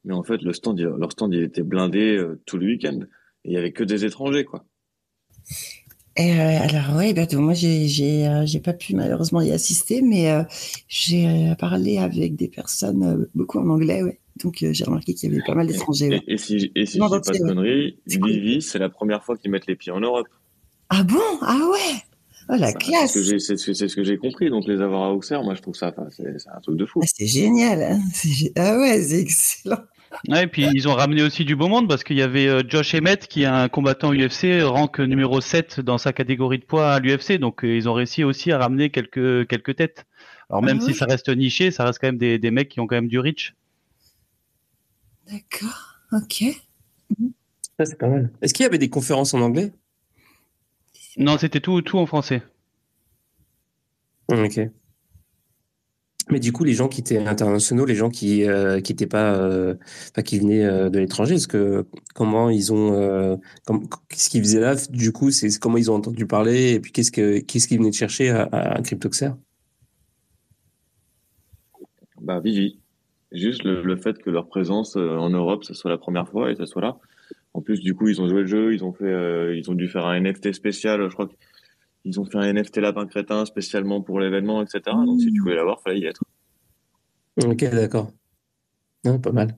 [0.05, 3.01] mais en fait, le stand, leur stand, il était blindé euh, tout le week-end.
[3.45, 4.65] Et il y avait que des étrangers, quoi.
[6.19, 10.33] Euh, alors oui, bah, moi j'ai j'ai euh, pas pu malheureusement y assister, mais
[10.87, 14.21] j'ai parlé avec des personnes beaucoup en anglais, ouais.
[14.43, 16.21] Donc euh, j'ai remarqué qu'il y avait pas mal d'étrangers.
[16.27, 19.51] Et, si, et si je dis pas de conneries, Vivi, c'est la première fois qu'ils
[19.51, 20.27] mettent les pieds en Europe.
[20.89, 21.19] Ah bon?
[21.41, 22.01] Ah ouais?
[22.49, 25.63] Oh la classe C'est ce que j'ai compris, donc les avoir à Auxerre, moi je
[25.63, 27.01] trouve ça, c'est un truc de fou.
[27.03, 28.01] Ah, c'est génial, hein
[28.57, 29.79] ah ouais, c'est excellent.
[30.29, 32.63] Ouais, et puis ils ont ramené aussi du beau monde parce qu'il y avait euh,
[32.67, 36.95] Josh Emmett qui est un combattant UFC, rank numéro 7 dans sa catégorie de poids
[36.95, 40.07] à l'UFC, donc euh, ils ont réussi aussi à ramener quelques, quelques têtes.
[40.51, 42.81] Alors même ah si ça reste niché, ça reste quand même des, des mecs qui
[42.81, 43.55] ont quand même du reach.
[45.27, 46.45] D'accord, ok.
[47.79, 48.31] Ça, c'est pas mal.
[48.41, 49.73] Est-ce qu'il y avait des conférences en anglais?
[51.17, 52.43] Non, c'était tout, tout en français.
[54.29, 54.61] Ok.
[56.35, 59.77] Mais du coup, les gens qui étaient internationaux, les gens qui euh, qui pas, euh,
[60.25, 63.39] qui venaient euh, de l'étranger, est-ce que comment ils ont,
[64.09, 64.75] qu'est-ce qu'ils faisaient là?
[64.91, 66.73] Du coup, c'est comment ils ont entendu parler?
[66.73, 69.31] Et puis qu'est-ce que qu'est-ce qu'ils venaient de chercher à, à Cryptoxer?
[72.21, 72.81] Bah, Vivi.
[73.31, 76.67] Juste le, fait que leur présence en Europe, ce soit la première fois et ça
[76.67, 76.97] soit là.
[77.53, 79.87] En plus, du coup, ils ont joué le jeu, ils ont fait, ils ont dû
[79.87, 81.01] faire un NFT spécial.
[81.09, 81.29] Je crois
[82.05, 84.81] qu'ils ont fait un NFT lapin crétin spécialement pour l'événement, etc.
[85.07, 86.23] Donc, si tu voulais l'avoir, fallait y être.
[87.45, 88.13] Ok, d'accord.
[89.03, 89.57] pas mal.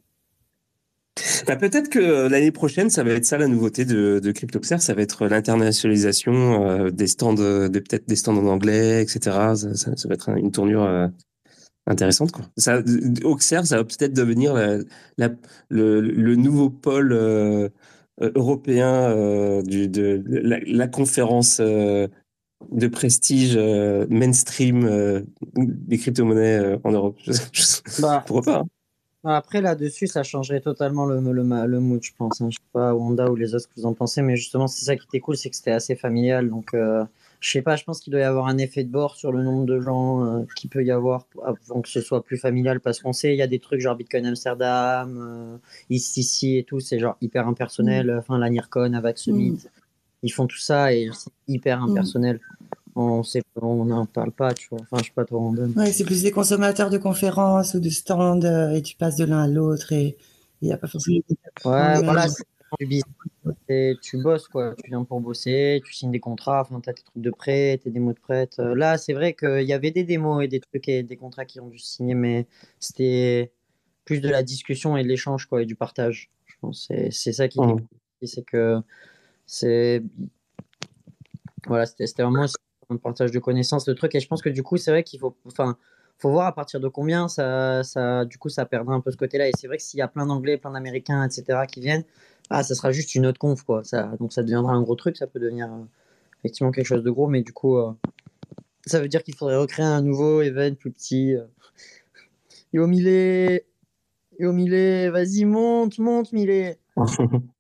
[1.47, 4.95] Bah, peut-être que l'année prochaine, ça va être ça la nouveauté de, de Cryptoxer, ça
[4.95, 9.55] va être l'internationalisation euh, des stands, de, peut-être des stands en anglais, etc.
[9.57, 11.11] Ça, ça, va être une tournure
[11.87, 12.33] intéressante.
[12.33, 12.45] Quoi.
[12.57, 12.81] Ça,
[13.25, 15.29] Auxerre, ça va peut-être devenir la,
[15.69, 17.69] le, le, nouveau pôle euh,
[18.23, 21.61] euh, européen euh, du, de, la, conférence
[22.73, 23.57] de prestige
[24.09, 25.25] mainstream
[25.57, 27.19] des crypto-monnaies en Europe.
[28.01, 28.67] Bah, Pourquoi pas hein.
[29.29, 32.41] Après, là-dessus, ça changerait totalement le, le, le mood, je pense.
[32.41, 32.49] Hein.
[32.51, 34.85] Je sais pas, Wanda ou les autres, ce que vous en pensez, mais justement, c'est
[34.85, 36.49] ça qui était cool, c'est que c'était assez familial.
[36.49, 36.75] Donc,
[37.41, 39.43] je sais pas, je pense qu'il doit y avoir un effet de bord sur le
[39.43, 43.01] nombre de gens euh, qu'il peut y avoir avant que ce soit plus familial parce
[43.01, 45.57] qu'on sait il y a des trucs genre Bitcoin Amsterdam, euh,
[45.91, 48.09] ici et tout, c'est genre hyper impersonnel.
[48.09, 48.19] Mm.
[48.19, 49.69] Enfin, la NIRCON, avec Summit, mm.
[50.23, 51.91] Ils font tout ça et c'est hyper mm.
[51.91, 52.41] impersonnel.
[52.95, 54.81] On sait, on n'en parle pas, tu vois.
[54.81, 55.51] Enfin, je sais pas trop.
[55.51, 59.27] Ouais, c'est plus des consommateurs de conférences ou de stands euh, et tu passes de
[59.27, 60.17] l'un à l'autre et
[60.63, 61.19] il n'y a pas forcément.
[61.65, 62.27] Ouais, voilà,
[64.01, 64.75] tu bosses, quoi.
[64.83, 67.79] Tu viens pour bosser, tu signes des contrats, enfin, tu as tes trucs de prêt,
[67.83, 68.59] tes démos de prête.
[68.59, 71.45] Euh, là, c'est vrai qu'il y avait des démos et des trucs et des contrats
[71.45, 72.47] qui ont dû signer, mais
[72.81, 73.53] c'était
[74.05, 76.31] plus de la discussion et de l'échange, quoi, et du partage.
[76.47, 77.87] Je pense c'est ça qui mmh.
[78.23, 78.81] c'est que
[79.47, 80.03] c'est.
[81.67, 82.47] Voilà, c'était vraiment
[82.91, 85.19] un partage de connaissances, de trucs, et je pense que du coup, c'est vrai qu'il
[85.19, 85.37] faut.
[85.47, 85.77] Enfin,
[86.19, 89.17] faut voir à partir de combien ça, ça, du coup, ça perdra un peu ce
[89.17, 89.49] côté-là.
[89.49, 92.05] Et c'est vrai que s'il y a plein d'anglais, plein d'américains, etc., qui viennent,
[92.51, 93.85] ah, ça sera juste une autre conf, quoi.
[93.85, 95.85] Ça, donc ça deviendra un gros truc, ça peut devenir euh,
[96.41, 97.93] effectivement quelque chose de gros, mais du coup, euh,
[98.87, 101.35] ça veut dire qu'il faudrait recréer un nouveau event plus petit.
[101.35, 101.45] Euh.
[102.73, 103.67] Yo, Millet
[104.39, 106.79] Yo, Millet Vas-y, monte, monte, Millet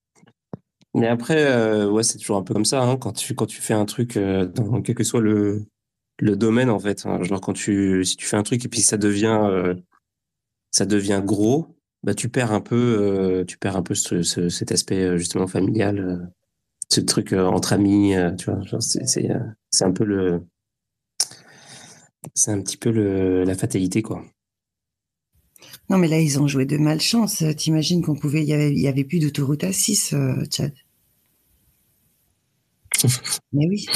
[0.96, 3.74] Mais après, ouais, c'est toujours un peu comme ça, hein, quand, tu, quand tu fais
[3.74, 5.64] un truc, dans quel que soit le,
[6.18, 7.06] le domaine, en fait.
[7.06, 7.22] Hein.
[7.22, 9.74] genre, quand tu, si tu fais un truc et puis ça devient,
[10.70, 15.02] ça devient gros, bah, tu perds un peu, euh, tu perds un peu cet aspect
[15.02, 16.18] euh, justement familial, euh,
[16.88, 18.60] ce truc entre amis, tu vois.
[18.80, 20.46] C'est un peu le,
[22.34, 24.24] c'est un petit peu le, la fatalité, quoi.
[25.90, 27.42] Non, mais là, ils ont joué de malchance.
[27.56, 30.14] T'imagines qu'on pouvait, il y avait, plus d'autoroute à 6,
[30.50, 30.72] Chad.
[33.52, 33.86] Mais oui,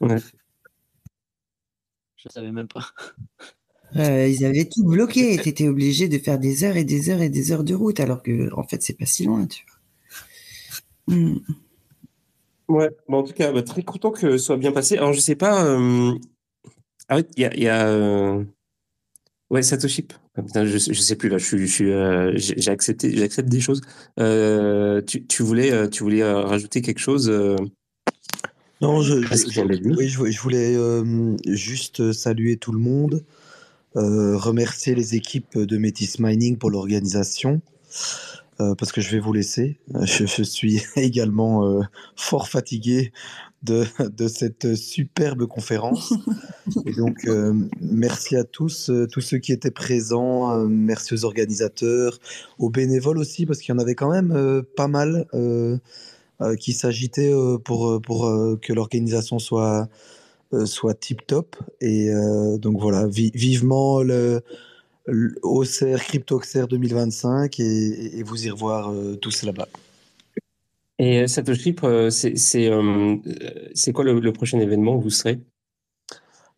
[0.00, 0.16] mais Ouais,
[2.16, 2.86] Je savais même pas.
[3.96, 5.38] Euh, ils avaient tout bloqué.
[5.40, 8.00] Tu étais obligé de faire des heures et des heures et des heures de route,
[8.00, 9.64] alors que en fait, c'est pas si loin, tu
[11.06, 11.16] vois.
[11.16, 11.38] Hmm.
[12.68, 14.96] Ouais, bon, en tout cas, bah, très content que ce soit bien passé.
[14.96, 15.64] Alors, je sais pas.
[15.64, 16.12] Euh,
[17.08, 17.54] ah oui, il y a.
[17.56, 17.86] Y a...
[17.88, 18.44] Euh,
[19.50, 20.08] ouais, Satoshi.
[20.54, 21.38] je, je sais plus là.
[21.38, 23.82] Je suis, je j'ai accepté, j'accepte des choses.
[25.06, 27.30] tu, tu, voulais, tu voulais rajouter quelque chose
[28.84, 29.14] Non, je,
[29.96, 30.76] oui, je, voulais
[31.46, 33.24] juste saluer tout le monde,
[33.94, 37.60] remercier les équipes de Métis Mining pour l'organisation.
[38.60, 39.78] Euh, parce que je vais vous laisser.
[40.02, 41.80] Je, suis également euh,
[42.14, 43.12] fort fatigué
[43.64, 46.14] de, de, cette superbe conférence.
[46.86, 50.66] Et donc, euh, merci à tous, tous ceux qui étaient présents.
[50.68, 52.20] merci aux organisateurs,
[52.58, 55.26] aux bénévoles aussi, parce qu'il y en avait quand même pas mal
[56.58, 57.32] qui s'agitaient
[57.64, 58.30] pour, pour
[58.60, 59.88] que l'organisation soit,
[60.64, 61.56] soit tip top.
[61.80, 62.10] Et
[62.58, 64.42] donc voilà, vivement le
[65.06, 69.68] OCR CryptoXR 2025 et, vous y revoir euh, tous là-bas.
[70.98, 75.40] Et euh, Satoshi, euh, c'est quoi le, prochain événement où vous serez?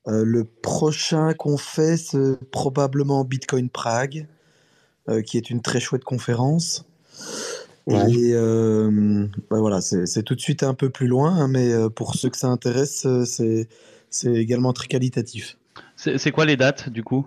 [0.08, 4.28] Le prochain qu'on fait, c'est probablement Bitcoin Prague,
[5.24, 6.84] qui est une très chouette conférence.
[7.88, 8.32] Et
[9.48, 12.36] bah voilà, c'est tout de suite un peu plus loin, hein, mais pour ceux que
[12.36, 13.68] ça intéresse, c'est
[14.34, 15.56] également très qualitatif.
[15.94, 17.26] C'est quoi les dates du coup?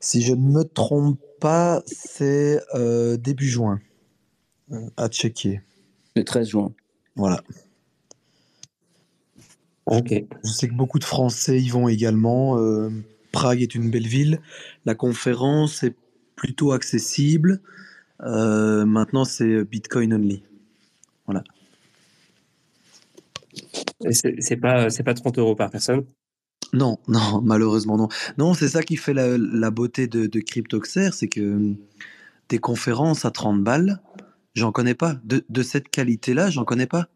[0.00, 3.80] Si je ne me trompe pas, c'est euh, début juin.
[4.72, 5.60] Euh, à checker.
[6.16, 6.72] Le 13 juin.
[7.16, 7.42] Voilà.
[9.86, 10.14] Ok.
[10.44, 12.58] Je sais que beaucoup de Français y vont également.
[12.58, 12.90] Euh,
[13.30, 14.40] Prague est une belle ville.
[14.86, 15.94] La conférence est
[16.34, 17.60] plutôt accessible.
[18.22, 20.42] Maintenant, c'est Bitcoin only.
[21.26, 21.44] Voilà.
[24.10, 26.04] C'est pas, pas 30 euros par personne?
[26.72, 28.08] Non, non, malheureusement non.
[28.38, 31.76] Non, c'est ça qui fait la, beauté de, de Cryptoxer, c'est que hum,
[32.48, 34.00] des conférences à 30 balles,
[34.54, 35.16] j'en connais pas.
[35.24, 37.08] De, cette qualité-là, j'en connais pas.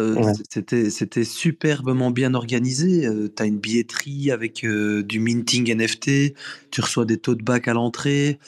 [0.00, 3.06] Euh, c'était, superbement bien organisé.
[3.06, 6.34] Euh, tu as une billetterie avec euh, du minting NFT,
[6.70, 8.40] tu reçois des taux de bac à l'entrée,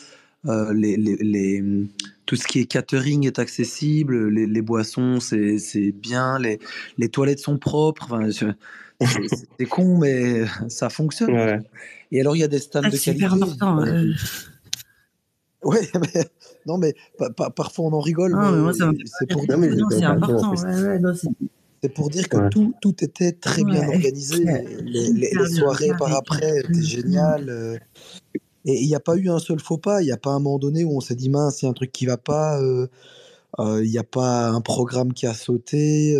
[0.47, 1.89] les, hum,
[2.27, 8.19] tout ce qui est catering est accessible, les, boissons c'est, bien, les, toilettes sont propres.
[9.59, 11.63] C'est con, mais ça fonctionne.
[12.11, 13.27] Et alors, il y a des stands ah, de qualité.
[13.29, 13.85] C'est important.
[15.63, 15.79] Oui,
[16.15, 16.25] mais
[16.67, 16.95] non, mais
[17.55, 18.35] parfois on en rigole.
[19.19, 19.59] c'est pour dire,
[19.91, 20.55] c'est important.
[21.83, 24.45] c'est pour dire que tout, tout était très bien organisé.
[24.83, 27.81] Les, les, soirées par après étaient géniales.
[28.67, 28.71] Euh.
[28.71, 30.03] Et il n'y a pas eu un seul faux pas.
[30.03, 31.93] Il n'y a pas un moment donné où on s'est dit mince, a un truc
[31.93, 32.61] qui va pas.
[32.61, 32.89] Euh,
[33.59, 36.15] il n'y a pas un programme qui a sauté.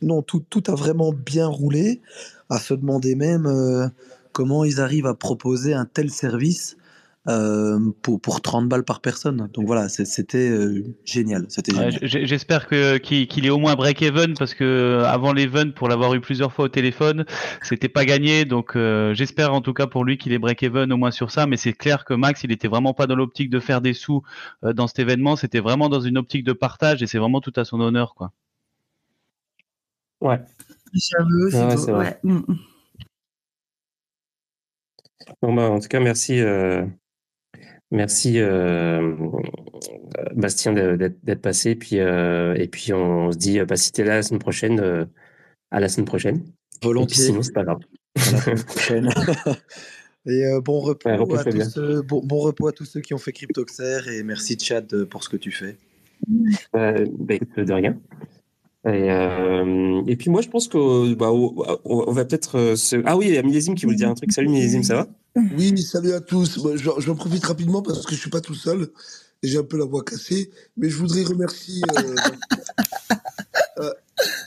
[0.00, 2.00] non, tout, tout, a vraiment bien roulé.
[2.48, 3.92] À se demander même
[4.32, 6.78] comment ils arrivent à proposer un tel service
[7.28, 9.50] euh, pour, pour 30 balles par personne.
[9.52, 11.44] Donc voilà, c'était euh, génial.
[11.50, 16.22] C'était J'espère que qu'il est au moins break-even parce que avant l'event, pour l'avoir eu
[16.22, 17.26] plusieurs fois au téléphone,
[17.62, 18.46] c'était pas gagné.
[18.46, 21.46] Donc euh, j'espère en tout cas pour lui qu'il est break-even au moins sur ça.
[21.46, 24.22] Mais c'est clair que Max, il était vraiment pas dans l'optique de faire des sous
[24.62, 25.36] dans cet événement.
[25.36, 28.32] C'était vraiment dans une optique de partage et c'est vraiment tout à son honneur, quoi.
[30.22, 30.40] Ouais.
[31.92, 32.58] ouais, mm, mm.
[35.42, 36.40] Bon, bah, en tout cas, merci.
[37.90, 39.16] Merci euh,
[40.34, 41.74] Bastien d'être passé.
[41.74, 44.80] Puis, euh, et puis on se dit, bah, si tu es là la semaine prochaine,
[44.80, 45.04] euh,
[45.70, 46.42] à la semaine prochaine.
[46.82, 47.24] Volontiers.
[47.24, 47.80] sinon, c'est pas grave.
[48.16, 49.08] À la semaine prochaine.
[50.26, 54.00] et bon, repos à tous, bon, bon, repos à tous ceux qui ont fait Cryptoxer
[54.12, 55.76] et merci Chad pour ce que tu fais.
[56.72, 57.98] Bah, de rien.
[58.86, 62.96] Et, et, puis moi, je pense qu'on bah, on va peut-être se...
[63.06, 64.30] Ah oui, il y a Millésime qui voulait dire un truc.
[64.30, 65.08] Salut Millésime, ça va?
[65.56, 66.58] Oui, salut à tous.
[66.76, 68.88] J'en profite rapidement parce que je suis pas tout seul
[69.42, 70.50] et j'ai un peu la voix cassée.
[70.76, 72.14] Mais je voudrais remercier, euh,
[73.78, 73.92] euh,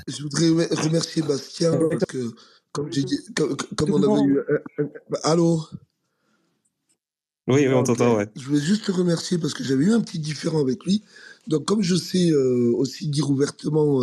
[0.08, 2.32] je voudrais remercier Bastien parce que,
[2.72, 4.40] comme j'ai dit, comme, on avait eu,
[5.24, 5.64] allô?
[7.48, 8.30] Oui, on t'entend, ouais.
[8.36, 11.04] Je voulais juste te remercier parce que j'avais eu un petit différent avec lui.
[11.48, 14.00] Donc, comme je sais euh, aussi dire ouvertement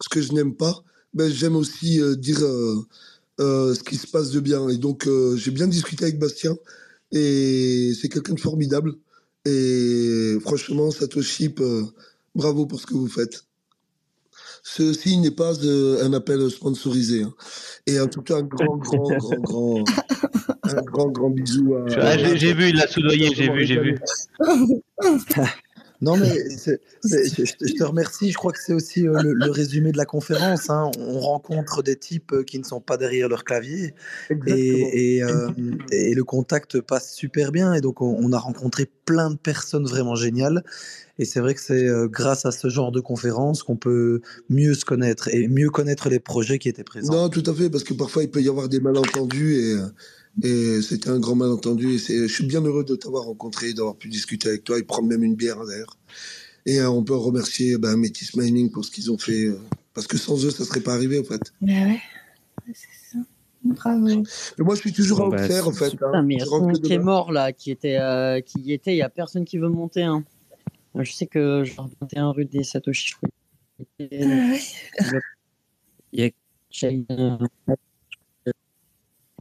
[0.00, 0.82] ce que je n'aime pas,
[1.12, 2.38] ben, j'aime aussi dire
[3.38, 4.68] euh, ce qui se passe de bien.
[4.68, 6.56] Et donc, euh, j'ai bien discuté avec Bastien
[7.12, 8.94] et c'est quelqu'un de formidable.
[9.44, 11.84] Et franchement, Satoshi, euh,
[12.34, 13.44] bravo pour ce que vous faites.
[14.62, 15.52] Ceci n'est pas
[16.02, 17.22] un appel sponsorisé.
[17.22, 17.34] Hein.
[17.86, 19.84] Et en tout cas, un grand, grand, grand, grand,
[20.64, 21.84] un grand, grand bisou à.
[22.00, 23.98] Ah, j'ai vu, il l'a soudoyé, j'ai vu, j'ai vu.
[26.00, 26.28] Non, mais
[27.04, 28.30] je, te remercie.
[28.30, 30.68] Je crois que c'est aussi euh, le, résumé de la conférence.
[30.70, 30.90] Hein.
[30.98, 33.94] On rencontre des types euh, qui ne sont pas derrière leur clavier
[34.46, 35.50] et, euh,
[35.90, 37.72] et, le contact passe super bien.
[37.72, 40.64] Et donc, on, a rencontré plein de personnes vraiment géniales.
[41.18, 44.20] Et c'est vrai que c'est grâce à ce genre de conférence qu'on peut
[44.50, 47.14] mieux se connaître et mieux connaître les projets qui étaient présents.
[47.14, 49.76] Non, tout à fait, parce que parfois il peut y avoir des malentendus et
[50.42, 51.94] Et c'était un grand malentendu.
[51.94, 55.08] Et je suis bien heureux de t'avoir rencontré, d'avoir pu discuter avec toi et prendre
[55.08, 55.96] même une bière d'ailleurs.
[56.66, 59.48] Et on peut remercier ben, Métis Mining pour ce qu'ils ont fait.
[59.94, 61.40] parce que sans eux, ça serait pas arrivé en fait.
[61.60, 62.00] Bah ouais,
[62.66, 63.18] c'est ça.
[63.64, 64.06] Bravo.
[64.06, 65.94] Mais moi, je suis toujours en bah, en fait.
[66.02, 66.22] Hein.
[66.22, 67.98] mais il y a son qui est mort là, qui était,
[68.44, 68.92] qui y était.
[68.92, 70.02] Il y a personne qui veut monter.
[70.02, 70.24] Hein.
[70.98, 73.14] Je sais que je 21 rue des Satoshi.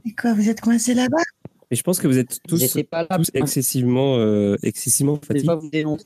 [0.05, 1.23] Et quoi, vous êtes coincé là-bas?
[1.71, 5.47] Mais je pense que vous êtes tous, pas tous excessivement, euh, excessivement fatigués.
[5.47, 6.05] pas vous dénoncer.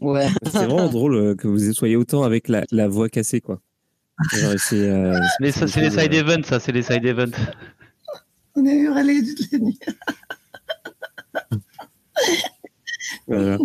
[0.00, 0.28] Ouais.
[0.44, 3.62] C'est vraiment drôle euh, que vous soyez autant avec la, la voix cassée, quoi.
[4.34, 7.36] Genre, c'est euh, les side events, ça, c'est les side events.
[8.54, 9.78] On a eu râler toute la nuit.
[13.26, 13.58] voilà.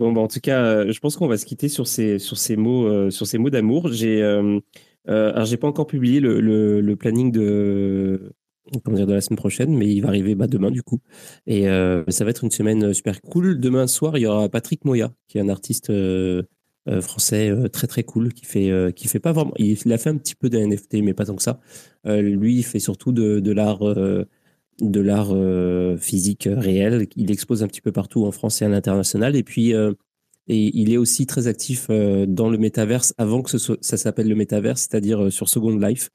[0.00, 2.38] Bon, bah, en tout cas, euh, je pense qu'on va se quitter sur ces, sur
[2.38, 3.92] ces mots, euh, mots d'amour.
[3.92, 4.58] J'ai, euh,
[5.06, 8.32] alors j'ai pas encore publié le, le, planning de,
[8.82, 11.00] comment dire, de la semaine prochaine, mais il va arriver bah, demain du coup.
[11.46, 13.60] Et ça va être une semaine super cool.
[13.60, 15.92] Demain soir, il y aura Patrick Moya, qui est un artiste
[17.02, 20.34] français très très cool, qui fait, qui fait pas vraiment, il, a fait un petit
[20.34, 21.60] peu de NFT, mais pas tant que ça.
[22.06, 23.80] lui, il fait surtout de, de l'art
[24.80, 27.06] de l'art euh, physique réel.
[27.16, 29.36] Il expose un petit peu partout en France et à l'international.
[29.36, 29.92] Et puis, euh,
[30.48, 34.28] et il est aussi très actif euh, dans le métaverse avant que ce ça s'appelle
[34.28, 36.10] le métaverse, c'est-à-dire sur Second Life.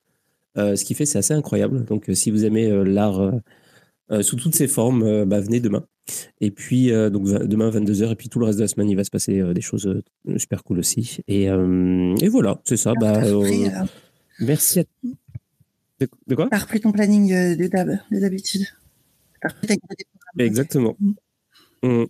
[0.55, 1.85] ce qui fait, c'est assez incroyable.
[1.85, 3.31] Donc, si vous aimez l'art
[4.21, 5.85] sous toutes ses formes, bah, venez demain.
[6.39, 9.03] Et puis, donc, demain, 22h, et puis tout le reste de la semaine, il va
[9.03, 10.01] se passer des choses
[10.37, 11.19] super cool aussi.
[11.27, 12.93] Et, et voilà, c'est ça.
[12.99, 13.21] Bah,
[14.39, 14.83] merci à
[15.99, 16.49] de, quoi?
[16.49, 18.67] Par plus ton planning euh, de d'hab, d'habitude.
[20.37, 20.97] Exactement.
[20.99, 21.13] Mm.
[21.83, 22.05] Mm.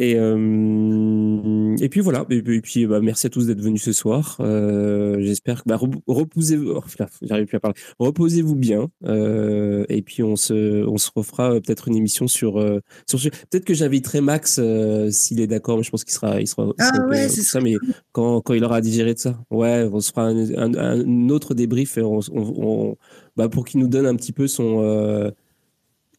[0.00, 2.24] Et, euh, et puis voilà.
[2.30, 4.36] Et, puis bah, merci à tous d'être venus ce soir.
[4.38, 6.70] Euh, j'espère que bah, reposez-vous.
[6.76, 6.82] Oh,
[7.22, 7.76] j'arrive plus à parler.
[7.98, 8.88] Reposez-vous bien.
[9.04, 12.64] Euh, et puis on se, on se refera peut-être une émission sur,
[13.08, 14.60] sur peut-être que j'inviterai Max
[15.10, 15.76] s'il est d'accord.
[15.76, 16.72] Mais je pense qu'il sera, il sera.
[16.78, 17.60] Ah ouais, c'est ça.
[17.60, 17.74] Mais
[18.12, 22.02] quand, quand il aura digéré de ça, ouais, on se fera un, autre débrief et
[22.02, 22.96] on, on,
[23.36, 25.32] bah, pour qu'il nous donne un petit peu son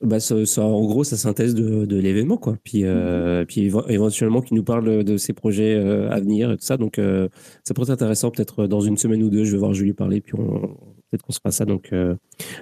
[0.01, 2.57] bah, ça, en gros, sa synthèse de, de l'événement, quoi.
[2.63, 6.63] Puis, euh, puis éventuellement, qu'il nous parle de ses projets euh, à venir et tout
[6.63, 6.77] ça.
[6.77, 7.27] Donc, euh,
[7.65, 8.31] ça pourrait être intéressant.
[8.31, 11.39] Peut-être dans une semaine ou deux, je vais voir Julie parler, puis peut-être qu'on se
[11.39, 11.65] fera ça.
[11.65, 11.93] Donc,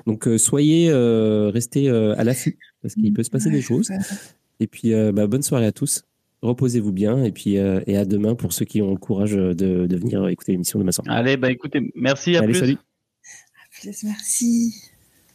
[0.08, 3.90] donc soyez, restez à l'affût, parce qu'il peut se passer des choses.
[4.60, 6.04] Et puis, bah, bonne soirée à tous.
[6.42, 9.98] Reposez-vous bien, et puis et à demain pour ceux qui ont le courage de, de
[9.98, 11.10] venir écouter l'émission de ma soirée.
[11.10, 12.60] Allez, bah écoutez, merci, à Allez, plus.
[12.60, 12.74] Salut.
[12.76, 14.76] À plus, merci.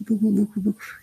[0.01, 1.02] Beaucoup, beaucoup, beaucoup.